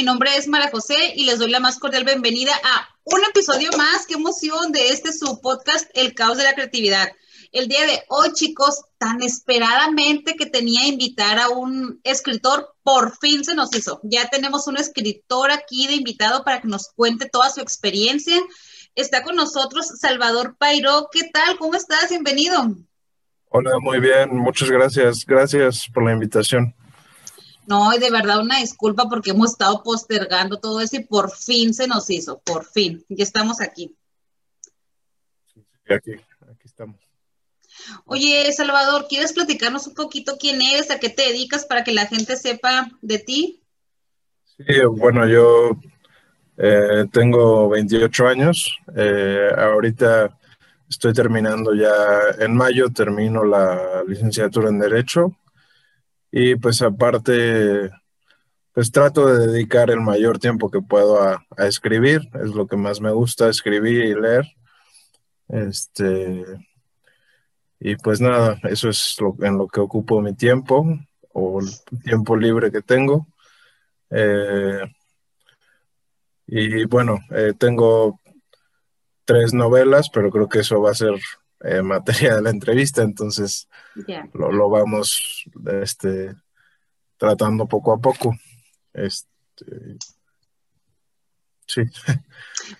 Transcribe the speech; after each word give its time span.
Mi 0.00 0.06
nombre 0.06 0.34
es 0.34 0.48
Mara 0.48 0.70
José 0.70 1.12
y 1.14 1.26
les 1.26 1.38
doy 1.38 1.50
la 1.50 1.60
más 1.60 1.78
cordial 1.78 2.04
bienvenida 2.04 2.52
a 2.64 2.88
un 3.04 3.20
episodio 3.22 3.68
más. 3.76 4.06
¡Qué 4.06 4.14
emoción 4.14 4.72
de 4.72 4.88
este 4.88 5.12
su 5.12 5.42
podcast, 5.42 5.90
El 5.92 6.14
Caos 6.14 6.38
de 6.38 6.44
la 6.44 6.54
Creatividad! 6.54 7.12
El 7.52 7.68
día 7.68 7.84
de 7.84 8.02
hoy, 8.08 8.32
chicos, 8.32 8.80
tan 8.96 9.22
esperadamente 9.22 10.36
que 10.36 10.46
tenía 10.46 10.86
invitar 10.86 11.38
a 11.38 11.50
un 11.50 12.00
escritor, 12.02 12.74
por 12.82 13.14
fin 13.18 13.44
se 13.44 13.54
nos 13.54 13.76
hizo. 13.76 14.00
Ya 14.02 14.26
tenemos 14.30 14.66
un 14.68 14.78
escritor 14.78 15.50
aquí 15.50 15.86
de 15.86 15.96
invitado 15.96 16.44
para 16.44 16.62
que 16.62 16.68
nos 16.68 16.88
cuente 16.88 17.28
toda 17.28 17.50
su 17.50 17.60
experiencia. 17.60 18.40
Está 18.94 19.22
con 19.22 19.36
nosotros 19.36 19.86
Salvador 20.00 20.56
Pairo. 20.56 21.10
¿Qué 21.12 21.28
tal? 21.30 21.58
¿Cómo 21.58 21.74
estás? 21.74 22.08
Bienvenido. 22.08 22.74
Hola, 23.50 23.72
muy 23.82 24.00
bien. 24.00 24.34
Muchas 24.34 24.70
gracias. 24.70 25.26
Gracias 25.26 25.88
por 25.92 26.04
la 26.04 26.12
invitación. 26.12 26.74
No, 27.66 27.94
y 27.94 27.98
de 27.98 28.10
verdad 28.10 28.40
una 28.40 28.58
disculpa 28.58 29.08
porque 29.08 29.30
hemos 29.30 29.52
estado 29.52 29.82
postergando 29.82 30.58
todo 30.58 30.80
eso 30.80 30.96
y 30.96 31.04
por 31.04 31.30
fin 31.30 31.72
se 31.74 31.86
nos 31.86 32.10
hizo, 32.10 32.40
por 32.40 32.64
fin. 32.64 33.04
Ya 33.08 33.22
estamos 33.22 33.60
aquí. 33.60 33.94
Sí, 35.52 35.64
aquí, 35.92 36.12
aquí 36.12 36.64
estamos. 36.64 36.96
Oye, 38.04 38.52
Salvador, 38.52 39.06
¿quieres 39.08 39.32
platicarnos 39.32 39.86
un 39.86 39.94
poquito 39.94 40.36
quién 40.38 40.60
eres, 40.62 40.90
a 40.90 40.98
qué 40.98 41.08
te 41.08 41.22
dedicas 41.22 41.64
para 41.64 41.84
que 41.84 41.92
la 41.92 42.06
gente 42.06 42.36
sepa 42.36 42.90
de 43.00 43.18
ti? 43.18 43.62
Sí, 44.44 44.64
bueno, 44.90 45.26
yo 45.26 45.78
eh, 46.56 47.06
tengo 47.12 47.68
28 47.68 48.26
años. 48.26 48.76
Eh, 48.94 49.50
ahorita 49.56 50.36
estoy 50.88 51.12
terminando 51.12 51.74
ya, 51.74 51.94
en 52.38 52.54
mayo 52.54 52.90
termino 52.90 53.44
la 53.44 54.02
licenciatura 54.06 54.68
en 54.68 54.80
Derecho 54.80 55.36
y 56.32 56.54
pues 56.56 56.82
aparte, 56.82 57.90
pues 58.72 58.92
trato 58.92 59.26
de 59.26 59.46
dedicar 59.48 59.90
el 59.90 60.00
mayor 60.00 60.38
tiempo 60.38 60.70
que 60.70 60.80
puedo 60.80 61.20
a, 61.22 61.44
escribir, 61.58 62.22
es 62.42 62.54
lo 62.54 62.66
que 62.66 62.76
más 62.76 63.00
me 63.00 63.10
gusta, 63.10 63.48
escribir 63.48 64.04
y 64.04 64.14
leer. 64.14 64.46
Este, 65.48 66.44
y 67.80 67.96
pues 67.96 68.20
nada, 68.20 68.58
eso 68.64 68.88
es 68.88 69.16
lo, 69.20 69.34
en 69.44 69.58
lo 69.58 69.66
que 69.66 69.80
ocupo 69.80 70.20
mi 70.20 70.34
tiempo 70.34 70.86
o 71.32 71.60
el 71.60 71.68
tiempo 72.02 72.36
libre 72.36 72.70
que 72.70 72.82
tengo. 72.82 73.26
Eh, 74.10 74.82
y 76.46 76.84
bueno, 76.84 77.18
eh, 77.30 77.54
tengo 77.58 78.20
tres 79.24 79.54
novelas, 79.54 80.10
pero 80.10 80.30
creo 80.30 80.48
que 80.48 80.60
eso 80.60 80.80
va 80.80 80.90
a 80.90 80.94
ser 80.94 81.14
eh, 81.62 81.82
materia 81.82 82.36
de 82.36 82.42
la 82.42 82.50
entrevista, 82.50 83.02
entonces 83.02 83.68
lo, 84.32 84.70
vamos 84.70 85.44
este, 85.82 86.34
tratando 87.16 87.66
poco 87.66 87.92
a 87.92 87.98
poco. 87.98 88.36
Este, 88.92 89.96
sí. 91.66 91.82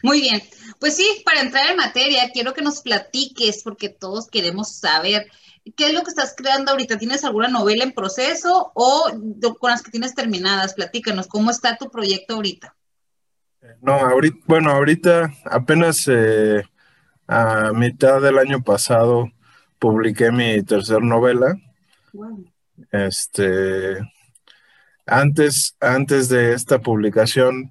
Muy 0.03 0.21
bien, 0.21 0.43
pues 0.79 0.97
sí, 0.97 1.23
para 1.25 1.41
entrar 1.41 1.71
en 1.71 1.77
materia, 1.77 2.31
quiero 2.33 2.55
que 2.55 2.63
nos 2.63 2.81
platiques, 2.81 3.63
porque 3.63 3.89
todos 3.89 4.29
queremos 4.29 4.77
saber 4.77 5.31
qué 5.77 5.89
es 5.89 5.95
lo 5.95 6.03
que 6.03 6.11
estás 6.11 6.35
creando 6.37 6.71
ahorita. 6.71 6.99
¿Tienes 6.99 7.25
alguna 7.25 7.49
novela 7.49 7.85
en 7.85 7.93
proceso 7.93 8.73
o 8.75 9.11
con 9.59 9.71
las 9.71 9.83
que 9.83 9.91
tienes 9.91 10.15
terminadas? 10.15 10.75
Platícanos, 10.75 11.27
¿cómo 11.27 11.51
está 11.51 11.77
tu 11.77 11.91
proyecto 11.91 12.35
ahorita? 12.35 12.77
No, 13.83 13.93
ahorita, 13.93 14.39
bueno, 14.47 14.71
ahorita 14.71 15.35
apenas 15.45 16.09
eh, 16.09 16.63
a 17.31 17.73
mitad 17.73 18.21
del 18.21 18.39
año 18.39 18.61
pasado 18.65 19.31
publiqué 19.79 20.33
mi 20.33 20.65
tercer 20.65 21.01
novela. 21.01 21.57
Este, 22.91 23.99
antes, 25.07 25.77
antes 25.81 26.29
de 26.29 26.55
esta 26.55 26.81
publicación, 26.81 27.71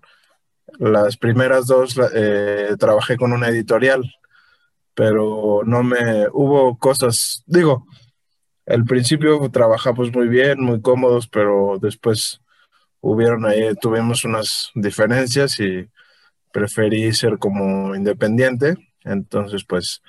las 0.77 1.17
primeras 1.17 1.67
dos 1.67 1.99
eh, 2.15 2.73
trabajé 2.79 3.17
con 3.17 3.33
una 3.33 3.49
editorial, 3.49 4.09
pero 4.93 5.61
no 5.65 5.83
me 5.83 6.29
hubo 6.31 6.77
cosas, 6.77 7.43
digo, 7.45 7.85
al 8.65 8.85
principio 8.85 9.51
trabajamos 9.51 10.13
muy 10.13 10.29
bien, 10.29 10.61
muy 10.61 10.79
cómodos, 10.79 11.27
pero 11.27 11.79
después 11.81 12.39
hubieron 13.01 13.45
ahí, 13.45 13.75
tuvimos 13.81 14.23
unas 14.23 14.71
diferencias 14.73 15.59
y 15.59 15.89
preferí 16.53 17.11
ser 17.13 17.37
como 17.39 17.93
independiente 17.93 18.88
entonces, 19.09 19.65
pues 19.65 20.01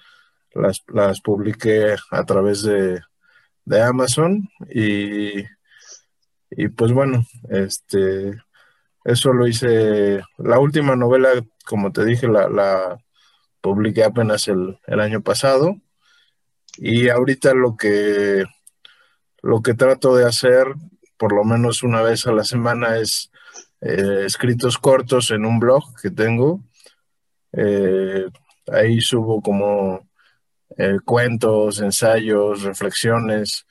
las, 0.53 0.83
las 0.89 1.21
publiqué 1.21 1.97
a 2.11 2.25
través 2.25 2.63
de, 2.63 3.01
Amazon 3.85 4.49
y, 4.69 5.45
y, 6.51 6.69
pues 6.75 6.93
bueno, 6.93 7.25
este, 7.51 8.37
eso 9.05 9.33
lo 9.33 9.47
hice, 9.47 10.23
la 10.39 10.59
última 10.59 10.97
novela, 10.97 11.29
como 11.65 11.93
te 11.93 12.05
dije, 12.05 12.27
la, 12.27 12.49
la 12.49 12.99
publiqué 13.61 14.05
apenas 14.05 14.49
el, 14.49 14.79
año 14.87 15.23
pasado 15.23 15.77
y 16.77 17.09
ahorita 17.09 17.55
lo 17.55 17.77
que, 17.77 18.45
lo 19.43 19.63
que 19.63 19.75
trato 19.75 20.17
de 20.17 20.27
hacer, 20.27 20.67
por 21.17 21.33
lo 21.33 21.45
menos 21.45 21.83
una 21.83 22.03
vez 22.03 22.27
a 22.27 22.33
la 22.33 22.45
semana, 22.45 22.99
es 22.99 23.31
eh, 23.81 24.25
escritos 24.27 24.79
cortos 24.79 25.31
en 25.31 25.45
un 25.45 25.59
blog 25.61 25.83
que 26.01 26.11
tengo. 26.11 26.63
Eh, 27.53 28.27
Ahí 28.67 29.01
subo 29.01 29.41
como 29.41 30.09
eh, 30.77 30.99
cuentos, 31.05 31.81
ensayos, 31.81 32.63
reflexiones. 32.63 33.67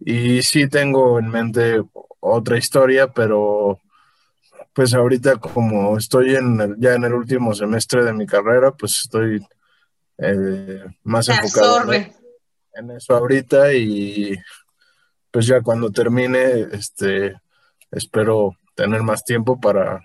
Y 0.00 0.42
sí 0.42 0.68
tengo 0.68 1.18
en 1.18 1.28
mente 1.28 1.82
otra 2.20 2.56
historia, 2.56 3.08
pero 3.08 3.80
pues 4.72 4.94
ahorita 4.94 5.36
como 5.36 5.98
estoy 5.98 6.36
en 6.36 6.76
ya 6.80 6.94
en 6.94 7.04
el 7.04 7.12
último 7.12 7.52
semestre 7.54 8.04
de 8.04 8.12
mi 8.12 8.26
carrera, 8.26 8.70
pues 8.72 9.00
estoy 9.04 9.44
eh, 10.18 10.84
más 11.02 11.28
enfocado 11.28 11.92
en, 11.92 12.90
eso 12.90 13.14
ahorita 13.14 13.72
y 13.74 14.34
pues 15.30 15.46
ya 15.46 15.60
cuando 15.60 15.90
termine, 15.90 16.68
este, 16.72 17.34
espero 17.90 18.56
tener 18.74 19.02
más 19.02 19.24
tiempo 19.24 19.60
para, 19.60 20.00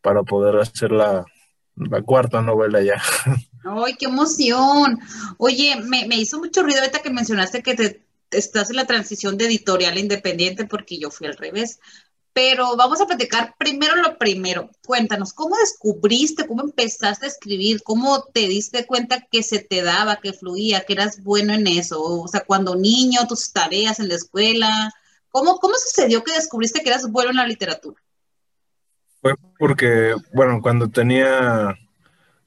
para 0.00 0.22
poder 0.22 0.56
hacer 0.60 0.92
la, 0.92 1.24
la 1.76 2.02
cuarta 2.02 2.42
novela 2.42 2.82
ya. 2.82 3.00
¡Ay, 3.64 3.94
qué 3.98 4.06
emoción! 4.06 4.98
Oye, 5.38 5.76
me, 5.76 6.16
hizo 6.16 6.38
mucho 6.38 6.62
ruido 6.62 6.80
ahorita 6.80 7.00
que 7.00 7.10
mencionaste 7.10 7.62
que 7.62 7.74
te, 7.74 8.06
estás 8.30 8.70
en 8.70 8.76
la 8.76 8.86
transición 8.86 9.36
de 9.36 9.46
editorial 9.46 9.98
independiente 9.98 10.66
porque 10.66 10.98
yo 10.98 11.10
fui 11.10 11.26
al 11.26 11.36
revés. 11.36 11.78
Pero 12.34 12.76
vamos 12.76 12.98
a 13.00 13.06
platicar 13.06 13.54
primero 13.58 13.94
lo 13.96 14.16
primero. 14.16 14.70
Cuéntanos, 14.86 15.34
¿cómo 15.34 15.54
descubriste, 15.58 16.46
cómo 16.46 16.62
empezaste 16.62 17.26
a 17.26 17.28
escribir? 17.28 17.82
¿Cómo 17.82 18.24
te 18.24 18.48
diste 18.48 18.86
cuenta 18.86 19.26
que 19.30 19.42
se 19.42 19.58
te 19.58 19.82
daba, 19.82 20.16
que 20.16 20.32
fluía, 20.32 20.84
que 20.86 20.94
eras 20.94 21.22
bueno 21.22 21.52
en 21.52 21.66
eso? 21.66 22.02
O 22.02 22.28
sea, 22.28 22.40
cuando 22.40 22.74
niño, 22.74 23.26
tus 23.28 23.52
tareas 23.52 24.00
en 24.00 24.08
la 24.08 24.14
escuela. 24.14 24.70
¿Cómo, 25.30 25.58
cómo 25.58 25.74
sucedió 25.74 26.24
que 26.24 26.32
descubriste 26.32 26.80
que 26.80 26.88
eras 26.88 27.10
bueno 27.10 27.30
en 27.30 27.36
la 27.36 27.46
literatura? 27.46 28.02
Fue 29.22 29.34
porque, 29.56 30.14
bueno, 30.34 30.60
cuando 30.60 30.88
tenía 30.88 31.76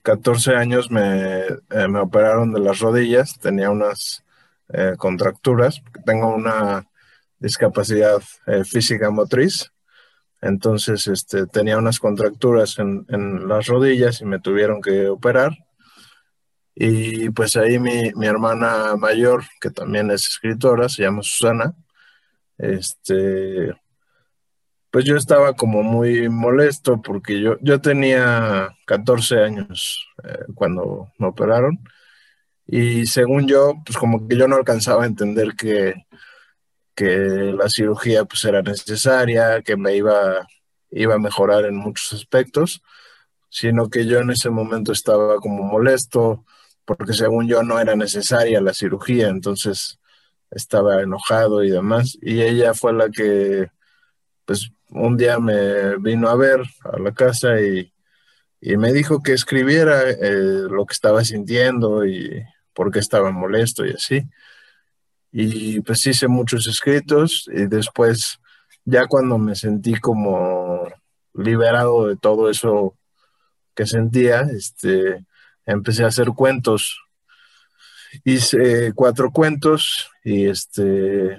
14 0.01 0.55
años 0.55 0.91
me, 0.91 1.39
eh, 1.45 1.87
me 1.89 1.99
operaron 1.99 2.51
de 2.51 2.59
las 2.59 2.79
rodillas, 2.79 3.39
tenía 3.39 3.69
unas 3.69 4.25
eh, 4.69 4.95
contracturas, 4.97 5.81
tengo 6.05 6.35
una 6.35 6.85
discapacidad 7.39 8.21
eh, 8.47 8.65
física 8.65 9.09
motriz, 9.09 9.71
entonces 10.41 11.07
este, 11.07 11.47
tenía 11.47 11.77
unas 11.77 11.99
contracturas 11.99 12.77
en, 12.77 13.05
en, 13.07 13.47
las 13.47 13.67
rodillas 13.67 14.19
y 14.19 14.25
me 14.25 14.39
tuvieron 14.39 14.81
que 14.81 15.07
operar. 15.07 15.53
Y 16.75 17.29
pues 17.29 17.55
ahí 17.55 17.79
mi, 17.79 18.11
mi 18.15 18.27
hermana 18.27 18.97
mayor, 18.97 19.45
que 19.61 19.69
también 19.71 20.11
es 20.11 20.27
escritora, 20.27 20.89
se 20.89 21.03
llama 21.03 21.21
Susana, 21.23 21.73
este, 22.57 23.73
pues 24.95 25.03
yo 25.03 25.17
estaba 25.17 25.51
como 25.55 25.83
muy 25.83 26.29
molesto 26.29 27.01
porque 27.01 27.41
yo, 27.41 27.57
yo 27.59 27.81
tenía 27.81 28.69
14 28.85 29.43
años 29.43 30.07
eh, 30.23 30.45
cuando 30.55 31.11
me 31.17 31.27
operaron. 31.27 31.79
Y 32.65 33.05
según 33.05 33.45
yo, 33.45 33.73
pues 33.85 33.97
como 33.97 34.25
que 34.25 34.37
yo 34.37 34.47
no 34.47 34.55
alcanzaba 34.55 35.03
a 35.03 35.07
entender 35.07 35.49
que, 35.57 35.95
que 36.95 37.07
la 37.07 37.67
cirugía 37.67 38.23
pues 38.23 38.45
era 38.45 38.61
necesaria, 38.61 39.61
que 39.63 39.75
me 39.75 39.97
iba, 39.97 40.47
iba 40.91 41.15
a 41.15 41.19
mejorar 41.19 41.65
en 41.65 41.75
muchos 41.75 42.13
aspectos, 42.13 42.81
sino 43.49 43.89
que 43.89 44.05
yo 44.05 44.19
en 44.19 44.31
ese 44.31 44.49
momento 44.49 44.93
estaba 44.93 45.41
como 45.41 45.63
molesto 45.63 46.45
porque 46.85 47.11
según 47.11 47.49
yo 47.49 47.63
no 47.63 47.81
era 47.81 47.97
necesaria 47.97 48.61
la 48.61 48.73
cirugía, 48.73 49.27
entonces 49.27 49.99
estaba 50.51 51.01
enojado 51.01 51.65
y 51.65 51.69
demás, 51.69 52.17
y 52.21 52.41
ella 52.43 52.73
fue 52.73 52.93
la 52.93 53.09
que 53.09 53.67
pues 54.45 54.71
un 54.95 55.17
día 55.17 55.39
me 55.39 55.97
vino 55.97 56.29
a 56.29 56.35
ver 56.35 56.61
a 56.83 56.97
la 56.99 57.13
casa 57.13 57.59
y, 57.61 57.91
me 58.61 58.91
dijo 58.93 59.21
que 59.21 59.33
escribiera 59.33 60.09
eh, 60.09 60.67
lo 60.67 60.87
que 60.87 60.93
estaba 60.93 61.23
sintiendo 61.23 62.03
y 62.03 62.43
por 62.73 62.91
qué 62.91 62.97
estaba 62.97 63.31
molesto 63.31 63.85
y 63.85 63.91
así. 63.91 64.23
Y 65.31 65.81
pues 65.81 66.07
hice 66.07 66.27
muchos 66.27 66.65
escritos 66.65 67.47
y 67.53 67.67
después, 67.67 68.39
ya 68.83 69.05
cuando 69.05 69.37
me 69.37 69.53
sentí 69.55 69.95
como 69.95 70.87
liberado 71.35 72.07
de 72.07 72.15
todo 72.15 72.49
eso 72.49 72.97
que 73.75 73.85
sentía, 73.85 74.41
este, 74.41 75.25
empecé 75.65 76.03
a 76.03 76.07
hacer 76.07 76.29
cuentos. 76.29 76.99
Hice 78.23 78.93
cuatro 78.93 79.29
cuentos 79.31 80.09
y 80.23 80.47
este, 80.47 81.37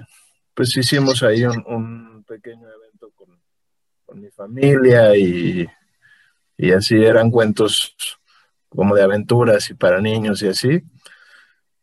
pues 0.53 0.77
hicimos 0.77 1.23
ahí 1.23 1.43
un, 1.43 2.23
pequeño 2.27 2.67
evento 2.67 2.67
con, 2.67 2.76
con 4.07 4.21
mi 4.21 4.31
familia 4.31 5.15
y, 5.17 5.67
y 6.57 6.71
así 6.71 6.95
eran 6.95 7.29
cuentos 7.29 7.95
como 8.69 8.95
de 8.95 9.03
aventuras 9.03 9.69
y 9.69 9.73
para 9.73 9.99
niños 9.99 10.41
y 10.41 10.47
así. 10.47 10.81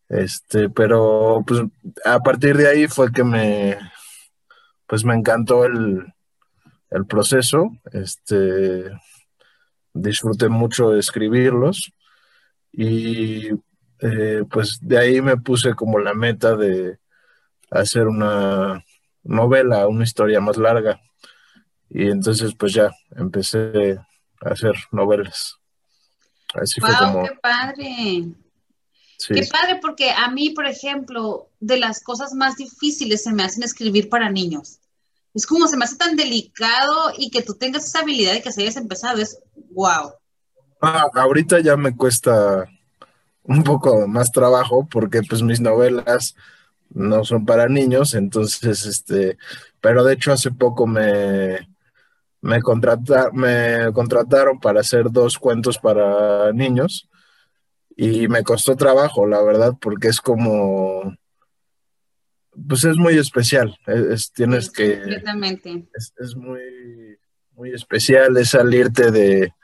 Este, 0.08 0.70
pero 0.70 1.44
pues 1.46 1.60
a 2.04 2.18
partir 2.20 2.56
de 2.56 2.68
ahí 2.68 2.88
fue 2.88 3.12
que 3.12 3.22
me, 3.24 3.78
pues 4.86 5.04
me 5.04 5.14
encantó 5.14 5.66
el, 5.66 6.12
el 6.90 7.06
proceso. 7.06 7.70
Este, 7.92 8.90
disfruté 9.92 10.48
mucho 10.48 10.96
escribirlos 10.96 11.92
y 12.72 13.50
eh, 14.00 14.44
pues 14.50 14.78
de 14.80 14.98
ahí 14.98 15.20
me 15.20 15.36
puse 15.36 15.74
como 15.74 15.98
la 15.98 16.14
meta 16.14 16.56
de 16.56 16.98
hacer 17.70 18.08
una 18.08 18.82
novela, 19.22 19.86
una 19.88 20.04
historia 20.04 20.40
más 20.40 20.56
larga. 20.56 21.00
Y 21.94 22.08
entonces 22.08 22.55
pues 22.58 22.75
ya 22.75 22.91
empecé 23.17 23.99
a 24.44 24.50
hacer 24.50 24.75
novelas. 24.91 25.56
Así 26.52 26.81
fue 26.81 26.91
como... 26.99 27.23
¡Qué 27.23 27.37
padre! 27.41 28.25
Qué 29.29 29.46
padre, 29.50 29.79
porque 29.81 30.11
a 30.11 30.29
mí, 30.29 30.50
por 30.50 30.67
ejemplo, 30.67 31.49
de 31.61 31.79
las 31.79 32.02
cosas 32.02 32.35
más 32.35 32.56
difíciles 32.56 33.23
se 33.23 33.32
me 33.32 33.44
hacen 33.44 33.62
escribir 33.62 34.08
para 34.08 34.29
niños. 34.29 34.81
Es 35.35 35.46
como 35.46 35.69
se 35.69 35.76
me 35.76 35.85
hace 35.85 35.96
tan 35.96 36.17
delicado 36.17 37.12
y 37.17 37.31
que 37.31 37.43
tú 37.43 37.55
tengas 37.55 37.87
esa 37.87 38.00
habilidad 38.00 38.35
y 38.35 38.43
que 38.43 38.52
se 38.52 38.62
hayas 38.62 38.76
empezado, 38.76 39.23
es 39.23 39.38
wow. 39.70 40.12
Ah, 40.82 41.08
ahorita 41.14 41.61
ya 41.61 41.76
me 41.76 41.96
cuesta 41.96 42.69
un 43.44 43.62
poco 43.62 44.08
más 44.08 44.32
trabajo 44.32 44.87
porque 44.91 45.23
pues 45.23 45.43
mis 45.43 45.61
novelas 45.61 46.35
no 46.91 47.25
son 47.25 47.46
para 47.46 47.69
niños, 47.69 48.14
entonces 48.14 48.85
este, 48.85 49.38
pero 49.81 50.05
de 50.05 50.14
hecho 50.14 50.32
hace 50.32 50.50
poco 50.50 50.87
me, 50.87 51.73
me, 52.44 52.61
me 53.32 53.93
contrataron 53.93 54.61
para 54.61 54.81
hacer 54.81 55.11
dos 55.11 55.38
cuentos 55.38 55.79
para 55.79 56.52
niños 56.52 57.08
y 57.96 58.29
me 58.29 58.43
costó 58.43 58.76
trabajo, 58.76 59.26
la 59.26 59.43
verdad, 59.43 59.73
porque 59.81 60.08
es 60.08 60.20
como, 60.20 61.17
pues 62.69 62.85
es 62.85 62.99
muy 62.99 63.17
especial, 63.17 63.79
es, 63.87 64.31
tienes 64.31 64.70
que... 64.70 65.00
Es, 65.94 66.12
es, 66.19 66.37
muy, 66.37 66.61
muy 67.52 67.70
especial, 67.73 68.37
es 68.37 68.50
salirte 68.50 69.11
de, 69.11 69.55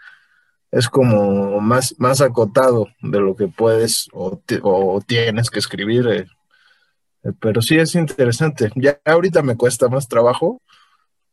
es 0.71 0.88
como 0.88 1.61
más, 1.61 1.94
más 1.99 2.23
acotado 2.23 2.88
de 3.03 3.21
lo 3.21 3.37
que 3.37 3.49
puedes 3.49 4.09
o, 4.15 4.41
o 4.62 5.00
tienes 5.06 5.50
que 5.50 5.59
escribir, 5.59 6.06
eh, 6.09 6.27
eh, 7.25 7.32
pero 7.38 7.61
sí 7.61 7.77
es 7.77 7.94
interesante. 7.94 8.71
Ya 8.75 8.99
ahorita 9.05 9.43
me 9.43 9.59
cuesta 9.59 9.88
más 9.88 10.09
trabajo, 10.09 10.62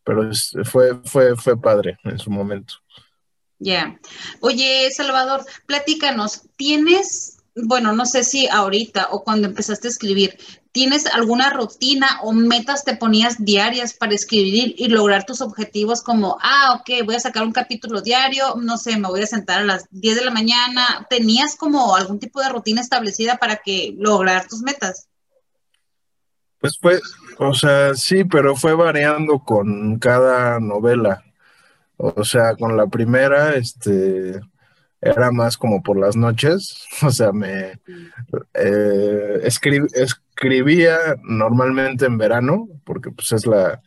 pero 0.07 0.31
fue, 0.63 1.01
fue, 1.03 1.35
fue 1.35 1.61
padre 1.61 1.97
en 2.05 2.17
su 2.17 2.31
momento. 2.31 2.75
Ya. 3.59 3.99
Oye, 4.39 4.89
Salvador, 4.89 5.43
platícanos, 5.65 6.43
¿tienes, 6.55 7.39
bueno, 7.55 7.91
no 7.91 8.05
sé 8.05 8.23
si 8.23 8.47
ahorita 8.47 9.09
o 9.11 9.25
cuando 9.25 9.49
empezaste 9.49 9.89
a 9.89 9.91
escribir, 9.91 10.37
¿tienes 10.71 11.07
alguna 11.07 11.49
rutina 11.49 12.21
o 12.23 12.31
metas 12.31 12.85
te 12.85 12.95
ponías 12.95 13.43
diarias 13.43 13.93
para 13.95 14.13
escribir 14.13 14.75
y 14.77 14.87
lograr 14.87 15.25
tus 15.25 15.41
objetivos 15.41 16.01
como, 16.01 16.37
ah, 16.41 16.79
ok, 16.79 17.03
voy 17.03 17.15
a 17.15 17.19
sacar 17.19 17.43
un 17.43 17.51
capítulo 17.51 17.99
diario, 17.99 18.55
no 18.61 18.77
sé, 18.77 18.97
me 18.97 19.09
voy 19.09 19.23
a 19.23 19.27
sentar 19.27 19.59
a 19.59 19.65
las 19.65 19.87
10 19.91 20.15
de 20.15 20.25
la 20.25 20.31
mañana? 20.31 21.05
¿Tenías 21.09 21.57
como 21.57 21.97
algún 21.97 22.19
tipo 22.19 22.39
de 22.39 22.47
rutina 22.47 22.79
establecida 22.79 23.35
para 23.35 23.57
que 23.57 23.93
lograr 23.97 24.47
tus 24.47 24.61
metas? 24.61 25.09
Pues 26.59 26.77
fue, 26.79 26.99
o 27.39 27.53
sea, 27.53 27.95
sí, 27.95 28.23
pero 28.23 28.55
fue 28.55 28.73
variando 28.73 29.39
con 29.39 29.99
cada 29.99 30.59
novela. 30.59 31.23
O 31.97 32.23
sea, 32.23 32.55
con 32.55 32.77
la 32.77 32.87
primera, 32.87 33.55
este, 33.55 34.39
era 35.01 35.31
más 35.31 35.57
como 35.57 35.81
por 35.83 35.97
las 35.99 36.15
noches, 36.15 36.85
o 37.03 37.11
sea, 37.11 37.31
me 37.31 37.79
eh, 38.53 39.41
escribía 39.43 40.97
normalmente 41.23 42.05
en 42.05 42.17
verano, 42.17 42.67
porque 42.83 43.11
pues 43.11 43.31
es 43.31 43.45
la, 43.45 43.81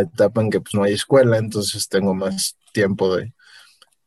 etapa 0.00 0.40
en 0.40 0.50
que 0.50 0.60
pues 0.60 0.74
no 0.74 0.84
hay 0.84 0.94
escuela, 0.94 1.38
entonces 1.38 1.88
tengo 1.88 2.14
más 2.14 2.56
tiempo 2.72 3.16
de... 3.16 3.32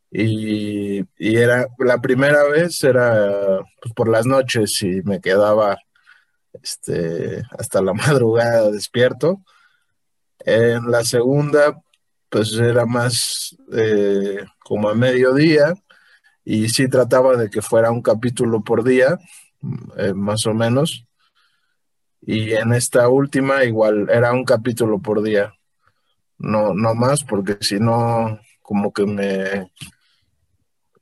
Y, 0.09 1.01
y 1.18 1.36
era, 1.36 1.68
la 1.80 2.00
primera 2.01 2.44
vez 2.44 2.81
era 2.83 3.59
pues, 3.81 3.94
por 3.94 4.07
las 4.07 4.25
noches 4.25 4.81
y 4.81 5.01
me 5.04 5.19
quedaba 5.19 5.77
este, 6.62 7.44
hasta 7.57 7.81
la 7.81 7.94
madrugada 7.94 8.71
despierto. 8.71 9.42
En 10.39 10.89
la 10.92 11.04
segunda, 11.04 11.81
pues 12.30 12.54
era 12.54 12.86
más 12.86 13.56
eh, 13.74 14.45
como 14.59 14.89
a 14.89 14.95
mediodía 14.95 15.74
y 16.44 16.69
sí 16.69 16.88
trataba 16.88 17.36
de 17.36 17.50
que 17.50 17.62
fuera 17.62 17.92
un 17.92 18.01
capítulo 18.01 18.63
por 18.63 18.83
día, 18.83 19.19
eh, 19.98 20.13
más 20.13 20.45
o 20.45 20.54
menos. 20.54 21.06
Y 22.21 22.54
en 22.54 22.74
esta 22.74 23.09
última 23.09 23.63
igual 23.63 24.09
era 24.09 24.31
un 24.33 24.44
capítulo 24.44 25.00
por 25.00 25.21
día, 25.21 25.54
no, 26.38 26.74
no 26.74 26.94
más, 26.95 27.24
porque 27.24 27.57
si 27.62 27.80
no, 27.80 28.39
como 28.62 28.92
que 28.92 29.06
me, 29.06 29.71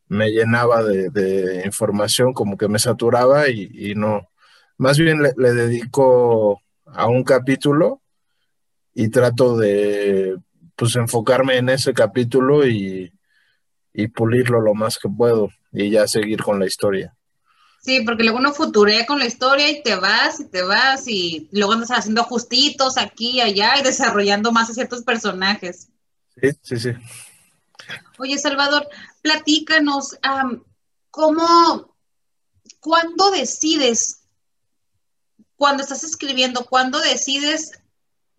me 0.07 0.29
llenaba 0.29 0.83
de, 0.83 1.63
información, 1.65 2.33
como 2.33 2.57
que 2.57 2.67
me 2.67 2.79
saturaba 2.79 3.49
y, 3.49 3.93
no, 3.95 4.27
más 4.77 4.97
bien 4.97 5.21
le, 5.21 5.33
le 5.37 5.53
dedico 5.53 6.61
a 6.85 7.07
un 7.07 7.23
capítulo 7.23 8.01
y 8.93 9.09
trato 9.09 9.57
de 9.57 10.37
pues 10.75 10.95
enfocarme 10.95 11.57
en 11.57 11.69
ese 11.69 11.93
capítulo 11.93 12.67
y, 12.67 13.11
pulirlo 14.13 14.59
lo 14.59 14.73
más 14.73 14.97
que 14.97 15.07
puedo 15.07 15.49
y 15.71 15.89
ya 15.89 16.05
seguir 16.05 16.43
con 16.43 16.59
la 16.59 16.65
historia. 16.65 17.15
Sí, 17.81 18.01
porque 18.01 18.23
luego 18.23 18.39
uno 18.39 18.51
futurea 18.51 19.05
con 19.05 19.19
la 19.19 19.25
historia 19.25 19.69
y 19.69 19.81
te 19.83 19.95
vas 19.95 20.41
y 20.41 20.49
te 20.49 20.63
vas 20.63 21.07
y 21.07 21.47
luego 21.53 21.73
andas 21.73 21.91
haciendo 21.91 22.21
ajustitos 22.21 22.97
aquí 22.97 23.37
y 23.37 23.41
allá 23.41 23.79
y 23.79 23.83
desarrollando 23.83 24.51
más 24.51 24.69
a 24.69 24.73
ciertos 24.73 25.03
personajes. 25.03 25.87
Sí, 26.41 26.49
sí, 26.61 26.77
sí. 26.77 26.89
Oye, 28.17 28.37
Salvador, 28.37 28.85
platícanos, 29.21 30.17
¿cómo, 31.09 31.95
cuándo 32.81 33.31
decides, 33.31 34.24
cuando 35.55 35.83
estás 35.83 36.03
escribiendo, 36.03 36.65
cuándo 36.65 36.99
decides 36.99 37.71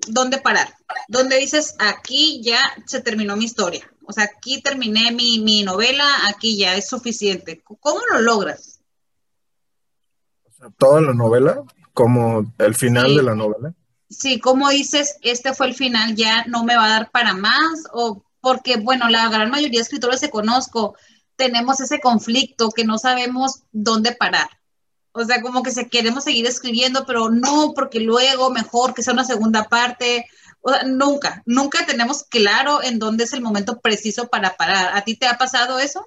dónde 0.06 0.38
parar, 0.38 0.74
dónde 1.08 1.38
dices, 1.38 1.74
aquí 1.78 2.40
ya 2.42 2.60
se 2.86 3.00
terminó 3.00 3.36
mi 3.36 3.44
historia, 3.44 3.90
o 4.06 4.12
sea, 4.12 4.24
aquí 4.24 4.62
terminé 4.62 5.10
mi, 5.10 5.62
novela, 5.64 6.04
aquí 6.28 6.56
ya 6.56 6.76
es 6.76 6.88
suficiente. 6.88 7.62
¿Cómo 7.80 8.00
lo 8.12 8.20
logras? 8.20 8.80
Toda 10.78 11.00
la 11.00 11.12
novela, 11.12 11.62
como 11.92 12.52
el 12.58 12.74
final 12.74 13.16
de 13.16 13.22
la 13.22 13.34
novela. 13.34 13.74
Sí, 14.08 14.38
¿cómo 14.38 14.70
dices, 14.70 15.16
este 15.22 15.54
fue 15.54 15.66
el 15.66 15.74
final, 15.74 16.14
ya 16.14 16.44
no 16.44 16.64
me 16.64 16.76
va 16.76 16.84
a 16.84 16.90
dar 16.90 17.10
para 17.10 17.34
más? 17.34 17.84
O 17.92 18.22
porque, 18.40 18.76
bueno, 18.76 19.08
la 19.08 19.28
gran 19.28 19.50
mayoría 19.50 19.80
de 19.80 19.82
escritores 19.82 20.20
que 20.20 20.30
conozco 20.30 20.96
tenemos 21.34 21.80
ese 21.80 22.00
conflicto 22.00 22.70
que 22.70 22.84
no 22.84 22.96
sabemos 22.98 23.64
dónde 23.72 24.12
parar. 24.12 24.48
O 25.16 25.24
sea, 25.24 25.40
como 25.40 25.62
que 25.62 25.70
se 25.70 25.88
queremos 25.88 26.24
seguir 26.24 26.46
escribiendo, 26.46 27.06
pero 27.06 27.30
no, 27.30 27.72
porque 27.74 28.00
luego 28.00 28.50
mejor 28.50 28.92
que 28.92 29.02
sea 29.02 29.14
una 29.14 29.24
segunda 29.24 29.64
parte. 29.64 30.26
O 30.60 30.70
sea, 30.70 30.82
nunca, 30.84 31.42
nunca 31.46 31.86
tenemos 31.86 32.24
claro 32.24 32.82
en 32.82 32.98
dónde 32.98 33.24
es 33.24 33.32
el 33.32 33.40
momento 33.40 33.80
preciso 33.80 34.28
para 34.28 34.56
parar. 34.56 34.94
¿A 34.94 35.02
ti 35.04 35.16
te 35.16 35.26
ha 35.26 35.38
pasado 35.38 35.78
eso? 35.78 36.06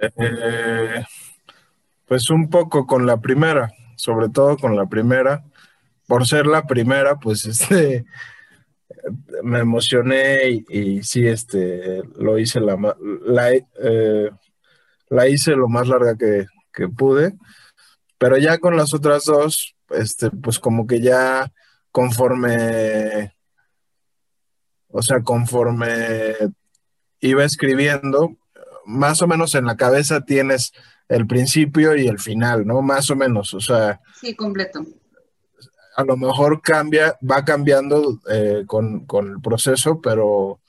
Eh, 0.00 1.04
pues 2.06 2.30
un 2.30 2.48
poco 2.48 2.86
con 2.86 3.06
la 3.06 3.18
primera, 3.18 3.72
sobre 3.96 4.30
todo 4.30 4.56
con 4.56 4.76
la 4.76 4.86
primera. 4.86 5.44
Por 6.06 6.26
ser 6.26 6.46
la 6.46 6.66
primera, 6.66 7.16
pues 7.16 7.44
este 7.46 8.06
me 9.42 9.60
emocioné 9.60 10.64
y, 10.68 11.02
sí, 11.02 11.26
este, 11.26 12.02
lo 12.16 12.38
hice 12.38 12.60
la, 12.60 13.52
eh, 13.52 14.30
la 15.14 15.28
hice 15.28 15.52
lo 15.52 15.68
más 15.68 15.86
larga 15.88 16.16
que, 16.16 16.46
pude, 16.88 17.34
pero 18.18 18.36
ya 18.36 18.58
con 18.58 18.76
las 18.76 18.92
otras 18.94 19.24
dos, 19.24 19.76
este, 19.90 20.30
pues 20.30 20.58
como 20.58 20.86
que 20.86 21.00
ya 21.00 21.52
conforme, 21.92 23.32
o 24.88 25.02
sea, 25.02 25.22
conforme 25.22 26.34
iba 27.20 27.44
escribiendo, 27.44 28.36
más 28.86 29.22
o 29.22 29.28
menos 29.28 29.54
en 29.54 29.66
la 29.66 29.76
cabeza 29.76 30.24
tienes 30.24 30.72
el 31.08 31.26
principio 31.26 31.96
y 31.96 32.08
el 32.08 32.18
final, 32.18 32.66
¿no? 32.66 32.82
Más 32.82 33.08
o 33.10 33.16
menos, 33.16 33.54
o 33.54 33.60
sea. 33.60 34.00
Sí, 34.20 34.34
completo. 34.34 34.84
a 35.96 36.02
lo 36.02 36.16
mejor 36.16 36.60
cambia, 36.60 37.16
va 37.22 37.44
cambiando 37.44 38.18
eh, 38.28 38.64
con, 38.66 39.06
el 39.28 39.40
proceso, 39.40 40.00
pero, 40.00 40.60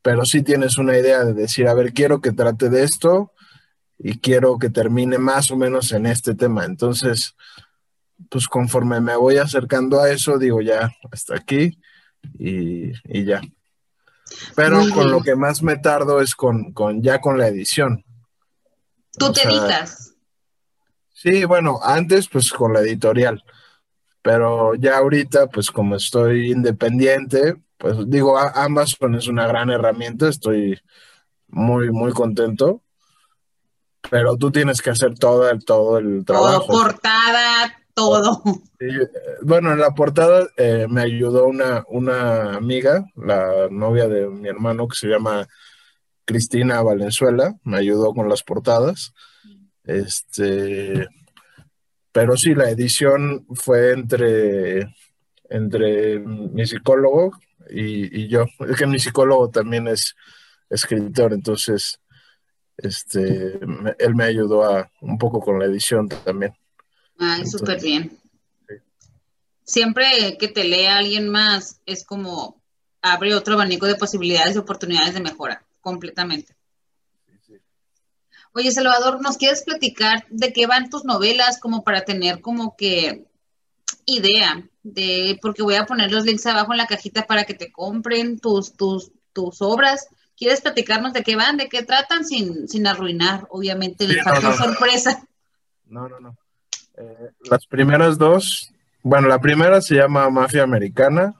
pero 0.00 0.24
sí 0.24 0.42
tienes 0.42 0.78
una 0.78 0.96
idea 0.96 1.22
de 1.22 1.34
decir, 1.34 1.68
a 1.68 1.74
ver, 1.74 1.92
quiero 1.92 2.22
que 2.22 2.32
trate 2.32 2.70
de 2.70 2.82
esto 2.82 3.33
y 3.98 4.18
quiero 4.18 4.58
que 4.58 4.70
termine 4.70 5.18
más 5.18 5.50
o 5.50 5.56
menos 5.56 5.92
en 5.92 6.06
este 6.06 6.34
tema. 6.34 6.64
Entonces, 6.64 7.34
pues 8.28 8.48
conforme 8.48 9.00
me 9.00 9.16
voy 9.16 9.38
acercando 9.38 10.00
a 10.00 10.10
eso, 10.10 10.38
digo 10.38 10.60
ya, 10.60 10.90
hasta 11.10 11.36
aquí 11.36 11.78
y, 12.38 12.92
ya. 13.24 13.40
Pero 14.56 14.80
con 14.94 15.10
lo 15.10 15.22
que 15.22 15.36
más 15.36 15.62
me 15.62 15.76
tardo 15.76 16.20
es 16.20 16.34
con, 16.34 16.72
con 16.72 17.02
ya 17.02 17.20
con 17.20 17.38
la 17.38 17.48
edición. 17.48 18.04
¿Tú 19.16 19.32
te 19.32 19.42
editas? 19.42 20.14
Sí, 21.12 21.44
bueno, 21.44 21.78
antes 21.82 22.28
pues 22.28 22.52
con 22.52 22.72
la 22.72 22.80
editorial 22.80 23.44
pero 24.24 24.74
ya 24.74 24.96
ahorita, 24.96 25.48
pues 25.48 25.70
como 25.70 25.96
estoy 25.96 26.50
independiente, 26.50 27.56
pues 27.76 27.94
digo, 28.06 28.38
Amazon 28.38 29.16
es 29.16 29.28
una 29.28 29.46
gran 29.46 29.68
herramienta, 29.68 30.30
estoy 30.30 30.80
muy, 31.48 31.90
muy 31.90 32.10
contento, 32.12 32.82
pero 34.10 34.36
tú 34.36 34.50
tienes 34.50 34.82
que 34.82 34.90
hacer 34.90 35.18
todo 35.18 35.48
el, 35.50 35.64
todo 35.64 35.98
el 35.98 36.24
trabajo. 36.24 36.66
Todo, 36.66 36.82
portada, 36.82 37.74
todo. 37.94 38.42
bueno, 39.42 39.72
en 39.72 39.78
la 39.80 39.90
portada 39.94 40.46
eh, 40.56 40.86
me 40.88 41.02
ayudó 41.02 41.46
una, 41.46 41.84
una 41.88 42.54
amiga, 42.54 43.04
la 43.16 43.68
novia 43.70 44.08
de 44.08 44.28
mi 44.28 44.48
hermano, 44.48 44.88
que 44.88 44.96
se 44.96 45.08
llama 45.08 45.46
Cristina 46.24 46.82
Valenzuela, 46.82 47.54
me 47.64 47.78
ayudó 47.78 48.12
con 48.14 48.28
las 48.28 48.42
portadas. 48.42 49.12
Este 49.84 51.08
pero 52.14 52.36
sí, 52.36 52.54
la 52.54 52.70
edición 52.70 53.44
fue 53.54 53.90
entre, 53.90 54.94
entre 55.50 56.20
mi 56.20 56.64
psicólogo 56.64 57.32
y, 57.68 58.28
yo. 58.28 58.46
Es 58.68 58.76
que 58.76 58.86
mi 58.86 59.00
psicólogo 59.00 59.50
también 59.50 59.88
es 59.88 60.14
escritor, 60.70 61.32
entonces 61.32 61.98
este, 62.76 63.58
él 63.98 64.14
me 64.14 64.24
ayudó 64.24 64.64
a, 64.64 64.90
un 65.00 65.18
poco 65.18 65.40
con 65.40 65.58
la 65.58 65.66
edición 65.66 66.08
también. 66.08 66.54
Ay, 67.18 67.46
súper 67.46 67.80
bien. 67.80 68.18
Siempre 69.62 70.36
que 70.38 70.48
te 70.48 70.64
lea 70.64 70.98
alguien 70.98 71.28
más, 71.28 71.80
es 71.86 72.04
como 72.04 72.60
abre 73.00 73.34
otro 73.34 73.54
abanico 73.54 73.86
de 73.86 73.96
posibilidades 73.96 74.56
y 74.56 74.58
oportunidades 74.58 75.14
de 75.14 75.20
mejora, 75.20 75.64
completamente. 75.80 76.54
Oye, 78.52 78.70
Salvador, 78.70 79.20
¿nos 79.20 79.36
quieres 79.36 79.62
platicar 79.62 80.26
de 80.30 80.52
qué 80.52 80.66
van 80.66 80.88
tus 80.88 81.04
novelas 81.04 81.58
como 81.58 81.82
para 81.82 82.04
tener 82.04 82.40
como 82.40 82.76
que 82.76 83.26
idea 84.06 84.68
de, 84.82 85.38
porque 85.42 85.62
voy 85.62 85.74
a 85.74 85.86
poner 85.86 86.12
los 86.12 86.24
links 86.24 86.46
abajo 86.46 86.72
en 86.72 86.78
la 86.78 86.86
cajita 86.86 87.26
para 87.26 87.44
que 87.44 87.54
te 87.54 87.72
compren 87.72 88.38
tus, 88.38 88.74
tus, 88.74 89.10
tus 89.32 89.60
obras. 89.60 90.08
¿Quieres 90.36 90.60
platicarnos 90.60 91.12
de 91.12 91.22
qué 91.22 91.36
van, 91.36 91.56
de 91.56 91.68
qué 91.68 91.82
tratan 91.82 92.24
sin, 92.24 92.68
sin 92.68 92.86
arruinar, 92.86 93.46
obviamente, 93.50 94.04
el 94.04 94.20
factor 94.20 94.54
sorpresa? 94.54 95.26
No, 95.86 96.08
no, 96.08 96.18
no. 96.18 96.36
Eh, 96.96 97.30
las 97.50 97.66
primeras 97.66 98.18
dos, 98.18 98.72
bueno, 99.02 99.28
la 99.28 99.40
primera 99.40 99.80
se 99.80 99.96
llama 99.96 100.28
Mafia 100.30 100.62
Americana. 100.62 101.34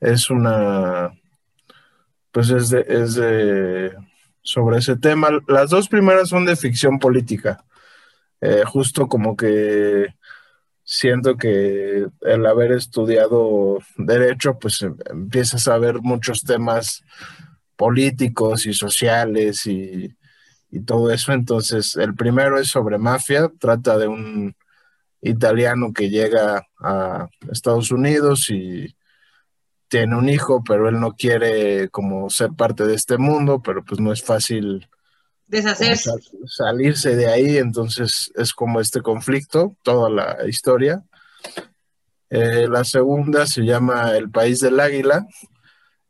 Es 0.00 0.30
una, 0.30 1.12
pues 2.32 2.50
es 2.50 2.70
de, 2.70 2.84
es 2.88 3.14
de 3.14 3.94
sobre 4.42 4.78
ese 4.78 4.96
tema. 4.96 5.28
Las 5.46 5.70
dos 5.70 5.88
primeras 5.88 6.28
son 6.28 6.44
de 6.44 6.56
ficción 6.56 6.98
política. 6.98 7.64
Eh, 8.40 8.64
justo 8.66 9.06
como 9.06 9.36
que 9.36 10.14
siento 10.82 11.36
que 11.36 12.06
el 12.22 12.46
haber 12.46 12.72
estudiado 12.72 13.78
derecho, 13.96 14.58
pues 14.58 14.82
em, 14.82 14.96
empiezas 15.10 15.68
a 15.68 15.78
ver 15.78 16.00
muchos 16.00 16.42
temas 16.42 17.04
políticos 17.76 18.66
y 18.66 18.74
sociales 18.74 19.66
y, 19.66 20.14
y 20.70 20.80
todo 20.80 21.10
eso. 21.10 21.32
Entonces, 21.32 21.96
el 21.96 22.14
primero 22.14 22.58
es 22.58 22.68
sobre 22.68 22.98
mafia, 22.98 23.50
trata 23.58 23.98
de 23.98 24.08
un 24.08 24.56
italiano 25.20 25.92
que 25.92 26.10
llega 26.10 26.66
a 26.80 27.28
Estados 27.50 27.92
Unidos 27.92 28.50
y 28.50 28.96
tiene 29.88 30.16
un 30.16 30.28
hijo, 30.28 30.64
pero 30.66 30.88
él 30.88 30.98
no 30.98 31.12
quiere 31.12 31.90
como 31.90 32.30
ser 32.30 32.50
parte 32.52 32.84
de 32.84 32.94
este 32.94 33.18
mundo, 33.18 33.62
pero 33.62 33.84
pues 33.84 34.00
no 34.00 34.12
es 34.12 34.22
fácil 34.22 34.88
deshacerse. 35.46 36.10
salirse 36.46 37.14
de 37.14 37.28
ahí, 37.28 37.58
entonces 37.58 38.32
es 38.34 38.54
como 38.54 38.80
este 38.80 39.02
conflicto, 39.02 39.76
toda 39.82 40.08
la 40.08 40.48
historia. 40.48 41.04
Eh, 42.30 42.66
la 42.68 42.84
segunda 42.84 43.46
se 43.46 43.60
llama 43.62 44.16
El 44.16 44.30
País 44.30 44.60
del 44.60 44.80
Águila 44.80 45.26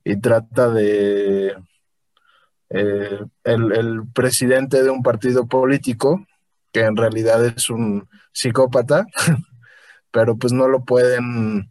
y 0.04 0.20
trata 0.20 0.70
de 0.70 1.56
eh, 2.70 3.20
el, 3.44 4.02
presidente 4.14 4.82
de 4.82 4.90
un 4.90 5.02
partido 5.02 5.46
político, 5.46 6.26
que 6.72 6.80
en 6.80 6.96
realidad 6.96 7.44
es 7.44 7.68
un 7.68 8.08
psicópata, 8.32 9.06
pero 10.10 10.36
pues 10.36 10.52
no 10.52 10.68
lo 10.68 10.84
pueden 10.84 11.70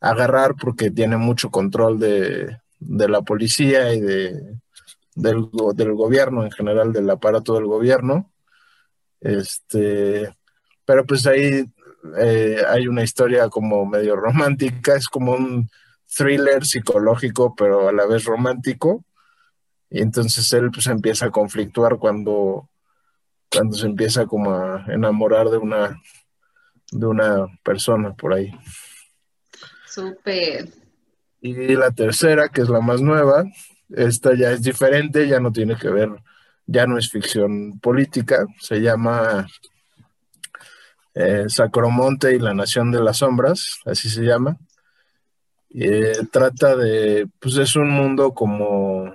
agarrar 0.00 0.54
porque 0.60 0.90
tiene 0.90 1.16
mucho 1.16 1.50
control 1.50 1.98
de, 1.98 2.58
la 2.78 3.22
policía 3.22 3.94
y 3.94 4.00
de, 4.00 4.58
del, 5.14 5.46
gobierno 5.46 6.44
en 6.44 6.50
general, 6.50 6.92
del 6.92 7.08
aparato 7.08 7.54
del 7.54 7.64
gobierno. 7.64 8.30
Este, 9.20 10.30
pero 10.84 11.06
pues 11.06 11.26
ahí 11.26 11.64
eh, 12.18 12.58
hay 12.68 12.86
una 12.86 13.02
historia 13.02 13.48
como 13.48 13.86
medio 13.86 14.14
romántica, 14.14 14.94
es 14.94 15.08
como 15.08 15.32
un 15.32 15.70
thriller 16.14 16.64
psicológico, 16.64 17.54
pero 17.54 17.88
a 17.88 17.92
la 17.92 18.06
vez 18.06 18.24
romántico. 18.24 19.04
Y 19.90 20.00
entonces 20.00 20.52
él 20.52 20.70
pues 20.72 20.86
empieza 20.86 21.26
a 21.26 21.30
conflictuar 21.30 21.98
cuando, 21.98 22.68
cuando 23.50 23.76
se 23.76 23.86
empieza 23.86 24.26
como 24.26 24.52
a 24.52 24.84
enamorar 24.88 25.50
de 25.50 25.58
una, 25.58 26.00
de 26.90 27.06
una 27.06 27.46
persona 27.62 28.14
por 28.14 28.34
ahí. 28.34 28.50
Súper. 29.86 30.68
Y 31.40 31.76
la 31.76 31.90
tercera, 31.90 32.48
que 32.48 32.62
es 32.62 32.68
la 32.68 32.80
más 32.80 33.02
nueva, 33.02 33.44
esta 33.90 34.34
ya 34.34 34.50
es 34.50 34.62
diferente, 34.62 35.28
ya 35.28 35.40
no 35.40 35.52
tiene 35.52 35.76
que 35.76 35.90
ver, 35.90 36.10
ya 36.66 36.86
no 36.86 36.96
es 36.98 37.10
ficción 37.10 37.78
política, 37.80 38.46
se 38.58 38.80
llama 38.80 39.46
eh, 41.14 41.44
Sacromonte 41.48 42.34
y 42.34 42.38
la 42.38 42.54
Nación 42.54 42.90
de 42.90 43.00
las 43.00 43.18
Sombras, 43.18 43.80
así 43.84 44.08
se 44.08 44.22
llama. 44.22 44.56
Eh, 45.76 46.18
trata 46.30 46.76
de, 46.76 47.26
pues 47.40 47.56
es 47.56 47.74
un 47.74 47.90
mundo 47.90 48.32
como, 48.32 49.12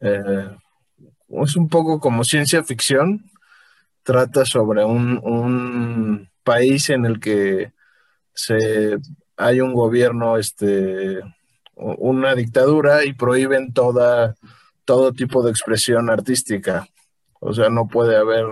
eh, 0.00 0.56
es 1.28 1.56
un 1.56 1.68
poco 1.68 1.98
como 1.98 2.22
ciencia 2.22 2.62
ficción, 2.62 3.24
trata 4.04 4.44
sobre 4.44 4.84
un, 4.84 5.18
un 5.24 6.30
país 6.44 6.90
en 6.90 7.06
el 7.06 7.18
que 7.18 7.72
se, 8.32 8.98
hay 9.36 9.60
un 9.60 9.74
gobierno, 9.74 10.36
este, 10.36 11.20
una 11.74 12.36
dictadura 12.36 13.04
y 13.04 13.12
prohíben 13.12 13.72
toda, 13.72 14.36
todo 14.84 15.12
tipo 15.12 15.42
de 15.42 15.50
expresión 15.50 16.08
artística. 16.08 16.86
O 17.40 17.52
sea, 17.52 17.68
no 17.68 17.88
puede 17.88 18.16
haber 18.16 18.46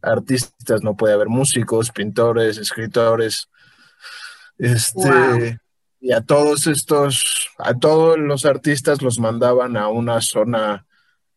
artistas, 0.00 0.82
no 0.82 0.96
puede 0.96 1.12
haber 1.12 1.28
músicos, 1.28 1.90
pintores, 1.90 2.56
escritores. 2.56 3.50
Este, 4.56 5.58
y 6.00 6.12
a 6.12 6.22
todos 6.22 6.66
estos, 6.66 7.50
a 7.58 7.74
todos 7.74 8.18
los 8.18 8.46
artistas 8.46 9.02
los 9.02 9.18
mandaban 9.18 9.76
a 9.76 9.88
una 9.88 10.20
zona 10.20 10.86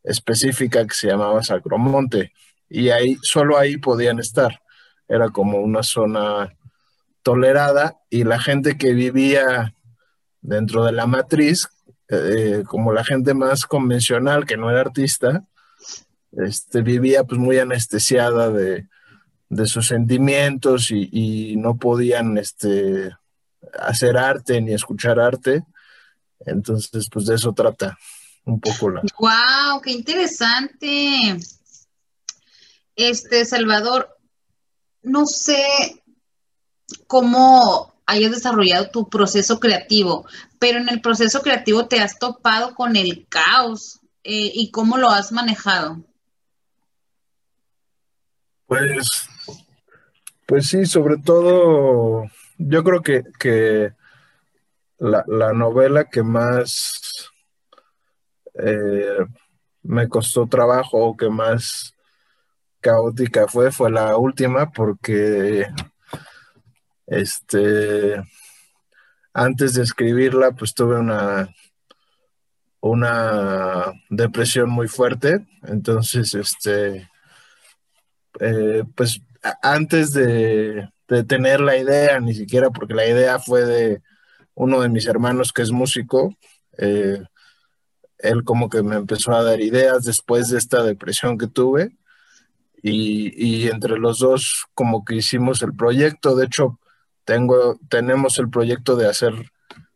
específica 0.03 0.86
que 0.88 0.93
se 0.96 1.08
llamaba 1.08 1.43
Sacromonte. 1.43 2.32
Y 2.70 2.89
ahí, 2.89 3.17
solo 3.22 3.58
ahí 3.58 3.77
podían 3.77 4.20
estar. 4.20 4.62
Era 5.08 5.29
como 5.29 5.60
una 5.60 5.84
zona 5.84 6.55
tolerada 7.24 7.98
y 8.10 8.24
la 8.24 8.39
gente 8.39 8.77
que 8.77 8.93
vivía 8.93 9.75
dentro 10.41 10.86
de 10.86 10.91
la 10.91 11.08
matriz, 11.08 11.70
eh, 12.10 12.63
como 12.67 12.93
la 12.93 13.03
gente 13.03 13.34
más 13.34 13.65
convencional 13.65 14.46
que 14.46 14.58
no 14.58 14.70
era 14.70 14.82
artista, 14.82 15.46
este, 16.32 16.82
vivía 16.82 17.24
pues 17.24 17.39
muy 17.39 17.58
anestesiada 17.60 18.50
de, 18.50 18.88
sus 19.65 19.88
sentimientos 19.88 20.89
y, 20.89 21.55
no 21.58 21.77
podían 21.77 22.39
este, 22.39 23.15
hacer 23.79 24.17
arte 24.17 24.62
ni 24.62 24.74
escuchar 24.74 25.20
arte. 25.20 25.63
Entonces, 26.39 27.08
pues 27.12 27.25
de 27.25 27.36
eso 27.36 27.53
trata 27.53 27.98
un 28.46 28.60
poco 28.60 28.89
la. 28.89 29.01
¡Wow! 29.17 29.82
¡Qué 29.82 29.91
interesante! 29.91 31.38
Este, 32.96 33.46
Salvador, 33.46 34.17
no 35.01 35.25
sé, 35.25 35.65
cómo 37.08 37.93
hayas 38.05 38.32
desarrollado 38.32 38.89
tu 38.89 39.10
proceso 39.10 39.60
creativo, 39.60 40.27
pero 40.60 40.79
en 40.79 40.89
el 40.89 41.01
proceso 41.01 41.41
creativo 41.41 41.88
te 41.88 42.00
has 42.00 42.20
topado 42.20 42.75
con 42.75 42.96
el 42.96 43.25
caos 43.27 44.01
eh, 44.24 44.51
y 44.53 44.72
cómo 44.72 44.98
lo 44.98 45.10
has 45.10 45.32
manejado. 45.32 46.03
Pues, 48.67 49.29
pues 50.46 50.67
sí, 50.67 50.86
sobre 50.86 51.17
todo 51.17 52.25
yo 52.58 52.84
creo 52.84 53.02
que, 53.02 53.24
que 53.40 53.94
la, 55.00 55.54
novela 55.54 56.06
que 56.06 56.24
más 56.24 57.32
eh, 58.56 59.26
me 59.82 60.08
costó 60.08 60.48
trabajo 60.48 60.98
o 60.98 61.18
que 61.18 61.30
más 61.30 61.94
caótica 62.80 63.48
fue, 63.48 63.72
fue 63.72 63.92
la 63.92 64.18
última, 64.18 64.72
porque 64.72 65.68
este 67.08 68.22
antes 69.34 69.74
de 69.74 69.84
escribirla, 69.84 70.52
pues 70.52 70.74
tuve 70.74 71.00
una, 71.00 71.50
una 72.80 73.92
depresión 74.10 74.70
muy 74.70 74.88
fuerte. 74.88 75.46
Entonces, 75.64 76.36
este, 76.36 77.10
eh, 78.40 78.84
pues 78.96 79.22
antes 79.62 80.14
de, 80.14 80.88
tener 81.22 81.60
la 81.60 81.77
idea, 81.77 82.20
ni 82.20 82.34
siquiera 82.34 82.72
porque 82.72 82.96
la 82.96 83.05
idea 83.05 83.38
fue 83.38 83.65
de 83.65 84.01
uno 84.55 84.82
de 84.82 84.89
mis 84.89 85.05
hermanos 85.05 85.53
que 85.53 85.62
es 85.62 85.72
músico, 85.72 86.36
eh, 86.79 87.22
él 88.17 88.43
como 88.43 88.70
que 88.70 88.82
me 88.82 88.96
empezó 88.96 89.34
a 89.34 89.43
dar 89.43 89.62
ideas 89.62 90.03
después 90.05 90.50
de 90.50 90.58
esta 90.58 90.82
depresión 90.82 91.38
que 91.38 91.46
tuve 91.48 91.96
y, 92.82 93.32
y, 93.36 93.67
entre 93.67 93.98
los 94.00 94.17
dos 94.17 94.65
como 94.74 95.05
que 95.05 95.15
hicimos 95.15 95.62
el 95.62 95.75
proyecto, 95.75 96.36
de 96.36 96.46
hecho 96.46 96.79
tengo, 97.25 97.77
tenemos 97.89 98.39
el 98.39 98.50
proyecto 98.50 98.96
de 98.96 99.08
hacer 99.08 99.34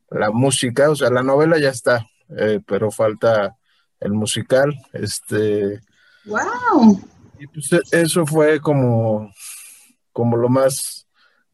la 0.09 0.31
música, 0.31 0.89
o 0.89 0.95
sea, 0.95 1.09
la 1.09 1.23
novela 1.23 1.57
ya 1.57 1.69
está, 1.69 2.07
eh, 2.37 2.61
pero 2.65 2.91
falta 2.91 3.57
el 3.99 4.13
musical, 4.13 4.73
este... 4.93 5.81
¡Wow! 6.25 7.01
Y 7.39 7.47
pues 7.47 7.71
e, 7.73 7.81
eso 7.91 8.25
fue 8.25 8.59
como, 8.59 9.31
como 10.11 10.37
lo 10.37 10.49
más 10.49 11.06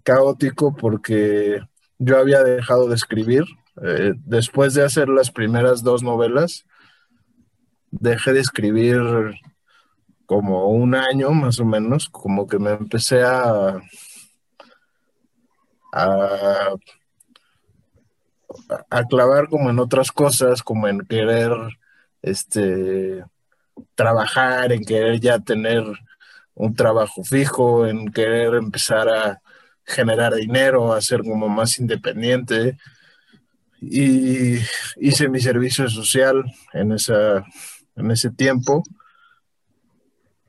caótico 0.04 0.76
porque 0.76 1.62
yo 1.98 2.18
había 2.18 2.44
dejado 2.44 2.88
de 2.88 2.96
escribir. 2.96 3.44
Eh, 3.82 4.14
después 4.18 4.74
de 4.74 4.84
hacer 4.84 5.10
las 5.10 5.32
primeras 5.32 5.82
dos 5.84 6.04
novelas, 6.04 6.66
dejé 7.90 8.34
de 8.34 8.40
escribir 8.40 9.02
como 10.26 10.70
un 10.70 10.96
año 10.96 11.32
más 11.32 11.60
o 11.60 11.66
menos, 11.66 12.10
como 12.10 12.48
que 12.48 12.60
me 12.60 12.72
empecé 12.72 13.24
a, 13.24 13.82
a, 15.94 16.76
a 18.90 19.04
clavar 19.06 19.48
como 19.50 19.70
en 19.70 19.80
otras 19.80 20.12
cosas, 20.12 20.64
como 20.64 20.88
en 20.88 21.02
querer 21.02 21.52
este 22.22 23.24
trabajar, 23.96 24.72
en 24.72 24.84
querer 24.86 25.20
ya 25.20 25.40
tener 25.40 25.84
un 26.56 26.76
trabajo 26.76 27.24
fijo, 27.24 27.88
en 27.88 28.12
querer 28.12 28.56
empezar 28.56 29.10
a 29.10 29.42
generar 29.86 30.34
dinero, 30.36 30.94
a 30.94 31.02
ser 31.02 31.22
como 31.22 31.50
más 31.50 31.80
independiente. 31.80 32.78
Y 33.82 34.60
hice 34.98 35.30
mi 35.30 35.40
servicio 35.40 35.90
social 35.90 36.44
en, 36.74 36.94
esa, 36.94 37.46
en 37.96 38.12
ese 38.12 38.30
tiempo. 38.32 38.84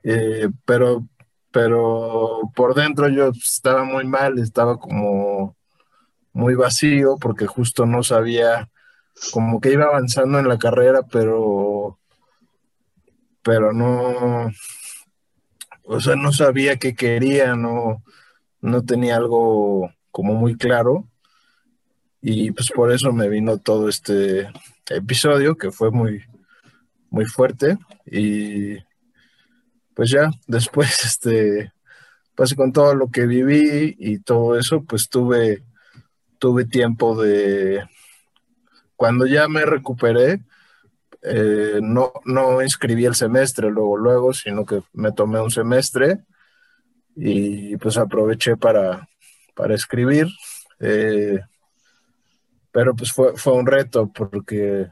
Eh, 0.03 0.49
pero, 0.65 1.07
pero 1.51 2.53
por 2.55 2.75
dentro 2.75 3.09
yo 3.09 3.29
estaba 3.29 3.85
muy 3.85 4.05
mal, 4.05 4.39
estaba 4.39 4.79
como 4.79 5.57
muy 6.33 6.55
vacío 6.55 7.17
porque 7.21 7.47
justo 7.47 7.87
no 7.87 8.03
sabía, 8.03 8.71
como 9.33 9.61
que 9.61 9.73
iba 9.73 9.87
avanzando 9.87 10.39
en 10.39 10.49
la 10.49 10.59
carrera, 10.59 11.03
pero 11.11 11.99
pero 13.45 13.73
no, 13.75 14.51
o 15.85 16.01
sea, 16.01 16.17
no 16.17 16.33
sabía 16.33 16.79
qué 16.79 16.95
quería, 16.97 17.55
no, 17.55 18.03
no 18.65 18.83
tenía 18.83 19.17
algo 19.17 19.93
como 20.11 20.35
muy 20.35 20.57
claro. 20.57 21.07
Y 22.23 22.51
pues 22.53 22.71
por 22.71 22.91
eso 22.93 23.13
me 23.13 23.29
vino 23.29 23.59
todo 23.59 23.91
este 23.91 24.49
episodio 24.89 25.57
que 25.57 25.71
fue 25.71 25.91
muy, 25.91 26.23
muy 27.11 27.27
fuerte. 27.27 27.77
Y 28.07 28.79
pues 29.95 30.11
ya, 30.11 30.31
después, 30.47 31.05
este, 31.05 31.73
pues 32.35 32.55
con 32.55 32.73
todo 32.73 32.95
lo 32.95 33.11
que 33.11 33.27
viví 33.27 33.97
y 33.99 34.21
todo 34.21 34.59
eso, 34.59 34.83
pues 34.83 35.11
tuve, 35.11 35.63
tuve 36.39 36.65
tiempo 36.65 37.23
de, 37.23 37.85
cuando 38.97 39.27
ya 39.27 39.47
me 39.47 39.67
recuperé, 39.67 40.41
eh, 41.21 41.81
no, 41.83 42.13
no 42.25 42.63
inscribí 42.63 43.05
el 43.05 43.15
semestre 43.15 43.71
luego, 43.71 43.99
luego, 43.99 44.33
sino 44.33 44.65
que 44.65 44.83
me 44.95 45.13
tomé 45.13 45.41
un 45.41 45.51
semestre 45.51 46.25
y 47.17 47.77
pues 47.77 47.97
aproveché 47.97 48.57
para, 48.57 49.09
para 49.55 49.75
escribir. 49.75 50.27
Eh, 50.81 51.41
pero 52.73 52.95
pues 52.95 53.13
fue, 53.13 53.37
fue 53.37 53.53
un 53.53 53.67
reto 53.67 54.11
porque 54.13 54.89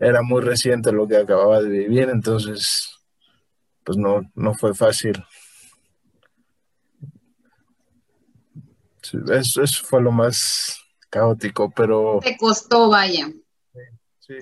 era 0.00 0.22
muy 0.22 0.42
reciente 0.42 0.92
lo 0.92 1.06
que 1.06 1.16
acababa 1.16 1.62
de 1.62 1.68
vivir, 1.68 2.08
entonces 2.08 2.92
pues 3.84 3.98
no, 3.98 4.22
no 4.34 4.54
fue 4.54 4.74
fácil. 4.74 5.22
eso, 9.30 9.62
eso, 9.62 9.84
fue 9.84 10.02
lo 10.02 10.10
más 10.10 10.80
caótico, 11.08 11.70
pero... 11.70 12.18
Te 12.22 12.36
costó, 12.36 12.88
vaya. 12.88 13.28
Sí. 14.18 14.34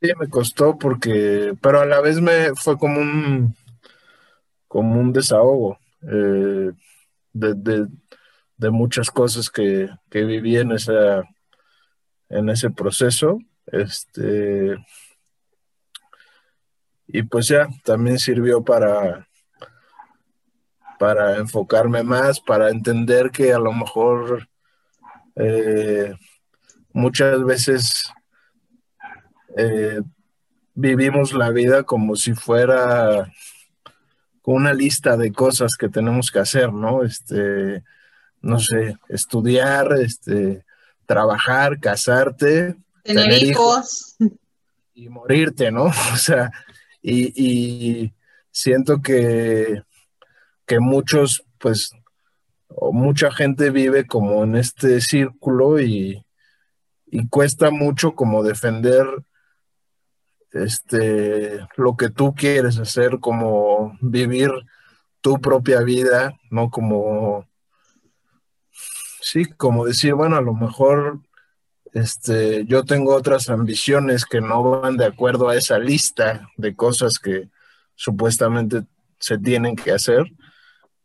Sí, 0.00 0.10
me 0.18 0.28
costó 0.28 0.76
porque, 0.76 1.54
pero 1.60 1.80
a 1.80 1.86
la 1.86 2.00
vez 2.00 2.20
me 2.20 2.54
fue 2.54 2.76
como 2.76 3.00
un, 3.00 3.54
como 4.68 5.00
un 5.00 5.12
desahogo 5.12 5.78
eh, 6.02 6.70
de, 7.32 8.70
muchas 8.70 9.10
cosas 9.10 9.50
que, 9.50 9.90
viví 10.10 10.56
en, 10.56 10.72
en 12.28 12.48
ese 12.48 12.70
proceso. 12.70 13.38
Este, 13.66 14.76
y 17.06 17.22
pues 17.22 17.48
ya, 17.48 17.68
también 17.84 18.18
sirvió 18.18 18.62
para, 18.62 19.26
para 20.98 21.36
enfocarme 21.36 22.02
más, 22.02 22.40
para 22.40 22.70
entender 22.70 23.30
que 23.30 23.52
a 23.52 23.58
lo 23.58 23.72
mejor 23.72 24.48
eh, 25.36 26.14
muchas 26.92 27.42
veces 27.44 28.12
eh, 29.56 30.00
vivimos 30.74 31.32
la 31.32 31.50
vida 31.50 31.84
como 31.84 32.14
si 32.16 32.34
fuera 32.34 33.32
una 34.54 34.72
lista 34.72 35.16
de 35.16 35.32
cosas 35.32 35.76
que 35.78 35.88
tenemos 35.88 36.30
que 36.30 36.38
hacer, 36.38 36.72
¿no? 36.72 37.02
Este, 37.04 37.82
no 38.40 38.58
sé, 38.58 38.96
estudiar, 39.08 39.92
este, 40.00 40.64
trabajar, 41.06 41.80
casarte, 41.80 42.76
tener, 43.02 43.42
hijos. 43.42 44.16
y 44.94 45.08
morirte, 45.08 45.70
¿no? 45.70 45.84
O 46.12 46.16
sea, 46.16 46.50
y, 47.02 48.12
siento 48.50 49.00
que, 49.02 49.82
que 50.66 50.80
muchos, 50.80 51.44
pues, 51.58 51.90
o 52.68 52.92
mucha 52.92 53.30
gente 53.30 53.70
vive 53.70 54.06
como 54.06 54.44
en 54.44 54.56
este 54.56 55.00
círculo 55.00 55.80
y, 55.80 56.24
y 57.06 57.28
cuesta 57.28 57.70
mucho 57.70 58.14
como 58.14 58.42
defender 58.42 59.06
este, 60.64 61.66
lo 61.76 61.96
que 61.96 62.10
tú 62.10 62.34
quieres 62.34 62.78
hacer, 62.78 63.18
como 63.20 63.96
vivir 64.00 64.50
tu 65.20 65.40
propia 65.40 65.80
vida, 65.80 66.38
¿no? 66.50 66.70
Como, 66.70 67.46
sí, 69.20 69.44
como 69.44 69.86
decir, 69.86 70.14
bueno, 70.14 70.36
a 70.36 70.40
lo 70.40 70.54
mejor 70.54 71.20
este, 71.92 72.64
yo 72.66 72.84
tengo 72.84 73.14
otras 73.14 73.48
ambiciones 73.48 74.24
que 74.24 74.40
no 74.40 74.62
van 74.80 74.96
de 74.96 75.06
acuerdo 75.06 75.48
a 75.48 75.56
esa 75.56 75.78
lista 75.78 76.48
de 76.56 76.74
cosas 76.74 77.18
que 77.18 77.48
supuestamente 77.94 78.84
se 79.18 79.38
tienen 79.38 79.76
que 79.76 79.92
hacer. 79.92 80.24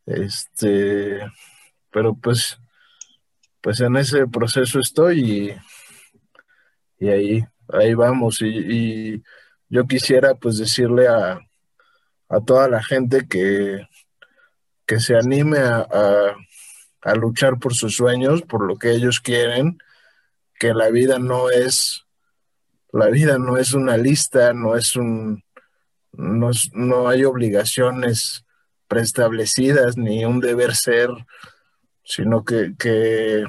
Este, 0.05 1.19
pero 1.89 2.15
pues, 2.15 2.59
pues 3.61 3.79
en 3.79 3.95
ese 3.95 4.27
proceso 4.27 4.79
estoy 4.79 5.55
y, 6.99 7.05
y 7.05 7.09
ahí 7.09 7.45
ahí 7.69 7.93
vamos. 7.93 8.41
Y, 8.41 9.21
yo 9.73 9.87
quisiera 9.87 10.35
pues 10.35 10.59
decirle 10.59 11.07
a, 11.07 11.39
toda 12.45 12.67
la 12.67 12.83
gente 12.83 13.27
que, 13.27 13.87
que 14.85 14.99
se 14.99 15.15
anime 15.15 15.57
a, 15.57 15.87
a, 17.01 17.15
luchar 17.15 17.57
por 17.57 17.73
sus 17.73 17.95
sueños, 17.95 18.43
por 18.43 18.67
lo 18.67 18.75
que 18.75 18.91
ellos 18.91 19.19
quieren, 19.19 19.79
que 20.59 20.75
la 20.75 20.89
vida 20.89 21.17
no 21.17 21.49
es, 21.49 22.05
la 22.91 23.07
vida 23.07 23.39
no 23.39 23.57
es 23.57 23.73
una 23.73 23.97
lista, 23.97 24.53
no 24.53 24.75
es 24.75 24.95
un, 24.95 25.43
no, 26.11 26.51
no 26.73 27.07
hay 27.09 27.25
obligaciones 27.25 28.45
preestablecidas 28.87 29.97
ni 29.97 30.23
un 30.23 30.39
deber 30.39 30.75
ser, 30.75 31.09
sino 32.03 32.45
que, 32.45 32.75
que, 32.77 33.43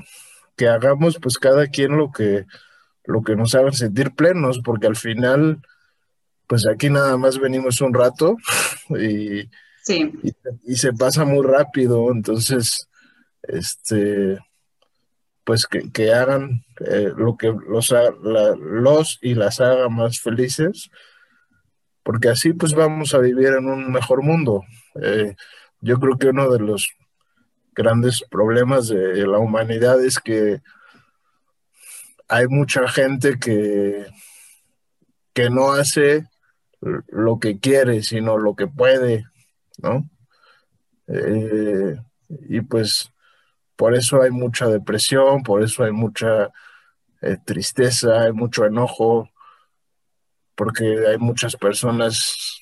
que 0.56 0.68
hagamos 0.68 1.18
pues 1.20 1.37
cada 1.37 1.66
quien 1.66 1.98
lo 1.98 2.12
que, 2.12 2.46
lo 3.04 3.22
que 3.22 3.37
nos 3.37 3.54
haga 3.54 3.72
sentir 3.72 4.14
plenos, 4.14 4.60
porque 4.64 4.87
al 4.87 4.96
final, 4.96 5.60
pues 6.46 6.66
aquí 6.66 6.90
nada 6.90 7.16
más 7.16 7.38
venimos 7.38 7.80
un 7.80 7.94
rato 7.94 8.37
y, 8.90 9.48
y, 10.64 10.76
se 10.76 10.92
pasa 10.92 11.24
muy 11.24 11.44
rápido, 11.44 12.11
entonces 12.12 12.88
este, 13.42 14.38
pues 15.44 15.66
que, 15.66 16.12
hagan 16.12 16.64
eh, 16.80 17.12
lo 17.16 17.37
que 17.37 17.52
los, 17.68 17.94
los 18.22 19.18
y 19.20 19.35
las 19.35 19.61
haga 19.61 19.88
más 19.88 20.20
felices, 20.20 20.90
porque 22.02 22.28
así 22.28 22.52
pues 22.52 22.74
vamos 22.74 23.14
a 23.14 23.18
vivir 23.18 23.48
en 23.48 23.66
un 23.66 23.92
mejor 23.92 24.22
mundo. 24.22 24.62
Eh, 25.00 25.37
yo 25.80 25.98
creo 25.98 26.16
que 26.18 26.28
uno 26.28 26.50
de 26.50 26.61
los 26.61 26.94
grandes 27.72 28.24
problemas 28.30 28.88
de 28.88 29.26
la 29.26 29.38
humanidad 29.38 30.02
es 30.02 30.18
que 30.18 30.62
hay 32.28 32.46
mucha 32.48 32.88
gente 32.88 33.38
que, 33.38 34.07
que 35.35 35.50
no 35.50 35.72
hace 35.72 36.26
lo 37.09 37.38
que 37.38 37.59
quiere, 37.59 38.03
sino 38.03 38.38
lo 38.38 38.55
que 38.55 38.66
puede, 38.66 39.25
¿no? 39.79 40.09
Eh, 41.09 41.97
y 42.49 42.61
pues 42.62 43.11
por 43.77 43.94
eso 43.94 44.23
hay 44.23 44.31
mucha 44.31 44.66
depresión, 44.68 45.42
por 45.42 45.62
eso 45.62 45.85
hay 45.85 45.92
mucha 45.92 46.51
eh, 47.23 47.37
tristeza, 47.44 48.23
hay 48.23 48.33
mucho 48.33 48.64
enojo, 48.64 49.31
porque 50.55 51.07
hay 51.09 51.18
muchas 51.18 51.57
personas 51.57 52.61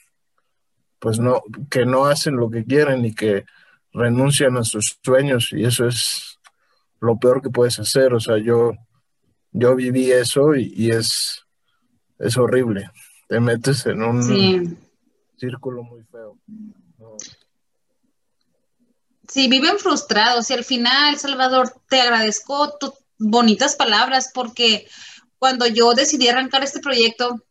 pues 0.98 1.18
no, 1.18 1.42
que 1.68 1.84
no 1.84 2.06
hacen 2.06 2.36
lo 2.36 2.48
que 2.48 2.64
quieren 2.64 3.04
y 3.04 3.12
que 3.12 3.44
renuncian 3.92 4.56
a 4.56 4.62
sus 4.62 4.98
sueños 5.02 5.48
y 5.52 5.64
eso 5.64 5.86
es 5.88 6.38
lo 7.00 7.18
peor 7.18 7.42
que 7.42 7.50
puedes 7.50 7.80
hacer. 7.80 8.14
O 8.14 8.20
sea, 8.20 8.38
yo, 8.38 8.72
yo 9.50 9.74
viví 9.74 10.12
eso 10.12 10.54
y, 10.54 10.90
es, 10.92 11.44
es 12.20 12.36
horrible. 12.36 12.88
Te 13.32 13.40
metes 13.40 13.86
en 13.86 14.02
un 14.02 14.78
círculo 15.38 15.82
muy 15.82 16.02
feo. 16.02 16.36
Sí, 19.26 19.48
viven 19.48 19.78
frustrados 19.78 20.50
y 20.50 20.52
al 20.52 20.64
final, 20.64 21.16
Salvador, 21.16 21.72
te 21.88 22.02
agradezco 22.02 22.76
tus 22.76 22.92
bonitas 23.16 23.74
palabras 23.74 24.32
porque 24.34 24.86
cuando 25.38 25.66
yo 25.66 25.94
decidí 25.94 26.28
arrancar 26.28 26.62
este 26.62 26.80
proyecto, 26.80 27.42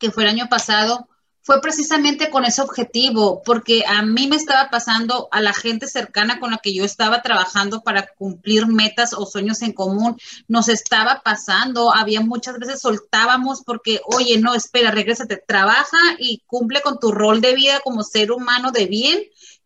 que 0.00 0.10
fue 0.10 0.24
el 0.24 0.30
año 0.30 0.48
pasado, 0.48 1.07
fue 1.48 1.62
precisamente 1.62 2.28
con 2.28 2.44
ese 2.44 2.60
objetivo, 2.60 3.42
porque 3.42 3.82
a 3.86 4.02
mí 4.02 4.26
me 4.26 4.36
estaba 4.36 4.68
pasando 4.68 5.28
a 5.30 5.40
la 5.40 5.54
gente 5.54 5.86
cercana 5.86 6.40
con 6.40 6.50
la 6.50 6.58
que 6.58 6.74
yo 6.74 6.84
estaba 6.84 7.22
trabajando 7.22 7.80
para 7.80 8.06
cumplir 8.06 8.66
metas 8.66 9.14
o 9.14 9.24
sueños 9.24 9.62
en 9.62 9.72
común, 9.72 10.18
nos 10.46 10.68
estaba 10.68 11.22
pasando, 11.24 11.90
había 11.94 12.20
muchas 12.20 12.58
veces 12.58 12.82
soltábamos 12.82 13.62
porque, 13.64 14.02
oye, 14.04 14.36
no, 14.36 14.54
espera, 14.54 14.90
regrésate, 14.90 15.38
trabaja 15.38 15.96
y 16.18 16.42
cumple 16.44 16.82
con 16.82 17.00
tu 17.00 17.12
rol 17.12 17.40
de 17.40 17.54
vida 17.54 17.80
como 17.82 18.02
ser 18.02 18.30
humano 18.30 18.70
de 18.70 18.84
bien 18.84 19.18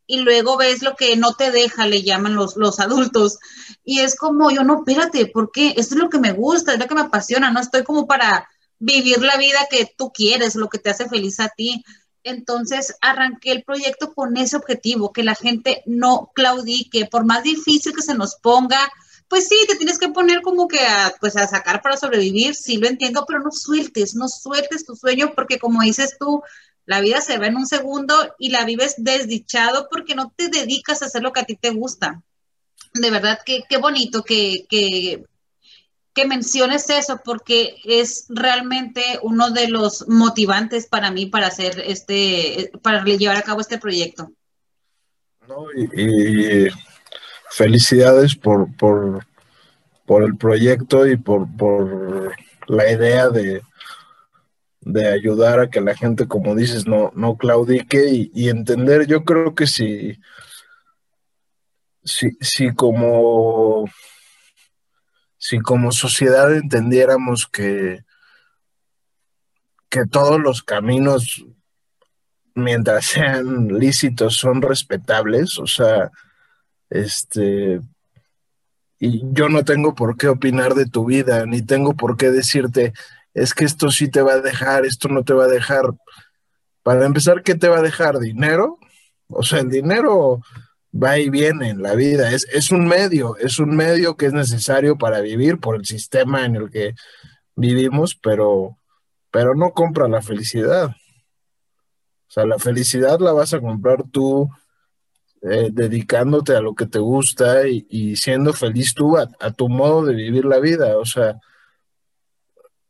y 0.06 0.20
luego 0.20 0.56
ves 0.56 0.82
lo 0.82 0.94
que 0.94 1.16
no 1.16 1.34
te 1.34 1.50
deja, 1.50 1.88
le 1.88 2.04
llaman 2.04 2.36
los, 2.36 2.56
los 2.56 2.78
adultos. 2.78 3.40
Y 3.84 3.98
es 3.98 4.14
como, 4.14 4.52
yo 4.52 4.62
no, 4.62 4.84
espérate, 4.86 5.26
¿por 5.26 5.50
qué? 5.50 5.74
Esto 5.76 5.96
es 5.96 6.00
lo 6.00 6.10
que 6.10 6.20
me 6.20 6.30
gusta, 6.30 6.74
es 6.74 6.78
lo 6.78 6.86
que 6.86 6.94
me 6.94 7.00
apasiona, 7.00 7.50
no 7.50 7.58
estoy 7.58 7.82
como 7.82 8.06
para 8.06 8.46
vivir 8.82 9.22
la 9.22 9.36
vida 9.36 9.68
que 9.70 9.86
tú 9.96 10.10
quieres, 10.12 10.56
lo 10.56 10.68
que 10.68 10.78
te 10.78 10.90
hace 10.90 11.08
feliz 11.08 11.38
a 11.38 11.48
ti. 11.48 11.84
Entonces 12.24 12.96
arranqué 13.00 13.52
el 13.52 13.62
proyecto 13.62 14.12
con 14.12 14.36
ese 14.36 14.56
objetivo, 14.56 15.12
que 15.12 15.22
la 15.22 15.36
gente 15.36 15.82
no 15.86 16.32
claudique, 16.34 17.06
por 17.06 17.24
más 17.24 17.44
difícil 17.44 17.94
que 17.94 18.02
se 18.02 18.14
nos 18.14 18.34
ponga, 18.36 18.92
pues 19.28 19.48
sí, 19.48 19.56
te 19.68 19.76
tienes 19.76 19.98
que 19.98 20.08
poner 20.08 20.42
como 20.42 20.66
que 20.66 20.80
a, 20.80 21.14
pues 21.20 21.36
a 21.36 21.46
sacar 21.46 21.80
para 21.80 21.96
sobrevivir, 21.96 22.54
sí 22.56 22.76
lo 22.76 22.88
entiendo, 22.88 23.24
pero 23.26 23.40
no 23.40 23.52
sueltes, 23.52 24.14
no 24.14 24.28
sueltes 24.28 24.84
tu 24.84 24.96
sueño 24.96 25.32
porque 25.34 25.58
como 25.58 25.80
dices 25.82 26.16
tú, 26.18 26.42
la 26.84 27.00
vida 27.00 27.20
se 27.20 27.38
va 27.38 27.46
en 27.46 27.56
un 27.56 27.66
segundo 27.66 28.34
y 28.38 28.50
la 28.50 28.64
vives 28.64 28.94
desdichado 28.98 29.86
porque 29.90 30.16
no 30.16 30.32
te 30.36 30.48
dedicas 30.48 31.02
a 31.02 31.06
hacer 31.06 31.22
lo 31.22 31.32
que 31.32 31.40
a 31.40 31.44
ti 31.44 31.56
te 31.56 31.70
gusta. 31.70 32.20
De 32.94 33.10
verdad, 33.10 33.38
que 33.46 33.62
qué 33.68 33.76
bonito 33.78 34.24
que, 34.24 34.66
que 34.68 35.24
que 36.14 36.26
menciones 36.26 36.90
eso 36.90 37.20
porque 37.24 37.76
es 37.84 38.26
realmente 38.28 39.02
uno 39.22 39.50
de 39.50 39.68
los 39.68 40.06
motivantes 40.08 40.86
para 40.86 41.10
mí 41.10 41.26
para 41.26 41.46
hacer 41.46 41.82
este, 41.86 42.70
para 42.82 43.02
llevar 43.04 43.36
a 43.36 43.42
cabo 43.42 43.60
este 43.60 43.78
proyecto. 43.78 44.30
y, 45.74 46.68
felicidades 47.50 48.34
por, 48.34 48.74
por, 48.76 49.26
por, 50.06 50.22
el 50.22 50.36
proyecto 50.36 51.06
y 51.06 51.16
por, 51.16 51.46
por 51.56 52.34
la 52.66 52.90
idea 52.90 53.28
de, 53.28 53.62
de, 54.80 55.08
ayudar 55.08 55.60
a 55.60 55.68
que 55.68 55.82
la 55.82 55.94
gente, 55.94 56.26
como 56.26 56.54
dices, 56.54 56.86
no, 56.86 57.12
no 57.14 57.36
claudique 57.36 58.08
y, 58.08 58.30
y 58.34 58.48
entender, 58.48 59.06
yo 59.06 59.24
creo 59.24 59.54
que 59.54 59.66
si, 59.66 60.18
si, 62.04 62.30
si 62.40 62.74
como 62.74 63.86
si 65.52 65.60
como 65.60 65.92
sociedad 65.92 66.50
entendiéramos 66.56 67.46
que, 67.46 68.06
que 69.90 70.06
todos 70.06 70.40
los 70.40 70.62
caminos, 70.62 71.44
mientras 72.54 73.04
sean 73.04 73.68
lícitos, 73.68 74.38
son 74.38 74.62
respetables, 74.62 75.58
o 75.58 75.66
sea, 75.66 76.10
este, 76.88 77.82
y 78.98 79.20
yo 79.34 79.50
no 79.50 79.62
tengo 79.62 79.94
por 79.94 80.16
qué 80.16 80.28
opinar 80.28 80.72
de 80.72 80.86
tu 80.86 81.04
vida, 81.04 81.44
ni 81.44 81.60
tengo 81.60 81.92
por 81.92 82.16
qué 82.16 82.30
decirte, 82.30 82.94
es 83.34 83.52
que 83.52 83.66
esto 83.66 83.90
sí 83.90 84.08
te 84.08 84.22
va 84.22 84.32
a 84.32 84.40
dejar, 84.40 84.86
esto 84.86 85.08
no 85.10 85.22
te 85.22 85.34
va 85.34 85.44
a 85.44 85.48
dejar. 85.48 85.84
Para 86.82 87.04
empezar, 87.04 87.42
¿qué 87.42 87.56
te 87.56 87.68
va 87.68 87.80
a 87.80 87.82
dejar? 87.82 88.18
¿Dinero? 88.20 88.78
O 89.28 89.42
sea, 89.42 89.58
el 89.58 89.68
dinero 89.68 90.40
va 90.92 91.18
y 91.18 91.30
viene 91.30 91.70
en 91.70 91.82
la 91.82 91.94
vida. 91.94 92.30
Es, 92.32 92.46
es 92.52 92.70
un 92.70 92.86
medio, 92.86 93.36
es 93.38 93.58
un 93.58 93.74
medio 93.74 94.16
que 94.16 94.26
es 94.26 94.32
necesario 94.32 94.96
para 94.96 95.20
vivir 95.20 95.58
por 95.58 95.76
el 95.76 95.86
sistema 95.86 96.44
en 96.44 96.56
el 96.56 96.70
que 96.70 96.94
vivimos, 97.56 98.14
pero, 98.14 98.78
pero 99.30 99.54
no 99.54 99.72
compra 99.72 100.08
la 100.08 100.22
felicidad. 100.22 100.88
O 100.88 102.30
sea, 102.34 102.46
la 102.46 102.58
felicidad 102.58 103.20
la 103.20 103.32
vas 103.32 103.52
a 103.54 103.60
comprar 103.60 104.04
tú 104.10 104.48
eh, 105.42 105.70
dedicándote 105.72 106.54
a 106.54 106.60
lo 106.60 106.74
que 106.74 106.86
te 106.86 106.98
gusta 106.98 107.66
y, 107.66 108.16
siendo 108.16 108.52
feliz 108.52 108.94
tú 108.94 109.18
a, 109.18 109.26
tu 109.52 109.68
modo 109.68 110.06
de 110.06 110.14
vivir 110.14 110.44
la 110.44 110.58
vida. 110.58 110.96
O 110.98 111.04
sea, 111.04 111.40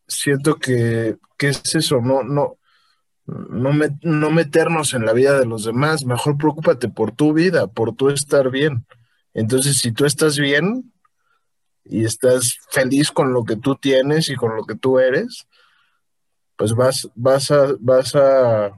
siento 0.06 0.56
que, 0.56 1.16
que 1.38 1.48
es 1.48 1.74
eso, 1.74 2.00
no, 2.00 2.22
no, 2.22 2.58
no, 3.26 3.70
no 4.02 4.30
meternos 4.30 4.94
en 4.94 5.06
la 5.06 5.12
vida 5.12 5.38
de 5.38 5.46
los 5.46 5.64
demás, 5.64 6.04
mejor 6.04 6.36
preocúpate 6.36 6.88
por 6.88 7.12
tu 7.12 7.32
vida, 7.32 7.66
por 7.66 7.94
tu 7.94 8.10
estar 8.10 8.50
bien. 8.50 8.86
Entonces, 9.34 9.78
si 9.78 9.92
tú 9.92 10.04
estás 10.04 10.38
bien 10.38 10.92
y 11.84 12.04
estás 12.04 12.58
feliz 12.70 13.10
con 13.10 13.32
lo 13.32 13.44
que 13.44 13.56
tú 13.56 13.76
tienes 13.76 14.28
y 14.28 14.34
con 14.34 14.56
lo 14.56 14.64
que 14.64 14.74
tú 14.74 14.98
eres, 14.98 15.46
pues 16.56 16.72
vas, 16.74 17.08
vas 17.14 17.50
a, 17.50 17.74
vas 17.80 18.14
a, 18.14 18.72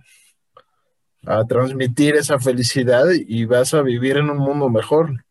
a 1.27 1.45
transmitir 1.47 2.17
esa 2.17 2.39
felicidad 2.39 3.07
y 3.13 3.45
vas 3.47 3.75
a 3.75 3.83
vivir 3.83 4.17
en 4.17 4.31
un 4.31 4.39
mundo 4.39 4.69
mejor. 4.69 5.25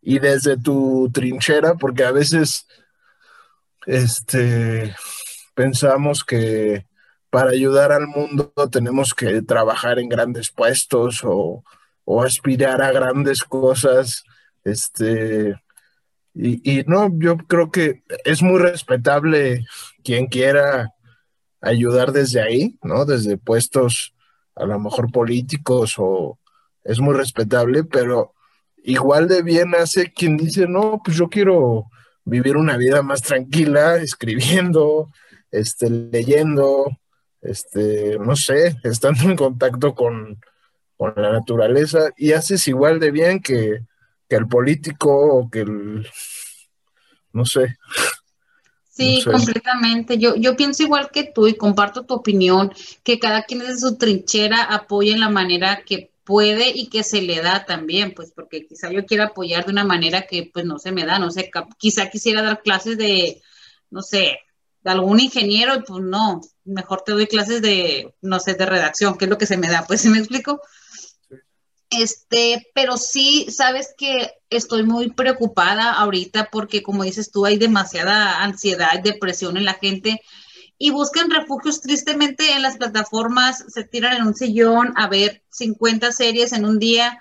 Y 0.00 0.18
desde 0.18 0.56
tu 0.56 1.08
trinchera, 1.12 1.74
porque 1.74 2.04
a 2.04 2.10
veces 2.10 2.66
este, 3.86 4.94
pensamos 5.54 6.24
que, 6.24 6.86
para 7.32 7.52
ayudar 7.52 7.92
al 7.92 8.08
mundo 8.08 8.52
tenemos 8.70 9.14
que 9.14 9.40
trabajar 9.40 9.98
en 9.98 10.10
grandes 10.10 10.50
puestos 10.50 11.22
o, 11.24 11.64
aspirar 12.22 12.82
a 12.82 12.92
grandes 12.92 13.42
cosas. 13.42 14.22
Este, 14.64 15.56
y, 16.34 16.60
y, 16.70 16.84
no, 16.86 17.08
yo 17.18 17.38
creo 17.38 17.70
que 17.70 18.02
es 18.26 18.42
muy 18.42 18.60
respetable 18.60 19.64
quien 20.04 20.26
quiera 20.26 20.90
ayudar 21.62 22.12
desde 22.12 22.42
ahí, 22.42 22.78
¿no? 22.82 23.06
Desde 23.06 23.38
puestos 23.38 24.12
a 24.54 24.66
lo 24.66 24.78
mejor 24.78 25.10
políticos 25.10 25.94
o 25.96 26.38
es 26.84 27.00
muy 27.00 27.14
respetable, 27.14 27.82
pero 27.82 28.34
igual 28.84 29.26
de 29.26 29.42
bien 29.42 29.74
hace 29.74 30.12
quien 30.12 30.36
dice, 30.36 30.66
no, 30.68 31.00
pues 31.02 31.16
yo 31.16 31.30
quiero 31.30 31.86
vivir 32.26 32.58
una 32.58 32.76
vida 32.76 33.00
más 33.00 33.22
tranquila, 33.22 33.96
escribiendo, 33.96 35.08
este, 35.50 35.88
leyendo, 35.88 36.98
este, 37.42 38.18
no 38.18 38.36
sé, 38.36 38.76
estando 38.84 39.24
en 39.24 39.36
contacto 39.36 39.94
con, 39.94 40.40
la 41.16 41.32
naturaleza 41.32 42.12
y 42.16 42.30
haces 42.30 42.68
igual 42.68 43.00
de 43.00 43.10
bien 43.10 43.40
que, 43.40 43.80
el 44.28 44.48
político 44.48 45.10
o 45.10 45.50
que 45.50 45.60
el, 45.60 46.08
no 47.32 47.44
sé. 47.44 47.76
Sí, 48.88 49.22
completamente. 49.22 50.16
Yo, 50.16 50.36
yo 50.36 50.56
pienso 50.56 50.84
igual 50.84 51.10
que 51.12 51.24
tú 51.24 51.48
y 51.48 51.54
comparto 51.54 52.06
tu 52.06 52.14
opinión, 52.14 52.72
que 53.02 53.18
cada 53.18 53.42
quien 53.42 53.60
desde 53.60 53.80
su 53.80 53.98
trinchera 53.98 54.62
apoya 54.62 55.12
en 55.12 55.20
la 55.20 55.28
manera 55.28 55.82
que 55.84 56.12
puede 56.24 56.70
y 56.70 56.88
que 56.88 57.02
se 57.02 57.20
le 57.20 57.42
da 57.42 57.66
también, 57.66 58.14
pues 58.14 58.32
porque 58.34 58.66
quizá 58.66 58.90
yo 58.90 59.04
quiera 59.04 59.24
apoyar 59.24 59.66
de 59.66 59.72
una 59.72 59.84
manera 59.84 60.22
que 60.22 60.50
pues 60.52 60.64
no 60.64 60.78
se 60.78 60.92
me 60.92 61.04
da, 61.04 61.18
no 61.18 61.30
sé, 61.30 61.50
quizá 61.78 62.08
quisiera 62.08 62.42
dar 62.42 62.62
clases 62.62 62.96
de, 62.96 63.42
no 63.90 64.02
sé, 64.02 64.38
de 64.82 64.90
algún 64.90 65.20
ingeniero, 65.20 65.82
pues 65.84 66.02
no, 66.02 66.40
mejor 66.64 67.02
te 67.02 67.12
doy 67.12 67.26
clases 67.26 67.62
de, 67.62 68.14
no 68.20 68.40
sé, 68.40 68.54
de 68.54 68.66
redacción, 68.66 69.16
que 69.16 69.24
es 69.26 69.30
lo 69.30 69.38
que 69.38 69.46
se 69.46 69.56
me 69.56 69.68
da, 69.68 69.84
pues, 69.86 70.00
¿sí 70.00 70.08
me 70.08 70.18
explico? 70.18 70.60
Este, 71.90 72.70
pero 72.74 72.96
sí, 72.96 73.48
sabes 73.50 73.94
que 73.96 74.32
estoy 74.48 74.82
muy 74.82 75.10
preocupada 75.10 75.92
ahorita 75.92 76.48
porque, 76.50 76.82
como 76.82 77.04
dices 77.04 77.30
tú, 77.30 77.44
hay 77.44 77.58
demasiada 77.58 78.42
ansiedad, 78.42 79.00
depresión 79.02 79.56
en 79.58 79.66
la 79.66 79.74
gente 79.74 80.22
y 80.78 80.90
buscan 80.90 81.30
refugios 81.30 81.80
tristemente 81.80 82.54
en 82.54 82.62
las 82.62 82.78
plataformas, 82.78 83.64
se 83.68 83.84
tiran 83.84 84.16
en 84.16 84.26
un 84.26 84.34
sillón 84.34 84.94
a 84.96 85.06
ver 85.06 85.42
50 85.50 86.10
series 86.12 86.52
en 86.52 86.64
un 86.64 86.78
día, 86.78 87.20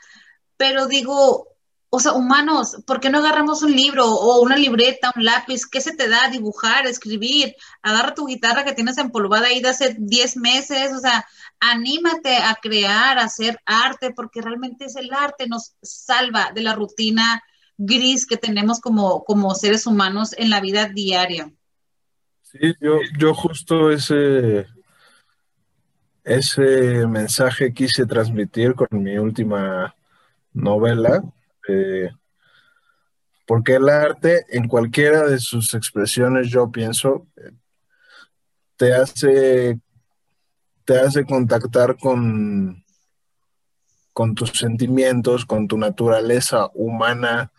pero 0.57 0.87
digo, 0.87 1.50
o 1.93 1.99
sea, 1.99 2.13
humanos, 2.13 2.77
¿por 2.87 3.01
qué 3.01 3.09
no 3.09 3.17
agarramos 3.17 3.63
un 3.63 3.75
libro 3.75 4.07
o 4.07 4.41
una 4.41 4.55
libreta, 4.55 5.11
un 5.13 5.25
lápiz? 5.25 5.65
¿Qué 5.69 5.81
se 5.81 5.93
te 5.93 6.07
da? 6.07 6.29
Dibujar, 6.29 6.87
escribir, 6.87 7.53
agarra 7.81 8.13
tu 8.13 8.27
guitarra 8.27 8.63
que 8.63 8.71
tienes 8.71 8.97
empolvada 8.97 9.47
ahí 9.47 9.61
de 9.61 9.67
hace 9.67 9.97
10 9.99 10.37
meses, 10.37 10.93
o 10.93 10.99
sea, 10.99 11.25
anímate 11.59 12.37
a 12.37 12.55
crear, 12.61 13.19
a 13.19 13.25
hacer 13.25 13.59
arte, 13.65 14.13
porque 14.15 14.41
realmente 14.41 14.85
es 14.85 14.95
el 14.95 15.11
arte, 15.11 15.47
nos 15.47 15.73
salva 15.81 16.53
de 16.55 16.61
la 16.61 16.75
rutina 16.75 17.43
gris 17.77 18.25
que 18.25 18.37
tenemos 18.37 18.79
como, 18.79 19.25
como 19.25 19.53
seres 19.53 19.85
humanos 19.85 20.33
en 20.37 20.49
la 20.49 20.61
vida 20.61 20.87
diaria. 20.87 21.51
Sí, 22.43 22.73
yo, 22.79 22.99
yo 23.19 23.33
justo 23.33 23.91
ese, 23.91 24.65
ese 26.23 27.05
mensaje 27.05 27.73
quise 27.73 28.05
transmitir 28.05 28.75
con 28.75 28.87
mi 29.03 29.17
última 29.17 29.93
novela, 30.53 31.21
eh, 31.67 32.09
porque 33.45 33.75
el 33.75 33.89
arte, 33.89 34.45
en 34.49 34.67
cualquiera 34.67 35.27
de 35.27 35.39
sus 35.39 35.73
expresiones, 35.73 36.49
yo 36.49 36.71
pienso, 36.71 37.27
te 38.77 38.93
hace, 38.93 39.79
te 40.85 40.99
hace 40.99 41.25
contactar 41.25 41.97
con, 41.97 42.83
con 44.13 44.35
tus 44.35 44.51
sentimientos, 44.51 45.45
con 45.45 45.67
tu 45.67 45.77
naturaleza 45.77 46.69
humana, 46.73 47.51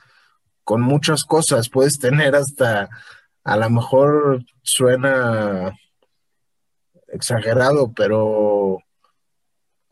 con 0.64 0.80
muchas 0.80 1.24
cosas. 1.24 1.68
Puedes 1.68 1.98
tener 1.98 2.36
hasta, 2.36 2.88
a 3.44 3.56
lo 3.56 3.68
mejor 3.68 4.44
suena 4.62 5.76
exagerado, 7.08 7.92
pero 7.92 8.78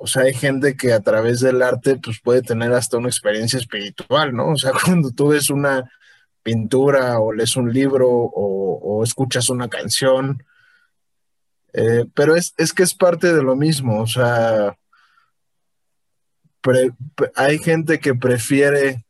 o 0.02 0.06
sea, 0.06 0.22
hay 0.22 0.32
gente 0.32 0.76
que 0.78 0.94
a 0.94 1.00
través 1.00 1.40
del 1.40 1.60
arte 1.60 1.96
pues 2.02 2.20
puede 2.20 2.40
tener 2.40 2.72
hasta 2.72 2.96
una 2.96 3.08
experiencia 3.08 3.58
espiritual, 3.58 4.34
¿no? 4.34 4.52
O 4.52 4.56
sea, 4.56 4.72
cuando 4.84 5.10
tú 5.10 5.28
ves 5.28 5.50
una 5.50 5.90
pintura 6.42 7.20
o 7.20 7.34
lees 7.34 7.54
un 7.56 7.70
libro 7.70 8.08
o, 8.08 9.04
escuchas 9.04 9.50
una 9.50 9.68
canción, 9.68 10.42
eh, 11.74 12.06
pero 12.14 12.34
es, 12.34 12.52
que 12.74 12.82
es 12.82 12.94
parte 12.94 13.32
de 13.32 13.42
lo 13.42 13.56
mismo, 13.56 14.00
o 14.00 14.06
sea, 14.06 14.76
hay 17.34 17.58
gente 17.58 17.98
que 17.98 18.14
prefiere 18.14 19.06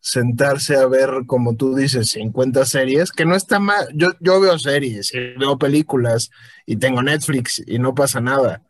sentarse 0.00 0.76
a 0.76 0.86
ver, 0.86 1.10
como 1.26 1.56
tú 1.56 1.74
dices, 1.74 2.10
50 2.10 2.64
series, 2.64 3.10
que 3.10 3.24
no 3.24 3.34
está 3.34 3.58
mal, 3.58 3.88
yo, 3.94 4.08
yo 4.20 4.40
veo 4.40 4.58
series, 4.58 5.12
veo 5.38 5.58
películas 5.58 6.30
y 6.66 6.76
tengo 6.76 7.02
Netflix 7.02 7.62
y 7.66 7.78
no 7.78 7.94
pasa 7.94 8.20
nada 8.20 8.62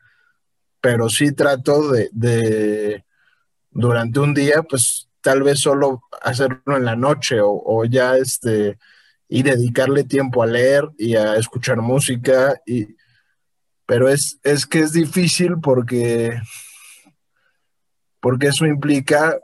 pero 0.84 1.08
sí 1.08 1.32
trato 1.32 1.92
de, 1.92 3.02
durante 3.70 4.20
un 4.20 4.34
día, 4.34 4.62
pues 4.68 5.08
tal 5.22 5.42
vez 5.42 5.60
solo 5.60 6.02
hacerlo 6.20 6.76
en 6.76 6.84
la 6.84 6.94
noche 6.94 7.38
o, 7.40 7.86
ya 7.86 8.18
este, 8.18 8.78
y 9.26 9.42
dedicarle 9.42 10.04
tiempo 10.04 10.42
a 10.42 10.46
leer 10.46 10.90
y 10.98 11.16
a 11.16 11.36
escuchar 11.36 11.78
música, 11.80 12.60
y, 12.66 12.96
pero 13.86 14.10
es, 14.10 14.38
es 14.42 14.66
que 14.66 14.80
es 14.80 14.92
difícil 14.92 15.54
porque, 15.62 16.38
porque 18.20 18.48
eso 18.48 18.66
implica, 18.66 19.38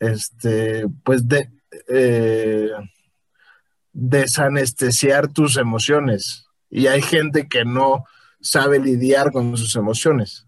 este, 0.00 0.88
pues 1.04 1.28
de, 1.28 1.48
eh, 1.86 2.72
desanestesiar 3.92 5.28
tus 5.28 5.58
emociones. 5.58 6.48
Y 6.70 6.88
hay 6.88 7.02
gente 7.02 7.46
que 7.46 7.64
no, 7.64 8.04
sabe 8.40 8.78
lidiar 8.78 9.32
con 9.32 9.56
sus 9.56 9.74
emociones. 9.76 10.46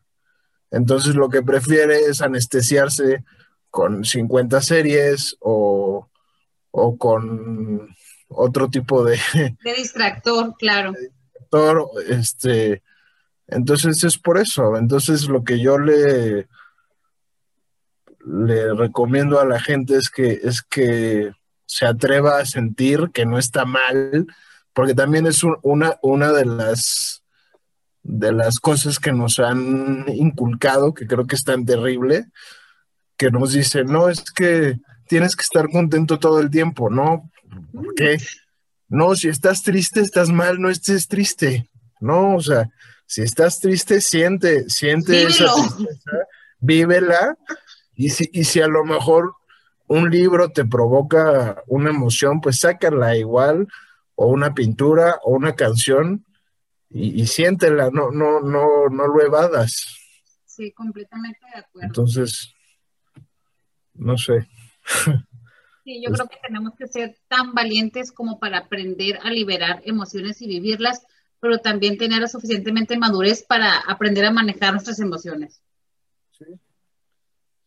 Entonces 0.70 1.14
lo 1.14 1.29
que 1.29 1.42
prefiere 1.42 2.00
es 2.00 2.22
anestesiarse 2.22 3.24
con 3.70 4.05
50 4.05 4.61
series 4.61 5.37
o, 5.40 6.09
con 6.70 7.88
otro 8.29 8.68
tipo 8.68 9.05
de... 9.05 9.18
De 9.64 9.74
distractor, 9.74 10.55
claro. 10.59 10.92
este, 12.09 12.83
entonces 13.48 14.05
es 14.05 14.18
por 14.18 14.38
eso. 14.38 14.76
Entonces 14.76 15.29
lo 15.29 15.42
que 15.42 15.61
yo 15.61 15.79
le, 15.79 16.48
le 18.26 18.74
recomiendo 18.74 19.40
a 19.40 19.44
la 19.44 19.61
gente 19.61 19.96
es 19.96 20.11
que, 20.11 20.40
es 20.42 20.62
que 20.62 21.33
se 21.66 21.87
atreva 21.87 22.38
a 22.38 22.46
sentir 22.46 23.11
que 23.12 23.26
no 23.26 23.38
está 23.38 23.64
mal, 23.64 24.26
porque 24.72 24.94
también 24.94 25.26
es 25.26 25.42
una, 25.62 25.98
una 26.03 26.33
de 26.33 26.44
las 26.44 27.19
de 28.02 28.32
las 28.32 28.58
cosas 28.58 28.98
que 28.98 29.12
nos 29.12 29.38
han 29.38 30.06
inculcado, 30.08 30.94
que 30.94 31.06
creo 31.06 31.26
que 31.26 31.36
es 31.36 31.44
tan 31.44 31.64
terrible, 31.64 32.26
que 33.16 33.30
nos 33.30 33.52
dice, 33.52 33.84
no, 33.84 34.08
es 34.08 34.24
que 34.32 34.78
tienes 35.06 35.36
que 35.36 35.42
estar 35.42 35.68
contento 35.68 36.18
todo 36.18 36.40
el 36.40 36.50
tiempo, 36.50 36.88
¿no? 36.88 37.30
¿Por 37.72 37.94
qué? 37.94 38.18
No, 38.88 39.14
si 39.14 39.28
estás 39.28 39.62
triste, 39.62 40.00
estás 40.00 40.30
mal, 40.30 40.60
no 40.60 40.70
estés 40.70 41.06
triste, 41.08 41.68
¿no? 42.00 42.36
O 42.36 42.40
sea, 42.40 42.68
si 43.06 43.22
estás 43.22 43.60
triste, 43.60 44.00
siente, 44.00 44.68
siente 44.68 45.24
esa 45.24 45.52
tristeza, 45.52 46.26
vívela, 46.60 47.36
y 47.94 48.10
si, 48.10 48.30
y 48.32 48.44
si 48.44 48.60
a 48.60 48.68
lo 48.68 48.84
mejor 48.84 49.34
un 49.86 50.10
libro 50.10 50.50
te 50.52 50.64
provoca 50.64 51.62
una 51.66 51.90
emoción, 51.90 52.40
pues 52.40 52.60
sácala 52.60 53.16
igual, 53.16 53.66
o 54.14 54.28
una 54.28 54.54
pintura, 54.54 55.18
o 55.24 55.32
una 55.32 55.54
canción, 55.54 56.24
y, 56.92 57.24
siéntela, 57.26 57.88
no, 57.90 58.11
no, 58.11 58.40
no, 58.40 58.88
no 58.88 59.07
lo 59.07 59.22
evadas. 59.22 59.87
Sí, 60.44 60.72
completamente 60.72 61.38
de 61.55 61.61
acuerdo. 61.61 61.87
Entonces, 61.87 62.53
no 63.94 64.18
sé. 64.18 64.48
Sí, 65.83 66.03
yo 66.05 66.12
creo 66.12 66.29
que 66.29 66.37
tenemos 66.46 66.74
que 66.76 66.87
ser 66.87 67.16
tan 67.26 67.55
valientes 67.55 68.12
como 68.12 68.38
para 68.38 68.59
aprender 68.59 69.18
a 69.22 69.31
liberar 69.31 69.81
emociones 69.87 70.42
y 70.42 70.46
vivirlas, 70.46 71.07
pero 71.40 71.59
también 71.59 71.96
tener 71.96 72.29
suficientemente 72.29 72.98
madurez 72.98 73.42
para 73.42 73.79
aprender 73.79 74.26
a 74.26 74.31
manejar 74.31 74.72
nuestras 74.72 75.00
emociones. 75.00 75.62
Sí. 76.33 76.44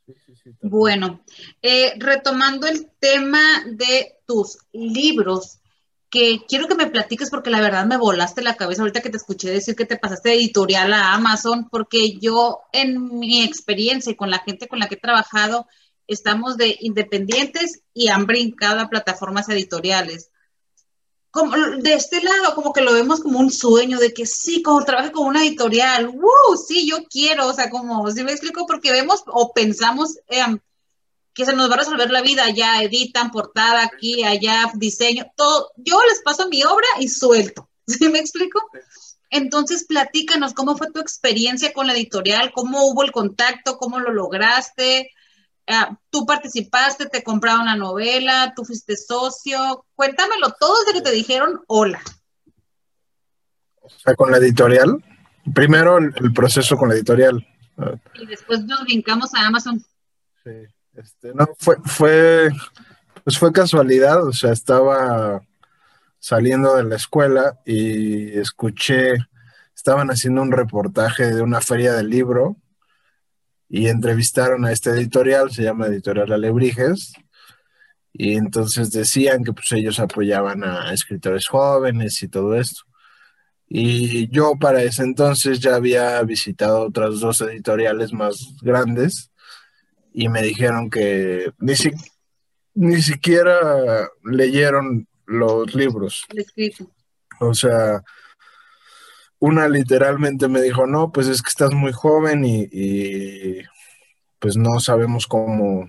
Sí, 0.06 0.36
sí, 0.36 0.52
bueno, 0.62 1.24
eh, 1.62 1.94
retomando 1.98 2.68
el 2.68 2.92
tema 3.00 3.64
de 3.66 4.20
tus 4.28 4.60
libros, 4.74 5.60
que 6.14 6.46
quiero 6.48 6.68
que 6.68 6.76
me 6.76 6.86
platiques 6.86 7.32
porque 7.32 7.50
la 7.50 7.60
verdad 7.60 7.88
me 7.88 7.98
volaste 7.98 8.44
la 8.44 8.56
cabeza 8.56 8.84
ahorita 8.84 9.02
que 9.02 9.10
te 9.10 9.18
escuché 9.18 9.50
decir 9.50 9.76
que 9.76 9.88
te 9.88 9.98
pasaste 9.98 10.30
de 10.30 10.36
editorial 10.36 10.94
a 10.94 11.16
Amazon, 11.16 11.68
porque 11.72 12.20
yo 12.20 12.60
en 12.72 13.18
mi 13.18 13.42
experiencia 13.42 14.12
y 14.12 14.16
con 14.16 14.30
la 14.30 14.38
gente 14.38 14.68
con 14.68 14.78
la 14.78 14.88
que 14.88 14.94
he 14.94 15.00
trabajado, 15.00 15.66
estamos 16.06 16.56
de 16.56 16.78
independientes 16.82 17.82
y 17.96 18.10
han 18.10 18.28
brincado 18.28 18.80
a 18.80 18.90
plataformas 18.90 19.50
editoriales. 19.50 20.30
Como 21.32 21.58
de 21.58 21.96
este 21.96 22.22
lado, 22.22 22.54
como 22.54 22.74
que 22.74 22.82
lo 22.82 22.94
vemos 22.94 23.20
como 23.20 23.40
un 23.40 23.50
sueño 23.50 23.98
de 23.98 24.14
que 24.14 24.28
sí, 24.28 24.62
como 24.62 24.86
trabaje 24.86 25.12
con 25.12 25.26
una 25.26 25.44
editorial, 25.44 26.10
¡wow! 26.10 26.58
Sí, 26.64 26.88
yo 26.88 27.06
quiero, 27.10 27.48
o 27.48 27.54
sea, 27.54 27.72
como, 27.72 28.12
si 28.12 28.24
me 28.24 28.34
explico, 28.34 28.68
porque 28.68 28.92
vemos 28.92 29.24
o 29.26 29.52
pensamos, 29.52 30.20
eh, 30.28 30.44
que 31.34 31.46
se 31.46 31.54
nos 31.54 31.70
va 31.70 31.76
a 31.76 31.80
resolver 31.80 32.12
la 32.12 32.22
vida, 32.22 32.50
ya 32.50 32.82
editan 32.84 33.32
portada 33.32 33.84
aquí, 33.84 34.24
allá 34.24 34.72
diseño, 34.76 35.26
todo. 35.36 35.72
Yo 35.78 36.00
les 36.08 36.22
paso 36.22 36.48
mi 36.48 36.64
obra 36.64 36.88
y 37.00 37.08
suelto. 37.08 37.70
¿Sí 37.88 38.08
me 38.10 38.20
explico? 38.20 38.62
Entonces, 39.30 39.86
platícanos 39.86 40.54
cómo 40.54 40.78
fue 40.78 40.92
tu 40.92 41.00
experiencia 41.00 41.74
con 41.74 41.88
la 41.88 41.94
editorial, 41.94 42.52
cómo 42.54 42.86
hubo 42.86 43.04
el 43.04 43.12
contacto, 43.12 43.78
cómo 43.78 44.00
lo 44.00 44.12
lograste. 44.12 45.10
Ah, 45.66 45.98
tú 46.12 46.26
participaste, 46.26 47.08
te 47.08 47.24
compraron 47.24 47.66
la 47.66 47.76
novela, 47.76 48.54
tú 48.56 48.64
fuiste 48.64 48.96
socio. 48.96 49.86
Cuéntamelo 49.96 50.54
todo 50.60 50.76
desde 50.86 51.00
que 51.00 51.04
te 51.04 51.16
dijeron 51.16 51.62
hola. 51.68 52.02
O 53.82 53.90
sea, 53.90 54.14
con 54.14 54.30
la 54.30 54.38
editorial. 54.38 55.04
Primero 55.54 55.98
el, 55.98 56.14
el 56.16 56.32
proceso 56.32 56.78
con 56.78 56.90
la 56.90 56.96
editorial. 56.96 57.46
Y 58.14 58.26
después 58.28 58.64
nos 58.66 58.84
brincamos 58.84 59.34
a 59.34 59.48
Amazon. 59.48 59.84
Sí. 60.44 60.52
Este, 60.96 61.34
no, 61.34 61.48
fue, 61.58 61.78
fue, 61.86 62.50
pues 63.24 63.38
fue 63.38 63.52
casualidad, 63.52 64.26
o 64.26 64.32
sea, 64.32 64.52
estaba 64.52 65.42
saliendo 66.20 66.76
de 66.76 66.84
la 66.84 66.96
escuela 66.96 67.60
y 67.66 68.38
escuché, 68.38 69.16
estaban 69.76 70.10
haciendo 70.10 70.42
un 70.42 70.52
reportaje 70.52 71.34
de 71.34 71.42
una 71.42 71.62
feria 71.62 71.94
del 71.94 72.10
libro 72.10 72.58
y 73.68 73.88
entrevistaron 73.88 74.66
a 74.66 74.72
este 74.72 74.92
editorial, 74.92 75.52
se 75.52 75.64
llama 75.64 75.88
Editorial 75.88 76.32
Alebrijes, 76.32 77.14
y 78.14 78.36
entonces 78.36 78.92
decían 78.92 79.44
que 79.44 79.52
pues 79.52 79.72
ellos 79.72 80.00
apoyaban 80.00 80.64
a 80.64 80.94
escritores 80.94 81.48
jóvenes 81.48 82.22
y 82.22 82.28
todo 82.28 82.56
esto. 82.56 82.84
Y 83.68 84.30
yo 84.30 84.54
para 84.60 84.84
ese 84.84 85.02
entonces 85.02 85.60
ya 85.60 85.76
había 85.76 86.22
visitado 86.22 86.82
otras 86.82 87.20
dos 87.20 87.42
editoriales 87.42 88.14
más 88.14 88.56
grandes 88.62 89.33
y 90.14 90.30
me 90.30 90.42
dijeron 90.42 90.90
que 90.90 91.52
ni, 91.60 91.74
ni 92.76 93.02
siquiera 93.02 94.10
leyeron 94.24 95.08
los 95.26 95.74
libros. 95.74 96.26
O 97.40 97.54
sea, 97.54 98.04
una 99.40 99.68
literalmente 99.68 100.48
me 100.48 100.62
dijo, 100.62 100.86
no, 100.88 101.12
pues 101.12 101.28
es 101.28 101.42
que 101.42 101.50
estás 101.50 101.74
muy 101.74 101.92
joven 101.92 102.44
y, 102.46 103.62
pues 104.40 104.56
no 104.56 104.80
sabemos 104.80 105.28
cómo, 105.28 105.88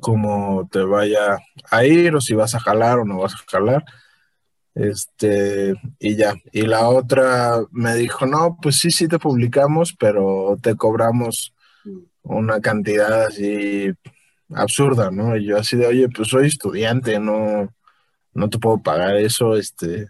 cómo 0.00 0.68
te 0.70 0.80
vaya 0.80 1.38
a 1.70 1.84
ir 1.84 2.14
o 2.14 2.20
si 2.20 2.34
vas 2.34 2.54
a 2.54 2.60
jalar 2.60 3.00
o 3.00 3.04
no 3.04 3.18
vas 3.18 3.34
a 3.34 3.50
jalar. 3.50 3.84
Este, 4.74 5.74
y 5.98 6.16
ya. 6.16 6.34
Y 6.52 6.62
la 6.62 6.88
otra 6.88 7.60
me 7.70 7.94
dijo, 7.96 8.26
no, 8.26 8.56
pues 8.62 8.78
sí, 8.78 8.90
sí 8.90 9.08
te 9.08 9.18
publicamos, 9.18 9.94
pero 9.98 10.56
te 10.62 10.74
cobramos 10.76 11.52
una 12.22 12.60
cantidad 12.60 13.24
así 13.24 13.92
absurda, 14.54 15.10
¿no? 15.10 15.36
Y 15.36 15.46
yo 15.46 15.58
así 15.58 15.76
de, 15.76 15.86
oye, 15.86 16.08
pues 16.08 16.28
soy 16.28 16.46
estudiante, 16.46 17.18
no, 17.18 17.72
no 18.34 18.48
te 18.48 18.58
puedo 18.58 18.82
pagar 18.82 19.16
eso, 19.16 19.56
este. 19.56 20.08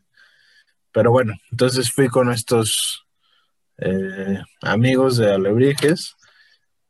Pero 0.92 1.10
bueno, 1.10 1.34
entonces 1.50 1.90
fui 1.90 2.08
con 2.08 2.30
estos 2.30 3.06
eh, 3.78 4.38
amigos 4.60 5.16
de 5.16 5.32
Alebrijes 5.32 6.16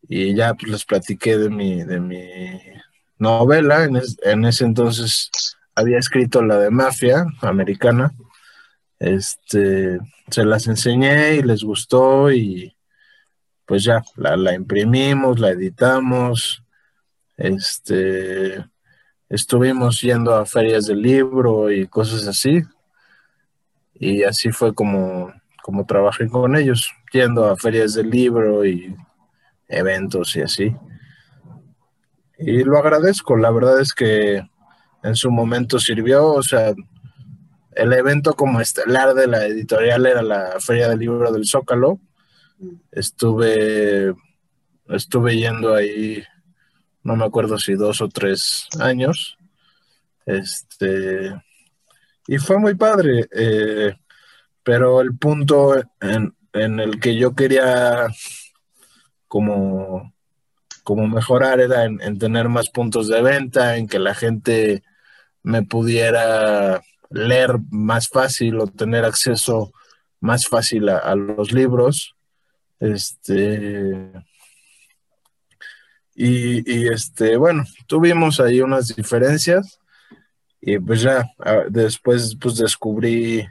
y 0.08 0.34
ya 0.34 0.54
pues 0.54 0.72
les 0.72 0.84
platiqué 0.84 1.38
de 1.38 1.48
mi, 1.48 1.84
de 1.84 2.00
mi 2.00 2.58
novela. 3.18 3.84
En, 3.84 4.00
en 4.24 4.44
ese 4.44 4.64
entonces 4.64 5.30
había 5.74 5.98
escrito 5.98 6.42
la 6.42 6.58
de 6.58 6.70
Mafia 6.70 7.24
americana. 7.40 8.12
Este, 8.98 9.98
se 10.30 10.44
las 10.44 10.66
enseñé 10.66 11.36
y 11.36 11.42
les 11.42 11.62
gustó 11.62 12.30
y 12.30 12.76
pues 13.72 13.84
ya, 13.84 14.04
la, 14.16 14.52
imprimimos, 14.52 15.40
la 15.40 15.48
editamos, 15.48 16.62
este, 17.38 18.62
estuvimos 19.30 19.98
yendo 20.02 20.34
a 20.34 20.44
ferias 20.44 20.88
del 20.88 21.00
libro 21.00 21.72
y 21.72 21.86
cosas 21.86 22.28
así. 22.28 22.60
Y 23.94 24.24
así 24.24 24.52
fue 24.52 24.74
como, 24.74 25.32
como 25.62 25.86
trabajé 25.86 26.28
con 26.28 26.54
ellos, 26.54 26.92
yendo 27.14 27.46
a 27.46 27.56
ferias 27.56 27.94
del 27.94 28.10
libro 28.10 28.66
y 28.66 28.94
eventos 29.68 30.36
y 30.36 30.42
así. 30.42 30.76
Y 32.36 32.64
lo 32.64 32.76
agradezco, 32.76 33.38
la 33.38 33.50
verdad 33.50 33.80
es 33.80 33.94
que 33.94 34.46
en 35.02 35.16
su 35.16 35.30
momento 35.30 35.78
sirvió, 35.78 36.26
o 36.26 36.42
sea, 36.42 36.74
el 37.74 37.92
evento 37.94 38.34
como 38.34 38.60
estelar 38.60 39.14
de 39.14 39.28
la 39.28 39.46
editorial 39.46 40.04
era 40.04 40.20
la 40.20 40.60
Feria 40.60 40.90
del 40.90 40.98
Libro 40.98 41.32
del 41.32 41.46
Zócalo. 41.46 41.98
Estuve, 42.90 44.14
estuve 44.88 45.36
yendo 45.36 45.74
ahí, 45.74 46.22
no 47.02 47.16
me 47.16 47.24
acuerdo 47.24 47.58
si 47.58 47.74
dos 47.74 48.00
o 48.00 48.08
tres 48.08 48.68
años. 48.78 49.36
Este, 50.26 51.34
y 52.26 52.38
fue 52.38 52.58
muy 52.58 52.74
padre, 52.74 53.28
eh, 53.32 53.94
pero 54.62 55.00
el 55.00 55.16
punto 55.16 55.74
en, 56.00 56.34
en, 56.52 56.80
el 56.80 57.00
que 57.00 57.16
yo 57.16 57.34
quería 57.34 58.06
como, 59.26 60.14
como 60.84 61.08
mejorar 61.08 61.60
era 61.60 61.84
en, 61.84 62.00
en 62.00 62.18
tener 62.18 62.48
más 62.48 62.70
puntos 62.70 63.08
de 63.08 63.22
venta, 63.22 63.76
en 63.76 63.88
que 63.88 63.98
la 63.98 64.14
gente 64.14 64.82
me 65.42 65.62
pudiera 65.62 66.82
leer 67.10 67.58
más 67.70 68.08
fácil 68.08 68.58
o 68.60 68.66
tener 68.66 69.04
acceso 69.04 69.72
más 70.20 70.46
fácil 70.46 70.88
a, 70.88 71.14
los 71.14 71.52
libros. 71.52 72.14
Este, 72.82 74.12
y, 76.14 76.88
este, 76.88 77.36
bueno, 77.36 77.64
tuvimos 77.86 78.40
ahí 78.40 78.60
unas 78.60 78.88
diferencias 78.88 79.78
y 80.60 80.78
pues 80.78 81.02
ya 81.02 81.24
después 81.68 82.36
pues 82.40 82.56
descubrí 82.56 83.46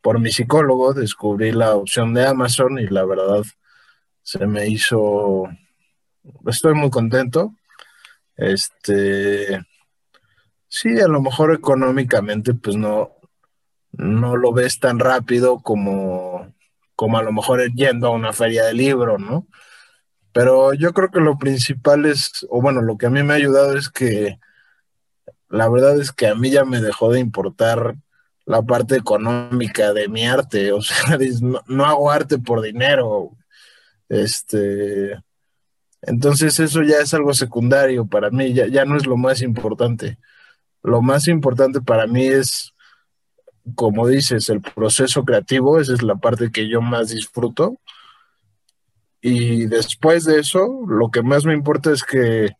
por 0.00 0.18
mi 0.18 0.30
psicólogo, 0.30 0.94
descubrí 0.94 1.52
la 1.52 1.74
opción 1.74 2.14
de 2.14 2.26
Amazon 2.26 2.78
y 2.78 2.86
la 2.86 3.04
verdad 3.04 3.42
se 4.22 4.46
me 4.46 4.66
hizo, 4.66 5.44
estoy 6.46 6.74
muy 6.74 6.90
contento. 6.90 7.54
Este, 8.36 9.60
Sí, 10.76 10.98
a 10.98 11.06
lo 11.06 11.22
mejor 11.22 11.54
económicamente, 11.54 12.52
pues 12.52 12.74
no, 12.74 13.12
no 13.92 14.36
lo 14.36 14.52
ves 14.52 14.80
tan 14.80 14.98
rápido 14.98 15.60
como, 15.60 16.52
como 16.94 17.18
a 17.18 17.22
lo 17.22 17.32
mejor 17.32 17.62
yendo 17.74 18.08
a 18.08 18.10
una 18.10 18.32
feria 18.32 18.64
de 18.64 18.74
libro, 18.74 19.18
¿no? 19.18 19.46
Pero 20.32 20.74
yo 20.74 20.92
creo 20.92 21.10
que 21.10 21.20
lo 21.20 21.38
principal 21.38 22.06
es, 22.06 22.46
o 22.50 22.60
bueno, 22.60 22.82
lo 22.82 22.98
que 22.98 23.06
a 23.06 23.10
mí 23.10 23.22
me 23.22 23.34
ha 23.34 23.36
ayudado 23.36 23.76
es 23.76 23.88
que 23.88 24.38
la 25.48 25.68
verdad 25.68 26.00
es 26.00 26.12
que 26.12 26.26
a 26.28 26.34
mí 26.34 26.50
ya 26.50 26.64
me 26.64 26.80
dejó 26.80 27.12
de 27.12 27.20
importar 27.20 27.96
la 28.46 28.62
parte 28.62 28.96
económica 28.96 29.92
de 29.92 30.08
mi 30.08 30.26
arte, 30.26 30.72
o 30.72 30.82
sea, 30.82 31.18
no, 31.66 31.86
hago 31.86 32.10
arte 32.10 32.38
por 32.38 32.60
dinero, 32.62 33.30
este, 34.08 35.18
entonces 36.02 36.60
eso 36.60 36.82
ya 36.82 36.98
es 36.98 37.14
algo 37.14 37.32
secundario 37.34 38.06
para 38.06 38.30
mí, 38.30 38.52
ya, 38.52 38.66
ya 38.66 38.84
no 38.84 38.96
es 38.96 39.06
lo 39.06 39.16
más 39.16 39.42
importante 39.42 40.18
lo 40.84 41.00
más 41.00 41.26
importante 41.28 41.80
para 41.80 42.06
mí 42.06 42.26
es, 42.26 42.73
como 43.74 44.06
dices, 44.06 44.48
el 44.48 44.60
proceso 44.60 45.24
creativo, 45.24 45.80
esa 45.80 45.94
es 45.94 46.02
la 46.02 46.16
parte 46.16 46.50
que 46.50 46.68
yo 46.68 46.80
más 46.80 47.10
disfruto. 47.10 47.78
Y 49.20 49.66
después 49.66 50.24
de 50.24 50.40
eso, 50.40 50.84
lo 50.86 51.10
que 51.10 51.22
más 51.22 51.44
me 51.44 51.54
importa 51.54 51.92
es 51.92 52.04
que, 52.04 52.56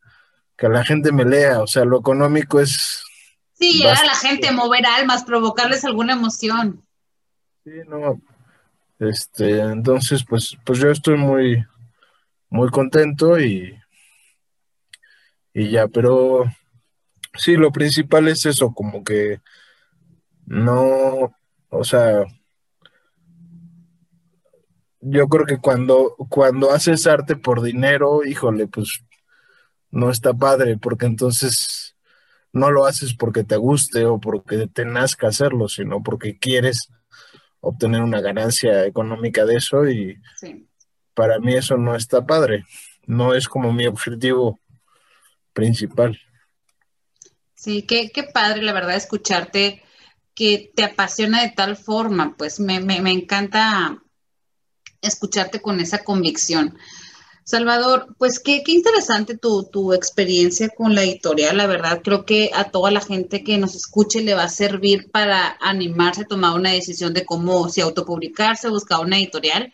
la 0.58 0.84
gente 0.84 1.12
me 1.12 1.24
lea, 1.24 1.60
o 1.60 1.66
sea, 1.66 1.84
lo 1.84 1.98
económico 1.98 2.58
es... 2.58 3.04
Sí, 3.52 3.78
llegar 3.78 3.98
a 3.98 4.06
la 4.06 4.14
gente, 4.14 4.50
mover 4.50 4.86
almas, 4.86 5.24
provocarles 5.24 5.84
alguna 5.84 6.14
emoción. 6.14 6.82
Sí, 7.64 7.72
no. 7.86 8.20
Este, 8.98 9.60
entonces, 9.60 10.24
pues, 10.26 10.56
pues 10.64 10.78
yo 10.78 10.90
estoy 10.90 11.16
muy, 11.16 11.64
muy 12.48 12.70
contento 12.70 13.38
y, 13.38 13.78
y 15.52 15.70
ya, 15.70 15.86
pero 15.86 16.46
Sí, 17.36 17.56
lo 17.56 17.72
principal 17.72 18.28
es 18.28 18.46
eso, 18.46 18.72
como 18.72 19.02
que 19.02 19.40
no, 20.46 21.34
o 21.68 21.84
sea, 21.84 22.24
yo 25.00 25.28
creo 25.28 25.46
que 25.46 25.58
cuando, 25.58 26.14
cuando 26.28 26.70
haces 26.70 27.06
arte 27.06 27.36
por 27.36 27.62
dinero, 27.62 28.24
híjole, 28.24 28.66
pues 28.66 29.04
no 29.90 30.10
está 30.10 30.32
padre, 30.32 30.78
porque 30.78 31.06
entonces 31.06 31.96
no 32.52 32.70
lo 32.70 32.86
haces 32.86 33.14
porque 33.14 33.44
te 33.44 33.56
guste 33.56 34.06
o 34.06 34.18
porque 34.18 34.66
te 34.66 34.84
nazca 34.84 35.28
hacerlo, 35.28 35.68
sino 35.68 36.02
porque 36.02 36.38
quieres 36.38 36.88
obtener 37.60 38.02
una 38.02 38.20
ganancia 38.20 38.86
económica 38.86 39.44
de 39.44 39.56
eso 39.56 39.88
y 39.88 40.18
para 41.14 41.38
mí 41.38 41.54
eso 41.54 41.76
no 41.76 41.94
está 41.94 42.26
padre, 42.26 42.64
no 43.06 43.34
es 43.34 43.48
como 43.48 43.72
mi 43.72 43.86
objetivo 43.86 44.60
principal. 45.52 46.18
Sí, 47.54 47.82
qué, 47.82 48.10
qué 48.10 48.24
padre, 48.24 48.62
la 48.62 48.72
verdad, 48.72 48.96
escucharte 48.96 49.83
que 50.34 50.72
te 50.74 50.84
apasiona 50.84 51.42
de 51.42 51.50
tal 51.50 51.76
forma, 51.76 52.36
pues 52.36 52.60
me, 52.60 52.76
encanta 53.12 54.02
escucharte 55.02 55.60
con 55.60 55.80
esa 55.80 56.04
convicción. 56.04 56.76
Salvador, 57.44 58.14
pues 58.18 58.40
qué, 58.40 58.62
qué 58.64 58.72
interesante 58.72 59.36
tu, 59.36 59.64
tu, 59.64 59.92
experiencia 59.92 60.70
con 60.70 60.94
la 60.94 61.02
editorial, 61.02 61.58
la 61.58 61.66
verdad, 61.66 62.00
creo 62.02 62.24
que 62.24 62.50
a 62.54 62.70
toda 62.70 62.90
la 62.90 63.00
gente 63.00 63.44
que 63.44 63.58
nos 63.58 63.74
escuche 63.74 64.22
le 64.22 64.34
va 64.34 64.44
a 64.44 64.48
servir 64.48 65.10
para 65.10 65.56
animarse 65.60 66.22
a 66.22 66.26
tomar 66.26 66.54
una 66.54 66.70
decisión 66.70 67.12
de 67.12 67.26
cómo 67.26 67.68
si 67.68 67.82
autopublicarse, 67.82 68.70
buscar 68.70 69.00
una 69.00 69.18
editorial. 69.18 69.72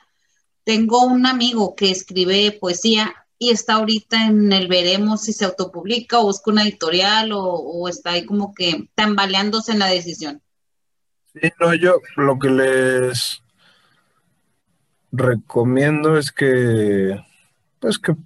Tengo 0.65 1.05
un 1.05 1.27
amigo 1.27 1.75
que 1.77 1.91
escribe 1.91 2.53
poesía 2.53 3.15
y 3.43 3.51
está 3.51 3.75
ahorita 3.77 4.27
en 4.27 4.53
el 4.53 4.69
veremos 4.69 5.23
si 5.23 5.33
se 5.33 5.47
autopublica 5.47 6.21
o 6.21 6.25
busca 6.25 6.51
una 6.51 6.63
editorial 6.63 7.31
o, 7.33 7.89
está 7.89 8.13
ahí 8.13 8.27
como 8.27 8.55
que 8.55 8.91
tambaleándose 8.95 9.73
en 9.73 9.79
la 9.79 9.87
decisión. 9.87 10.43
Sí, 11.33 11.53
no, 11.61 11.75
yo 11.75 12.01
lo 12.17 12.39
que 12.39 12.51
les 12.51 13.43
recomiendo 15.13 16.19
es 16.19 16.33
que, 16.33 17.21
pues 17.79 17.99
que 17.99 18.17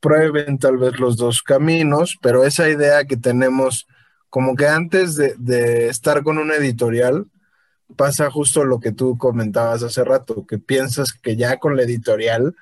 prueben 0.00 0.58
tal 0.58 0.76
vez 0.76 0.98
los 0.98 1.16
dos 1.16 1.42
caminos, 1.42 2.18
pero 2.20 2.44
esa 2.44 2.68
idea 2.68 3.04
que 3.04 3.16
tenemos, 3.16 3.86
como 4.28 4.56
que 4.56 4.68
antes 4.68 5.16
de, 5.16 5.88
estar 5.88 6.22
con 6.22 6.38
una 6.38 6.56
editorial, 6.56 7.26
pasa 7.96 8.30
justo 8.30 8.64
lo 8.64 8.78
que 8.78 8.92
tú 8.92 9.16
comentabas 9.16 9.82
hace 9.82 10.04
rato, 10.04 10.46
que 10.46 10.58
piensas 10.58 11.12
que 11.12 11.36
ya 11.36 11.56
con 11.58 11.76
la 11.76 11.82
editorial 11.82 12.54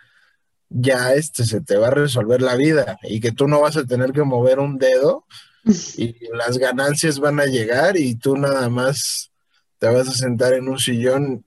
ya 0.69 1.13
este 1.15 1.45
se 1.45 1.61
te 1.61 1.77
va 1.77 1.89
a 1.89 1.91
resolver 1.91 2.43
la 2.43 2.57
vida 2.57 2.99
y 3.03 3.21
que 3.21 3.33
tú 3.33 3.49
no 3.49 3.61
vas 3.61 3.77
a 3.77 3.85
tener 3.85 4.13
que 4.13 4.23
mover 4.23 4.59
un 4.59 4.79
dedo 4.79 5.25
y 5.97 6.17
las 6.33 6.59
ganancias 6.59 7.19
van 7.19 7.41
a 7.41 7.47
llegar 7.47 7.97
y 7.97 8.15
tú 8.15 8.37
nada 8.37 8.69
más 8.69 9.31
te 9.79 9.89
vas 9.89 10.09
a 10.09 10.13
sentar 10.13 10.55
en 10.55 10.69
un 10.69 10.79
sillón 10.79 11.45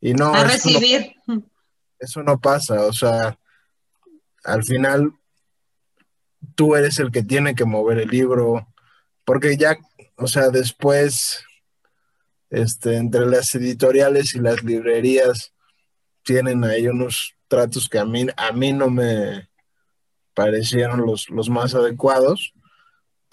y 0.00 0.14
no 0.14 0.34
a 0.34 0.44
recibir. 0.44 1.14
eso 1.98 2.22
no 2.22 2.38
pasa 2.38 2.86
o 2.86 2.92
sea 2.92 3.38
al 4.44 4.62
final 4.64 5.12
tú 6.54 6.76
eres 6.76 6.98
el 6.98 7.10
que 7.10 7.22
tiene 7.22 7.54
que 7.54 7.64
mover 7.64 7.98
el 7.98 8.08
libro, 8.08 8.68
porque 9.24 9.56
ya, 9.56 9.78
o 10.16 10.26
sea, 10.26 10.50
después, 10.50 11.44
este, 12.50 12.96
entre 12.96 13.26
las 13.26 13.54
editoriales 13.54 14.34
y 14.34 14.40
las 14.40 14.62
librerías 14.62 15.52
tienen 16.22 16.64
ahí 16.64 16.86
unos 16.86 17.34
tratos 17.48 17.88
que 17.88 17.98
a 17.98 18.04
mí, 18.04 18.26
a 18.36 18.52
mí 18.52 18.72
no 18.72 18.90
me 18.90 19.48
parecieron 20.34 21.02
los, 21.02 21.28
los 21.30 21.48
más 21.48 21.74
adecuados 21.74 22.52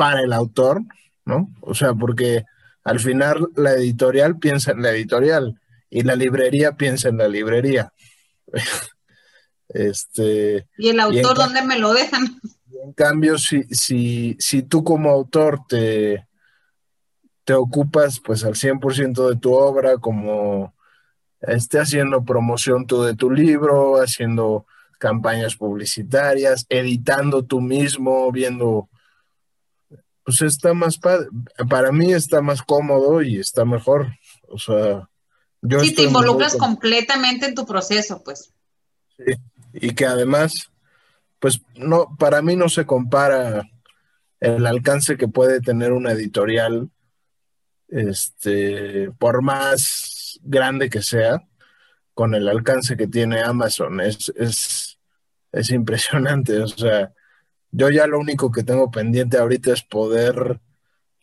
para 0.01 0.21
el 0.21 0.33
autor, 0.33 0.81
¿no? 1.25 1.53
O 1.61 1.75
sea, 1.75 1.93
porque 1.93 2.43
al 2.83 2.99
final 2.99 3.49
la 3.55 3.73
editorial 3.73 4.39
piensa 4.39 4.71
en 4.71 4.81
la 4.81 4.89
editorial 4.89 5.61
y 5.91 6.01
la 6.01 6.15
librería 6.15 6.71
piensa 6.71 7.09
en 7.09 7.17
la 7.17 7.27
librería. 7.27 7.93
este, 9.69 10.67
¿Y 10.79 10.89
el 10.89 10.99
autor 10.99 11.37
dónde 11.37 11.61
me 11.61 11.77
lo 11.77 11.93
dejan? 11.93 12.41
En 12.83 12.93
cambio, 12.93 13.37
si, 13.37 13.61
si, 13.65 14.35
si 14.39 14.63
tú 14.63 14.83
como 14.83 15.11
autor 15.11 15.59
te, 15.69 16.25
te 17.43 17.53
ocupas 17.53 18.19
pues 18.19 18.43
al 18.43 18.55
100% 18.55 19.29
de 19.29 19.35
tu 19.35 19.53
obra, 19.53 19.99
como 19.99 20.73
esté 21.41 21.77
haciendo 21.77 22.25
promoción 22.25 22.87
tú 22.87 23.03
de 23.03 23.15
tu 23.15 23.29
libro, 23.29 24.01
haciendo 24.01 24.65
campañas 24.97 25.55
publicitarias, 25.57 26.65
editando 26.69 27.43
tú 27.43 27.61
mismo, 27.61 28.31
viendo 28.31 28.89
pues 30.23 30.41
está 30.41 30.73
más 30.73 30.97
padre. 30.97 31.27
Para 31.69 31.91
mí 31.91 32.13
está 32.13 32.41
más 32.41 32.61
cómodo 32.61 33.21
y 33.21 33.39
está 33.39 33.65
mejor. 33.65 34.13
O 34.47 34.57
sea, 34.57 35.09
yo. 35.61 35.79
Sí, 35.79 35.93
te 35.93 36.03
involucras 36.03 36.55
completamente 36.55 37.45
en 37.45 37.55
tu 37.55 37.65
proceso, 37.65 38.21
pues. 38.23 38.53
Sí, 39.17 39.33
y 39.73 39.93
que 39.93 40.05
además, 40.05 40.71
pues 41.39 41.61
no, 41.75 42.15
para 42.17 42.41
mí 42.41 42.55
no 42.55 42.69
se 42.69 42.85
compara 42.85 43.69
el 44.39 44.65
alcance 44.65 45.17
que 45.17 45.27
puede 45.27 45.61
tener 45.61 45.91
una 45.91 46.11
editorial, 46.11 46.89
este, 47.87 49.11
por 49.19 49.43
más 49.43 50.39
grande 50.41 50.89
que 50.89 51.01
sea, 51.01 51.47
con 52.13 52.33
el 52.33 52.47
alcance 52.47 52.97
que 52.97 53.07
tiene 53.07 53.41
Amazon. 53.41 54.01
Es, 54.01 54.31
es, 54.35 54.99
es 55.51 55.69
impresionante. 55.69 56.59
O 56.59 56.67
sea, 56.67 57.13
yo 57.71 57.89
ya 57.89 58.07
lo 58.07 58.19
único 58.19 58.51
que 58.51 58.63
tengo 58.63 58.91
pendiente 58.91 59.37
ahorita 59.37 59.73
es 59.73 59.81
poder 59.81 60.59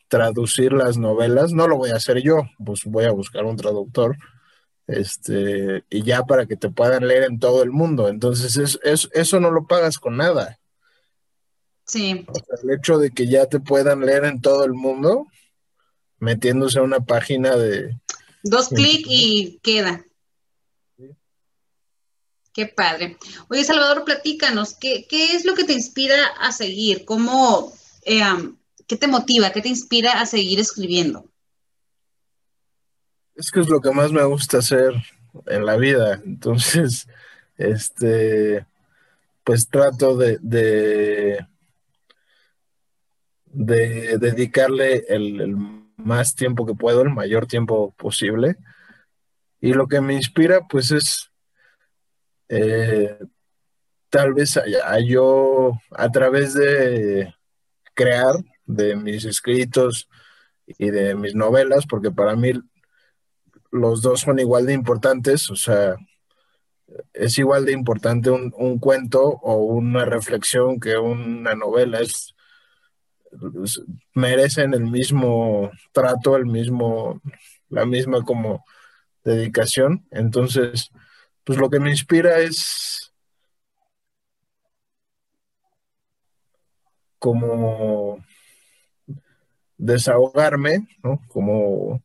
traducir 0.09 0.73
las 0.73 0.97
novelas. 0.97 1.53
No 1.53 1.69
lo 1.69 1.77
voy 1.77 1.91
a 1.91 1.97
hacer 1.97 2.23
yo, 2.23 2.43
pues 2.65 2.85
voy 2.85 3.05
a 3.05 3.13
buscar 3.13 3.45
un 3.45 3.57
traductor. 3.57 4.17
Este, 4.87 5.85
y 5.91 6.03
ya 6.03 6.25
para 6.25 6.47
que 6.47 6.57
te 6.57 6.71
puedan 6.71 7.07
leer 7.07 7.25
en 7.25 7.39
todo 7.39 7.63
el 7.63 7.71
mundo. 7.71 8.09
Entonces, 8.09 8.79
es, 8.83 9.09
eso 9.13 9.41
no 9.41 9.51
lo 9.51 9.67
pagas 9.67 9.99
con 9.99 10.17
nada. 10.17 10.59
Sí. 11.85 12.27
el 12.63 12.71
hecho 12.71 12.99
de 12.99 13.11
que 13.11 13.29
ya 13.29 13.47
te 13.47 13.61
puedan 13.61 14.01
leer 14.01 14.25
en 14.25 14.41
todo 14.41 14.65
el 14.65 14.75
mundo, 14.75 15.27
metiéndose 16.19 16.79
a 16.79 16.83
una 16.83 17.01
página 17.01 17.57
de... 17.57 17.99
Dos 18.43 18.69
clics 18.69 19.09
y 19.09 19.59
queda. 19.63 20.05
Qué 22.59 22.67
padre. 22.67 23.17
Oye, 23.49 23.63
Salvador, 23.63 24.03
platícanos, 24.05 24.75
¿qué, 24.75 25.07
es 25.09 25.45
lo 25.45 25.55
que 25.55 25.63
te 25.63 25.75
inspira 25.75 26.27
a 26.41 26.51
seguir? 26.51 27.05
¿Cómo, 27.05 27.73
eh, 28.05 28.21
qué 28.89 28.97
te 28.97 29.07
motiva, 29.07 29.53
qué 29.53 29.63
te 29.63 29.69
inspira 29.69 30.21
a 30.21 30.27
seguir 30.27 30.59
escribiendo? 30.59 31.25
Es 33.37 33.53
que 33.53 33.61
es 33.61 33.69
lo 33.69 33.81
que 33.81 33.93
más 33.93 34.11
me 34.11 34.25
gusta 34.25 34.59
hacer 34.59 34.93
en 35.47 35.67
la 35.67 35.77
vida. 35.77 36.21
Entonces, 36.25 37.07
este, 37.59 38.67
pues 39.45 39.69
trato 39.69 40.17
de, 40.17 40.39
de, 40.41 41.47
dedicarle 44.19 45.05
el 45.09 45.55
más 45.97 46.35
tiempo 46.35 46.67
que 46.67 46.75
puedo, 46.75 47.03
el 47.03 47.11
mayor 47.11 47.47
tiempo 47.47 47.95
posible. 47.97 48.57
Y 49.61 49.75
lo 49.75 49.87
que 49.87 50.01
me 50.01 50.15
inspira, 50.15 50.67
pues 50.69 50.91
es 50.91 51.28
eh, 52.49 53.19
tal 54.11 54.35
vez 54.35 54.57
a, 54.57 55.01
yo 55.01 55.73
a 55.91 56.11
través 56.11 56.55
de 56.55 57.35
crear 57.95 58.37
de 58.65 58.97
mis 58.97 59.25
escritos 59.25 60.09
y 60.67 60.91
de 60.91 61.15
mis 61.15 61.35
novelas, 61.35 61.87
porque 61.87 62.11
para 62.11 62.37
mí 62.37 62.53
los 63.71 64.03
dos 64.03 64.21
son 64.21 64.39
igual 64.39 64.67
de 64.67 64.73
importantes, 64.73 65.51
o 65.51 65.57
sea, 65.57 65.97
es 67.13 67.39
igual 67.39 67.67
de 67.67 67.73
importante 67.73 68.31
un, 68.31 68.79
cuento 68.79 69.23
o 69.23 69.57
una 69.57 70.05
reflexión 70.05 70.81
que 70.81 70.97
una 70.97 71.55
novela, 71.55 72.01
es, 72.01 72.35
merecen 74.15 74.73
el 74.73 74.85
mismo 74.85 75.71
trato, 75.93 76.37
el 76.37 76.47
mismo, 76.47 77.21
la 77.69 77.85
misma 77.85 78.23
como 78.23 78.65
dedicación, 79.23 80.07
entonces 80.11 80.91
pues 81.49 81.59
lo 81.59 81.71
que 81.71 81.81
me 81.81 81.89
inspira 81.89 82.41
es 82.41 83.11
como 87.19 88.23
desahogarme, 89.79 90.87
¿no? 91.03 91.23
Como, 91.29 92.03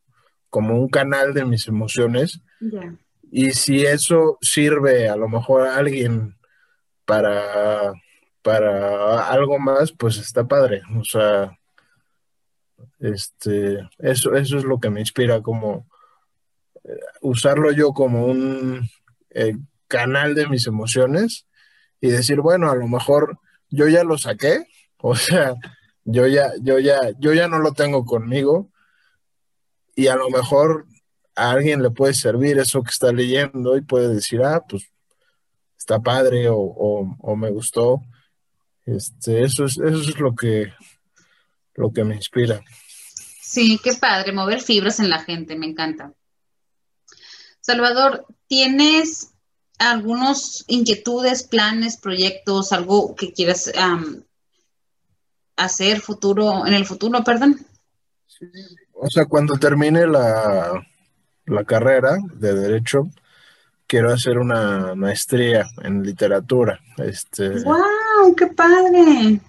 como 0.48 0.80
un 0.80 0.88
canal 0.88 1.34
de 1.34 1.44
mis 1.44 1.68
emociones. 1.68 2.40
Y 3.30 3.50
si 3.50 3.84
eso 3.84 4.38
sirve 4.40 5.10
a 5.10 5.16
lo 5.16 5.28
mejor 5.28 5.66
a 5.66 5.76
alguien 5.76 6.38
para, 7.04 7.92
para 8.40 9.28
algo 9.28 9.58
más, 9.58 9.92
pues 9.92 10.16
está 10.16 10.48
padre. 10.48 10.80
O 10.98 11.04
sea, 11.04 11.54
este, 12.98 13.86
eso, 13.98 14.34
eso 14.36 14.56
es 14.56 14.64
lo 14.64 14.80
que 14.80 14.88
me 14.88 15.00
inspira, 15.00 15.42
como 15.42 15.86
eh, 16.82 16.98
usarlo 17.20 17.72
yo 17.72 17.92
como 17.92 18.24
un 18.24 18.88
el 19.34 19.58
canal 19.88 20.34
de 20.34 20.48
mis 20.48 20.66
emociones 20.66 21.46
y 22.00 22.08
decir, 22.08 22.40
bueno, 22.40 22.70
a 22.70 22.74
lo 22.74 22.88
mejor 22.88 23.38
yo 23.68 23.88
ya 23.88 24.04
lo 24.04 24.18
saqué, 24.18 24.66
o 24.98 25.14
sea, 25.14 25.54
yo 26.04 26.26
ya, 26.26 26.52
yo 26.60 26.78
ya, 26.78 26.98
yo 27.18 27.32
ya 27.34 27.48
no 27.48 27.58
lo 27.58 27.72
tengo 27.72 28.04
conmigo 28.04 28.70
y 29.94 30.08
a 30.08 30.16
lo 30.16 30.30
mejor 30.30 30.86
a 31.36 31.50
alguien 31.50 31.82
le 31.82 31.90
puede 31.90 32.14
servir 32.14 32.58
eso 32.58 32.82
que 32.82 32.90
está 32.90 33.12
leyendo 33.12 33.76
y 33.76 33.82
puede 33.82 34.14
decir, 34.14 34.42
ah, 34.42 34.62
pues 34.68 34.90
está 35.76 36.00
padre 36.00 36.46
o, 36.48 37.36
me 37.36 37.50
gustó. 37.50 38.02
Este, 38.86 39.42
eso 39.42 39.64
es, 39.64 39.78
eso 39.78 40.00
es 40.00 40.18
lo 40.18 40.34
que, 40.34 40.72
lo 41.74 41.92
que 41.92 42.04
me 42.04 42.16
inspira. 42.16 42.62
Sí, 43.40 43.78
qué 43.82 43.94
padre, 43.94 44.32
mover 44.32 44.60
fibras 44.60 45.00
en 45.00 45.10
la 45.10 45.20
gente, 45.20 45.56
me 45.56 45.66
encanta. 45.66 46.12
Salvador, 47.64 48.26
¿tienes 48.46 49.32
algunos 49.78 50.66
inquietudes, 50.66 51.44
planes, 51.44 51.96
proyectos, 51.96 52.74
algo 52.74 53.14
que 53.14 53.32
quieras 53.32 53.72
hacer 55.56 56.00
futuro, 56.00 56.66
en 56.66 56.74
el 56.74 56.84
futuro, 56.84 57.24
perdón? 57.24 57.56
o 58.92 59.08
sea, 59.08 59.24
cuando 59.24 59.56
termine 59.56 60.06
la, 60.06 60.86
la 61.46 61.64
carrera 61.64 62.18
de 62.34 62.52
Derecho, 62.52 63.08
quiero 63.86 64.12
hacer 64.12 64.36
una 64.36 64.94
maestría 64.94 65.64
en 65.82 66.02
literatura. 66.02 66.78
Este, 66.98 67.62
¡Wow! 67.62 68.34
¡Qué 68.36 68.48
padre! 68.48 69.40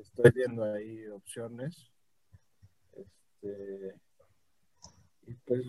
Estoy 0.00 0.30
viendo 0.34 0.64
ahí 0.72 1.06
opciones. 1.08 1.76
Este, 2.96 3.94
y 5.26 5.34
pues 5.44 5.66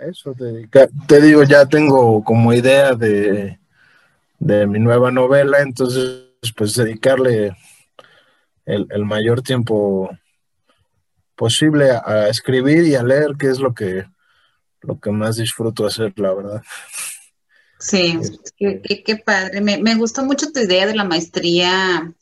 eso, 0.00 0.34
te 0.34 1.20
digo, 1.20 1.42
ya 1.42 1.66
tengo 1.66 2.24
como 2.24 2.52
idea 2.52 2.94
de, 2.94 3.58
mi 4.38 4.78
nueva 4.78 5.10
novela, 5.10 5.60
entonces 5.60 6.24
pues 6.56 6.74
dedicarle 6.74 7.54
el, 8.64 9.04
mayor 9.04 9.42
tiempo 9.42 10.10
posible 11.34 11.90
a, 11.90 12.28
escribir 12.28 12.84
y 12.84 12.94
a 12.94 13.02
leer, 13.02 13.36
que 13.38 13.48
es 13.48 13.58
lo 13.58 13.74
que, 13.74 14.06
lo 14.82 14.98
que 14.98 15.10
más 15.10 15.36
disfruto 15.36 15.86
hacer, 15.86 16.12
la 16.16 16.32
verdad. 16.32 16.62
Sí, 17.78 18.18
qué, 18.58 19.16
padre. 19.24 19.60
Me, 19.60 19.78
me, 19.78 19.94
gustó 19.94 20.22
mucho 20.22 20.52
tu 20.52 20.60
idea 20.60 20.86
de 20.86 20.94
la 20.94 21.04
maestría 21.04 22.12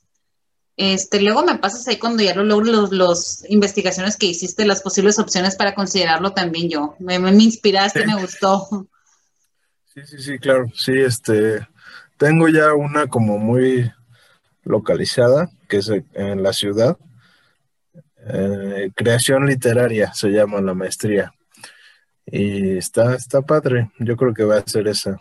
este, 0.79 1.21
luego 1.21 1.45
me 1.45 1.59
pasas 1.59 1.87
ahí 1.89 1.99
cuando 1.99 2.23
ya 2.23 2.37
lo 2.37 2.45
logro 2.45 2.87
los, 2.91 3.45
investigaciones 3.49 4.17
que 4.17 4.27
hiciste, 4.27 4.65
las 4.65 4.81
posibles 4.81 5.19
opciones 5.19 5.57
para 5.57 5.75
considerarlo 5.75 6.33
también 6.33 6.71
yo. 6.71 6.95
Me, 7.01 7.19
me 7.19 7.31
inspiraste, 7.31 8.07
me 8.07 8.21
gustó. 8.21 8.87
Sí, 9.93 10.03
sí, 10.07 10.19
sí, 10.23 10.39
claro. 10.39 10.67
Sí, 10.75 10.93
este, 10.93 11.67
tengo 12.17 12.49
ya 12.49 12.75
una 12.75 13.09
como 13.09 13.39
muy 13.39 13.91
localizada, 14.63 15.51
que 15.69 15.79
es 15.79 15.91
en 16.15 16.43
la 16.45 16.53
ciudad. 16.53 16.97
Eh, 18.31 18.91
creación 18.95 19.47
literaria 19.47 20.13
se 20.15 20.29
llama 20.29 20.61
la 20.61 20.75
maestría. 20.75 21.33
Y 22.25 22.77
está, 22.77 23.17
está 23.17 23.43
padre. 23.43 23.91
Yo 23.99 24.17
creo 24.17 24.33
que 24.33 24.45
va 24.45 24.59
a 24.59 24.67
ser 24.67 24.87
esa. 24.87 25.19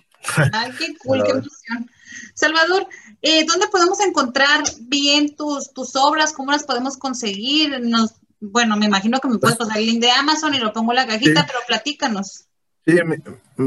Ay, 0.54 0.72
qué 0.78 0.96
cool, 1.00 1.24
qué 1.24 1.32
emoción. 1.32 1.90
Salvador, 2.34 2.88
eh, 3.22 3.46
¿dónde 3.46 3.68
podemos 3.68 4.00
encontrar 4.00 4.64
bien 4.82 5.36
tus, 5.36 5.74
tus 5.74 5.96
obras? 5.96 6.34
¿Cómo 6.34 6.52
las 6.52 6.64
podemos 6.64 6.98
conseguir? 6.98 7.80
Nos, 7.82 8.16
bueno, 8.40 8.78
me 8.78 8.86
imagino 8.86 9.20
que 9.20 9.28
me 9.28 9.40
puedes 9.40 9.58
pasar 9.58 9.78
el 9.78 9.86
link 9.86 10.02
de 10.02 10.12
Amazon 10.12 10.54
y 10.54 10.60
lo 10.60 10.74
pongo 10.74 10.92
en 10.92 10.98
la 10.98 11.08
cajita, 11.08 11.46
pero 11.46 11.60
platícanos. 11.68 12.46
Sí, 12.86 12.96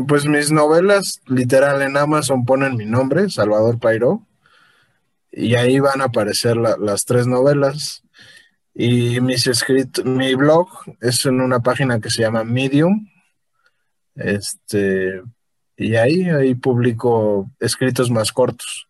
pues 0.09 0.25
mis 0.25 0.51
novelas, 0.51 1.21
literal, 1.27 1.83
en 1.83 1.97
Amazon 1.97 2.47
ponen 2.47 2.77
mi 2.77 2.87
nombre, 2.87 3.29
Salvador 3.29 3.79
Pairo, 3.79 4.27
y 5.31 5.57
ahí 5.57 5.79
van 5.79 6.01
a 6.01 6.05
aparecer 6.05 6.57
las 6.57 7.05
tres 7.05 7.27
novelas. 7.27 8.03
Y 8.73 9.21
mis 9.21 9.47
escritos, 9.47 10.05
mi 10.05 10.35
blog 10.35 10.69
es 11.01 11.27
en 11.27 11.41
una 11.41 11.61
página 11.61 12.01
que 12.01 12.09
se 12.09 12.23
llama 12.23 12.45
Medium. 12.45 13.09
Este, 14.15 15.23
y 15.81 15.97
ahí, 15.97 16.29
ahí 16.29 16.55
publico 16.55 17.51
escritos 17.59 18.11
más 18.11 18.31
cortos. 18.33 18.87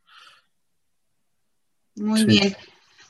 Muy 1.94 2.24
bien. 2.24 2.56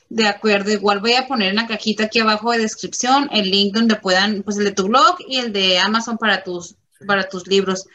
De 0.07 0.27
acuerdo, 0.27 0.71
igual 0.71 0.99
voy 0.99 1.13
a 1.13 1.27
poner 1.27 1.49
en 1.49 1.55
la 1.55 1.67
cajita 1.67 2.03
aquí 2.03 2.19
abajo 2.19 2.51
de 2.51 2.59
descripción 2.59 3.27
el 3.31 3.49
link 3.49 3.73
donde 3.73 3.95
puedan, 3.95 4.43
pues 4.43 4.57
el 4.57 4.65
de 4.65 4.71
tu 4.71 4.87
blog 4.87 5.15
y 5.27 5.37
el 5.37 5.51
de 5.51 5.79
Amazon 5.79 6.17
para 6.17 6.43
tus, 6.43 6.75
para 7.07 7.27
tus 7.27 7.47
libros. 7.47 7.87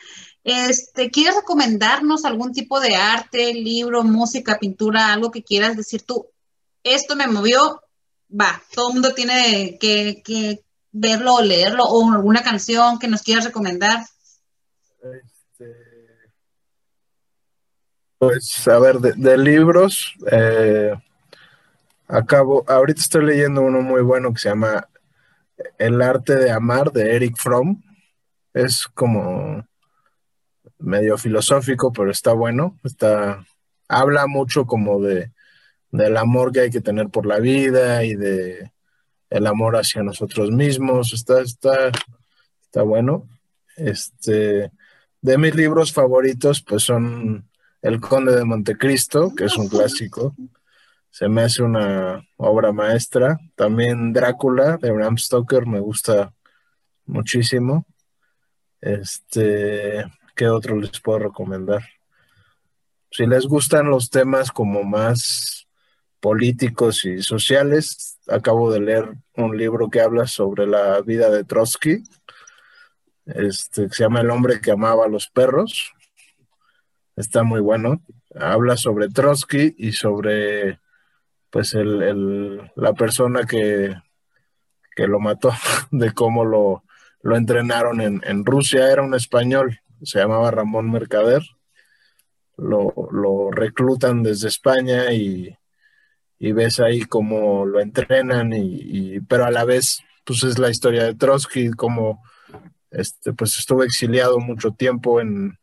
Este, 0.43 1.11
¿quieres 1.11 1.37
recomendarnos 1.37 2.24
algún 2.24 2.53
tipo 2.53 2.80
de 2.80 2.97
arte, 2.97 3.55
libro, 3.55 4.03
música, 4.03 4.59
pintura, 4.59 5.12
algo 5.12 5.30
que 5.30 5.45
quieras 5.45 5.76
decir 5.76 6.03
tú? 6.03 6.26
Esto 6.82 7.14
me 7.14 7.28
movió, 7.28 7.80
va, 8.28 8.61
todo 8.74 8.89
el 8.89 8.95
mundo 8.95 9.14
tiene 9.14 9.76
que, 9.78 10.20
que 10.24 10.64
verlo 10.91 11.34
o 11.34 11.43
leerlo, 11.43 11.84
o 11.84 12.11
alguna 12.11 12.43
canción 12.43 12.99
que 12.99 13.09
nos 13.09 13.22
quieras 13.22 13.45
recomendar. 13.45 14.05
Pues, 18.26 18.66
a 18.66 18.80
ver, 18.80 18.96
de, 18.98 19.38
libros, 19.38 20.12
eh, 20.32 20.92
acabo, 22.08 22.64
ahorita 22.66 23.00
estoy 23.00 23.24
leyendo 23.24 23.62
uno 23.62 23.82
muy 23.82 24.02
bueno 24.02 24.32
que 24.32 24.40
se 24.40 24.48
llama 24.48 24.88
El 25.78 26.02
arte 26.02 26.34
de 26.34 26.50
amar 26.50 26.90
de 26.90 27.14
Eric 27.14 27.36
Fromm. 27.36 27.80
Es 28.52 28.88
como 28.88 29.64
medio 30.80 31.16
filosófico, 31.18 31.92
pero 31.92 32.10
está 32.10 32.32
bueno. 32.32 32.76
Está, 32.82 33.46
habla 33.86 34.26
mucho 34.26 34.66
como 34.66 35.00
de 35.00 35.30
del 35.92 36.16
amor 36.16 36.50
que 36.50 36.62
hay 36.62 36.70
que 36.70 36.80
tener 36.80 37.08
por 37.10 37.26
la 37.26 37.38
vida 37.38 38.02
y 38.02 38.16
de 38.16 38.72
el 39.30 39.46
amor 39.46 39.76
hacia 39.76 40.02
nosotros 40.02 40.50
mismos. 40.50 41.12
Está, 41.12 41.42
está, 41.42 41.92
está 42.60 42.82
bueno. 42.82 43.28
Este, 43.76 44.72
de 45.20 45.38
mis 45.38 45.54
libros 45.54 45.92
favoritos, 45.92 46.60
pues 46.60 46.82
son 46.82 47.48
El 47.87 48.01
Conde 48.01 48.34
de 48.34 48.45
Montecristo, 48.45 49.32
que 49.32 49.45
es 49.45 49.57
un 49.57 49.68
clásico. 49.68 50.34
Se 51.09 51.28
me 51.28 51.43
hace 51.43 51.62
una 51.62 52.20
obra 52.37 52.72
maestra. 52.72 53.39
También 53.55 54.12
Drácula 54.12 54.76
de 54.76 54.91
Bram 54.91 55.16
Stoker 55.16 55.66
me 55.66 55.78
gusta 55.78 56.34
muchísimo. 57.05 57.87
Este, 58.80 60.05
¿qué 60.34 60.49
otro 60.49 60.74
les 60.80 60.99
puedo 60.99 61.20
recomendar? 61.20 61.84
Si 63.12 63.24
les 63.24 63.47
gustan 63.47 63.89
los 63.89 64.11
temas 64.11 64.51
como 64.51 64.82
más 64.82 65.68
políticos 66.18 67.05
y 67.05 67.22
sociales, 67.22 68.18
acabo 68.26 68.72
de 68.72 68.80
leer 68.80 69.14
un 69.37 69.57
libro 69.57 69.91
que 69.91 70.01
habla 70.01 70.26
sobre 70.26 70.66
la 70.66 71.01
vida 71.03 71.30
de 71.30 71.45
Trotsky, 71.45 72.03
este, 73.26 73.87
que 73.87 73.95
se 73.95 74.03
llama 74.03 74.22
El 74.22 74.30
hombre 74.30 74.61
que 74.61 74.72
amaba 74.72 75.05
a 75.05 75.09
los 75.09 75.28
perros. 75.28 75.93
Está 77.16 77.42
muy 77.42 77.60
bueno. 77.60 78.02
Habla 78.38 78.76
sobre 78.76 79.08
Trotsky 79.08 79.74
y 79.78 79.92
sobre 79.92 80.80
pues 81.50 81.74
el, 81.74 82.70
la 82.76 82.92
persona 82.92 83.44
que, 83.44 83.94
que 84.94 85.06
lo 85.06 85.18
mató, 85.18 85.52
de 85.90 86.12
cómo 86.12 86.44
lo, 86.44 86.84
lo 87.22 87.36
entrenaron 87.36 88.00
en, 88.00 88.20
en 88.24 88.44
Rusia. 88.44 88.92
Era 88.92 89.02
un 89.02 89.14
español 89.14 89.80
se 90.02 90.18
llamaba 90.18 90.50
Ramón 90.50 90.90
Mercader. 90.90 91.42
Lo, 92.56 93.50
reclutan 93.50 94.22
desde 94.22 94.48
España 94.48 95.12
y, 95.12 95.56
ves 96.38 96.80
ahí 96.80 97.02
cómo 97.02 97.66
lo 97.66 97.80
entrenan, 97.80 98.52
y, 98.54 99.20
pero 99.20 99.44
a 99.44 99.50
la 99.50 99.64
vez, 99.64 100.00
pues 100.24 100.42
es 100.44 100.58
la 100.58 100.70
historia 100.70 101.04
de 101.04 101.14
Trotsky, 101.14 101.70
como 101.70 102.22
este, 102.90 103.32
pues 103.34 103.58
estuvo 103.58 103.82
exiliado 103.82 104.38
mucho 104.38 104.70
tiempo 104.70 105.20
en, 105.20 105.58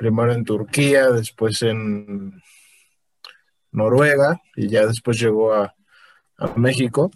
primero 0.00 0.32
en 0.32 0.44
Turquía, 0.44 1.10
después 1.10 1.60
en 1.60 2.42
Noruega, 3.70 4.40
y 4.56 4.66
ya 4.66 4.86
después 4.86 5.20
llegó 5.20 5.52
a, 5.52 5.74
México. 6.56 7.10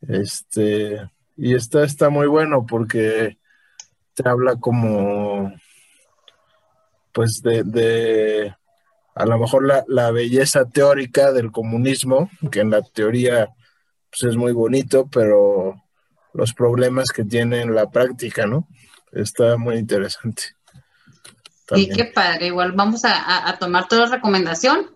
Este, 0.00 1.08
y 1.36 1.54
está, 1.54 1.84
está 1.84 2.10
muy 2.10 2.26
bueno 2.26 2.66
porque 2.66 3.38
te 4.14 4.28
habla 4.28 4.56
como 4.56 5.52
pues 7.12 7.42
de, 7.44 8.52
a 9.14 9.24
lo 9.24 9.38
mejor 9.38 9.84
la, 9.86 10.10
belleza 10.10 10.68
teórica 10.68 11.30
del 11.30 11.52
comunismo, 11.52 12.28
que 12.50 12.58
en 12.58 12.70
la 12.70 12.82
teoría 12.82 13.50
pues 14.10 14.32
es 14.32 14.36
muy 14.36 14.50
bonito, 14.50 15.08
pero 15.12 15.80
los 16.34 16.52
problemas 16.52 17.10
que 17.10 17.22
tiene 17.22 17.60
en 17.60 17.72
la 17.72 17.88
práctica, 17.88 18.48
¿no? 18.48 18.66
Está 19.12 19.56
muy 19.56 19.76
interesante. 19.76 20.55
Sí, 21.74 21.88
qué 21.88 22.04
padre. 22.04 22.46
Igual 22.46 22.72
vamos 22.72 23.04
a, 23.04 23.48
a 23.48 23.58
tomar 23.58 23.88
toda 23.88 24.06
la 24.06 24.16
recomendación 24.16 24.90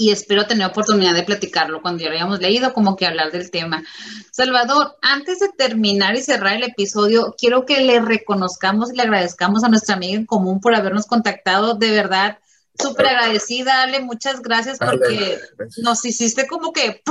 y 0.00 0.12
espero 0.12 0.46
tener 0.46 0.64
oportunidad 0.64 1.12
de 1.12 1.24
platicarlo 1.24 1.82
cuando 1.82 2.04
ya 2.04 2.08
lo 2.08 2.14
hayamos 2.14 2.38
leído, 2.38 2.72
como 2.72 2.94
que 2.94 3.04
hablar 3.04 3.32
del 3.32 3.50
tema. 3.50 3.82
Salvador, 4.30 4.96
antes 5.02 5.40
de 5.40 5.48
terminar 5.48 6.14
y 6.14 6.22
cerrar 6.22 6.54
el 6.54 6.62
episodio, 6.62 7.34
quiero 7.36 7.66
que 7.66 7.80
le 7.80 8.00
reconozcamos 8.00 8.92
y 8.92 8.96
le 8.96 9.02
agradezcamos 9.02 9.64
a 9.64 9.68
nuestra 9.68 9.96
amiga 9.96 10.16
en 10.16 10.24
común 10.24 10.60
por 10.60 10.72
habernos 10.76 11.06
contactado. 11.06 11.74
De 11.74 11.90
verdad, 11.90 12.38
súper 12.80 13.08
agradecida, 13.08 13.82
Ale, 13.82 13.98
muchas 13.98 14.40
gracias 14.40 14.78
porque 14.78 15.40
nos 15.82 16.04
hiciste 16.04 16.46
como 16.46 16.72
que 16.72 17.02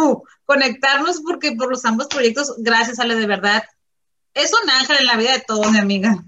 conectarnos 0.46 1.20
porque 1.20 1.52
por 1.52 1.70
los 1.70 1.84
ambos 1.84 2.08
proyectos, 2.08 2.54
gracias 2.60 3.00
Ale, 3.00 3.16
de 3.16 3.28
verdad. 3.28 3.64
Es 4.34 4.54
un 4.54 4.70
ángel 4.70 4.96
en 5.02 5.08
la 5.08 5.18
vida 5.18 5.34
de 5.34 5.44
todos, 5.46 5.70
mi 5.74 5.80
amiga. 5.80 6.24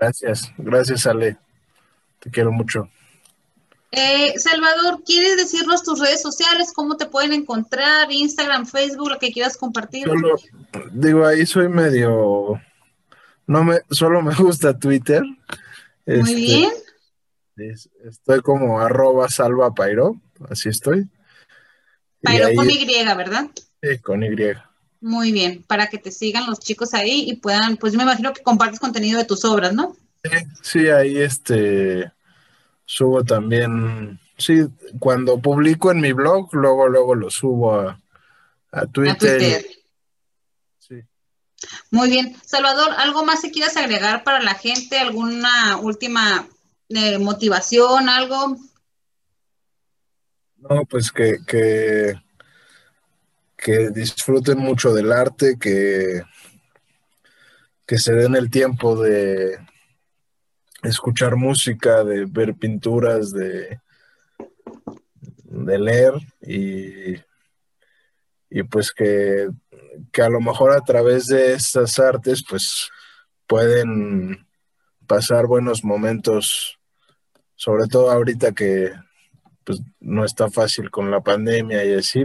Gracias, 0.00 0.50
gracias 0.58 1.06
Ale. 1.06 1.38
Te 2.22 2.30
quiero 2.30 2.52
mucho. 2.52 2.88
Eh, 3.90 4.38
Salvador, 4.38 5.02
¿quieres 5.04 5.36
decirnos 5.36 5.82
tus 5.82 5.98
redes 5.98 6.22
sociales? 6.22 6.72
¿Cómo 6.72 6.96
te 6.96 7.06
pueden 7.06 7.32
encontrar? 7.32 8.10
Instagram, 8.10 8.64
Facebook, 8.64 9.10
lo 9.10 9.18
que 9.18 9.32
quieras 9.32 9.56
compartir. 9.56 10.06
digo, 10.92 11.26
ahí 11.26 11.44
soy 11.44 11.68
medio. 11.68 12.60
No 13.46 13.64
me, 13.64 13.80
solo 13.90 14.22
me 14.22 14.34
gusta 14.34 14.78
Twitter. 14.78 15.22
Muy 16.06 16.20
este, 16.20 16.34
bien. 16.34 17.74
estoy 18.04 18.40
como 18.40 18.80
arroba 18.80 19.28
salva 19.28 19.74
pairo, 19.74 20.20
así 20.48 20.68
estoy. 20.68 21.08
Pairo 22.22 22.48
con 22.54 22.70
Y, 22.70 22.86
¿verdad? 23.16 23.50
Sí, 23.82 23.98
con 23.98 24.22
Y. 24.22 24.30
Muy 25.00 25.32
bien, 25.32 25.64
para 25.64 25.88
que 25.88 25.98
te 25.98 26.12
sigan 26.12 26.46
los 26.46 26.60
chicos 26.60 26.94
ahí 26.94 27.28
y 27.28 27.34
puedan, 27.34 27.76
pues 27.76 27.94
me 27.94 28.04
imagino 28.04 28.32
que 28.32 28.42
compartes 28.42 28.78
contenido 28.78 29.18
de 29.18 29.24
tus 29.24 29.44
obras, 29.44 29.74
¿no? 29.74 29.96
Sí, 30.24 30.30
sí, 30.62 30.88
ahí 30.88 31.18
este 31.18 32.12
subo 32.84 33.24
también, 33.24 34.20
sí, 34.36 34.66
cuando 35.00 35.40
publico 35.40 35.90
en 35.90 36.00
mi 36.00 36.12
blog, 36.12 36.54
luego, 36.54 36.88
luego 36.88 37.14
lo 37.14 37.30
subo 37.30 37.80
a, 37.80 37.98
Twitter. 38.92 39.66
Sí. 40.78 41.02
Muy 41.90 42.08
bien. 42.08 42.36
Salvador, 42.44 42.92
¿algo 42.96 43.24
más 43.24 43.42
que 43.42 43.50
quieras 43.50 43.76
agregar 43.76 44.24
para 44.24 44.40
la 44.40 44.54
gente? 44.54 44.98
¿Alguna 44.98 45.76
última 45.78 46.48
eh, 46.88 47.18
motivación, 47.18 48.08
algo? 48.08 48.56
No, 50.56 50.84
pues 50.86 51.10
que, 51.10 51.38
que, 51.46 52.14
que 53.56 53.90
disfruten 53.90 54.58
mucho 54.58 54.94
del 54.94 55.12
arte, 55.12 55.58
que, 55.58 56.22
que 57.84 57.98
se 57.98 58.14
den 58.14 58.36
el 58.36 58.50
tiempo 58.50 58.96
de, 58.96 59.58
escuchar 60.82 61.36
música, 61.36 62.04
de 62.04 62.26
ver 62.26 62.54
pinturas, 62.54 63.30
de, 63.32 63.80
de 65.44 65.78
leer 65.78 66.14
y, 66.40 67.14
y 68.50 68.62
pues 68.64 68.92
que, 68.92 69.48
que, 70.12 70.22
a 70.22 70.28
lo 70.28 70.40
mejor 70.40 70.72
a 70.72 70.80
través 70.80 71.26
de 71.26 71.54
esas 71.54 71.98
artes 71.98 72.44
pues 72.48 72.90
pueden 73.46 74.46
pasar 75.06 75.46
buenos 75.46 75.84
momentos, 75.84 76.78
sobre 77.54 77.86
todo 77.86 78.10
ahorita 78.10 78.52
que 78.52 78.92
pues, 79.64 79.80
no 80.00 80.24
está 80.24 80.50
fácil 80.50 80.90
con 80.90 81.10
la 81.10 81.20
pandemia 81.20 81.84
y 81.84 81.94
así, 81.94 82.24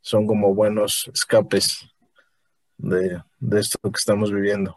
son 0.00 0.26
como 0.26 0.54
buenos 0.54 1.10
escapes 1.12 1.86
de, 2.78 3.20
de 3.40 3.60
esto 3.60 3.78
que 3.82 3.98
estamos 3.98 4.32
viviendo 4.32 4.76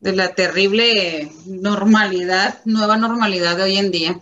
de 0.00 0.12
la 0.12 0.34
terrible 0.34 1.32
normalidad, 1.46 2.60
nueva 2.64 2.96
normalidad 2.96 3.56
de 3.56 3.62
hoy 3.62 3.76
en 3.76 3.90
día. 3.90 4.20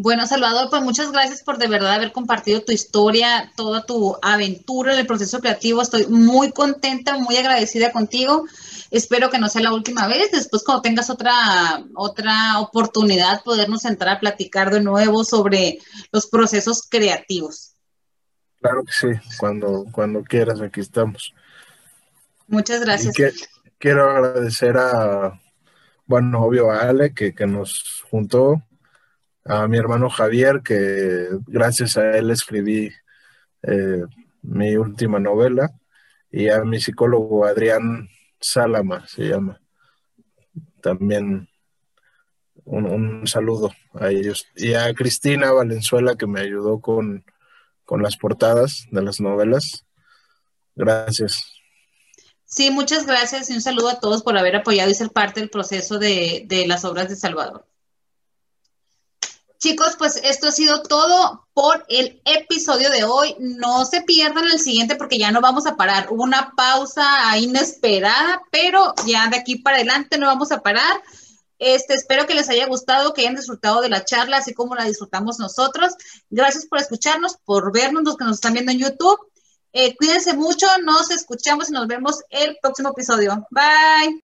Bueno, 0.00 0.28
Salvador, 0.28 0.70
pues 0.70 0.80
muchas 0.82 1.10
gracias 1.10 1.42
por 1.42 1.58
de 1.58 1.66
verdad 1.66 1.94
haber 1.94 2.12
compartido 2.12 2.62
tu 2.62 2.70
historia, 2.70 3.50
toda 3.56 3.84
tu 3.84 4.16
aventura 4.22 4.92
en 4.92 5.00
el 5.00 5.08
proceso 5.08 5.40
creativo. 5.40 5.82
Estoy 5.82 6.06
muy 6.06 6.52
contenta, 6.52 7.18
muy 7.18 7.36
agradecida 7.36 7.90
contigo. 7.90 8.46
Espero 8.92 9.28
que 9.28 9.40
no 9.40 9.48
sea 9.48 9.62
la 9.62 9.72
última 9.72 10.06
vez. 10.06 10.30
Después, 10.30 10.62
cuando 10.62 10.82
tengas 10.82 11.10
otra, 11.10 11.82
otra 11.96 12.60
oportunidad, 12.60 13.42
podernos 13.42 13.84
entrar 13.84 14.16
a 14.16 14.20
platicar 14.20 14.70
de 14.70 14.80
nuevo 14.80 15.24
sobre 15.24 15.80
los 16.12 16.28
procesos 16.28 16.86
creativos. 16.88 17.74
Claro 18.60 18.84
que 18.84 18.92
sí, 18.92 19.08
cuando, 19.36 19.84
cuando 19.90 20.22
quieras, 20.22 20.60
aquí 20.60 20.78
estamos. 20.78 21.34
Muchas 22.48 22.80
gracias. 22.80 23.14
quiero 23.78 24.10
agradecer 24.10 24.76
a, 24.76 25.40
bueno, 26.06 26.42
obvio 26.42 26.70
a 26.70 26.88
Ale 26.88 27.14
que, 27.14 27.34
que 27.34 27.46
nos 27.46 28.04
juntó 28.10 28.62
a 29.44 29.68
mi 29.68 29.78
hermano 29.78 30.10
Javier, 30.10 30.62
que 30.62 31.28
gracias 31.46 31.96
a 31.96 32.16
él 32.16 32.30
escribí 32.30 32.90
eh, 33.62 34.02
mi 34.42 34.76
última 34.76 35.18
novela, 35.18 35.70
y 36.30 36.48
a 36.48 36.62
mi 36.64 36.80
psicólogo 36.80 37.46
Adrián 37.46 38.08
Salama, 38.40 39.06
se 39.08 39.28
llama. 39.28 39.60
También 40.82 41.48
un, 42.64 43.26
saludo 43.26 43.72
a 43.94 44.10
ellos. 44.10 44.46
Y 44.54 44.74
a 44.74 44.92
Cristina 44.94 45.52
Valenzuela, 45.52 46.16
que 46.16 46.26
me 46.26 46.40
ayudó 46.40 46.80
con, 46.80 47.24
con 47.84 48.02
las 48.02 48.16
portadas 48.16 48.86
de 48.90 49.02
las 49.02 49.20
novelas. 49.20 49.86
Gracias. 50.76 51.57
Sí, 52.50 52.70
muchas 52.70 53.04
gracias 53.04 53.50
y 53.50 53.52
un 53.52 53.60
saludo 53.60 53.90
a 53.90 54.00
todos 54.00 54.22
por 54.22 54.36
haber 54.38 54.56
apoyado 54.56 54.90
y 54.90 54.94
ser 54.94 55.10
parte 55.10 55.40
del 55.40 55.50
proceso 55.50 55.98
de, 55.98 56.44
de 56.46 56.66
las 56.66 56.82
obras 56.86 57.10
de 57.10 57.16
Salvador. 57.16 57.66
Chicos, 59.58 59.96
pues 59.98 60.16
esto 60.24 60.48
ha 60.48 60.52
sido 60.52 60.82
todo 60.82 61.46
por 61.52 61.84
el 61.90 62.22
episodio 62.24 62.90
de 62.90 63.04
hoy. 63.04 63.36
No 63.38 63.84
se 63.84 64.00
pierdan 64.00 64.44
el 64.44 64.60
siguiente 64.60 64.96
porque 64.96 65.18
ya 65.18 65.30
no 65.30 65.42
vamos 65.42 65.66
a 65.66 65.76
parar. 65.76 66.06
Hubo 66.10 66.22
una 66.22 66.54
pausa 66.56 67.36
inesperada, 67.36 68.40
pero 68.50 68.94
ya 69.04 69.28
de 69.28 69.36
aquí 69.36 69.56
para 69.56 69.76
adelante 69.76 70.16
no 70.16 70.26
vamos 70.26 70.50
a 70.50 70.62
parar. 70.62 71.02
Este, 71.58 71.94
espero 71.94 72.26
que 72.26 72.34
les 72.34 72.48
haya 72.48 72.66
gustado, 72.66 73.12
que 73.12 73.22
hayan 73.22 73.34
disfrutado 73.34 73.82
de 73.82 73.90
la 73.90 74.04
charla, 74.04 74.38
así 74.38 74.54
como 74.54 74.74
la 74.74 74.84
disfrutamos 74.84 75.38
nosotros. 75.38 75.92
Gracias 76.30 76.64
por 76.64 76.78
escucharnos, 76.78 77.36
por 77.44 77.72
vernos, 77.72 78.04
los 78.04 78.16
que 78.16 78.24
nos 78.24 78.36
están 78.36 78.54
viendo 78.54 78.72
en 78.72 78.78
YouTube. 78.78 79.18
Eh, 79.72 79.96
cuídense 79.96 80.34
mucho, 80.34 80.66
nos 80.84 81.10
escuchamos 81.10 81.68
y 81.68 81.72
nos 81.72 81.86
vemos 81.86 82.22
el 82.30 82.56
próximo 82.60 82.90
episodio. 82.90 83.46
Bye. 83.50 84.27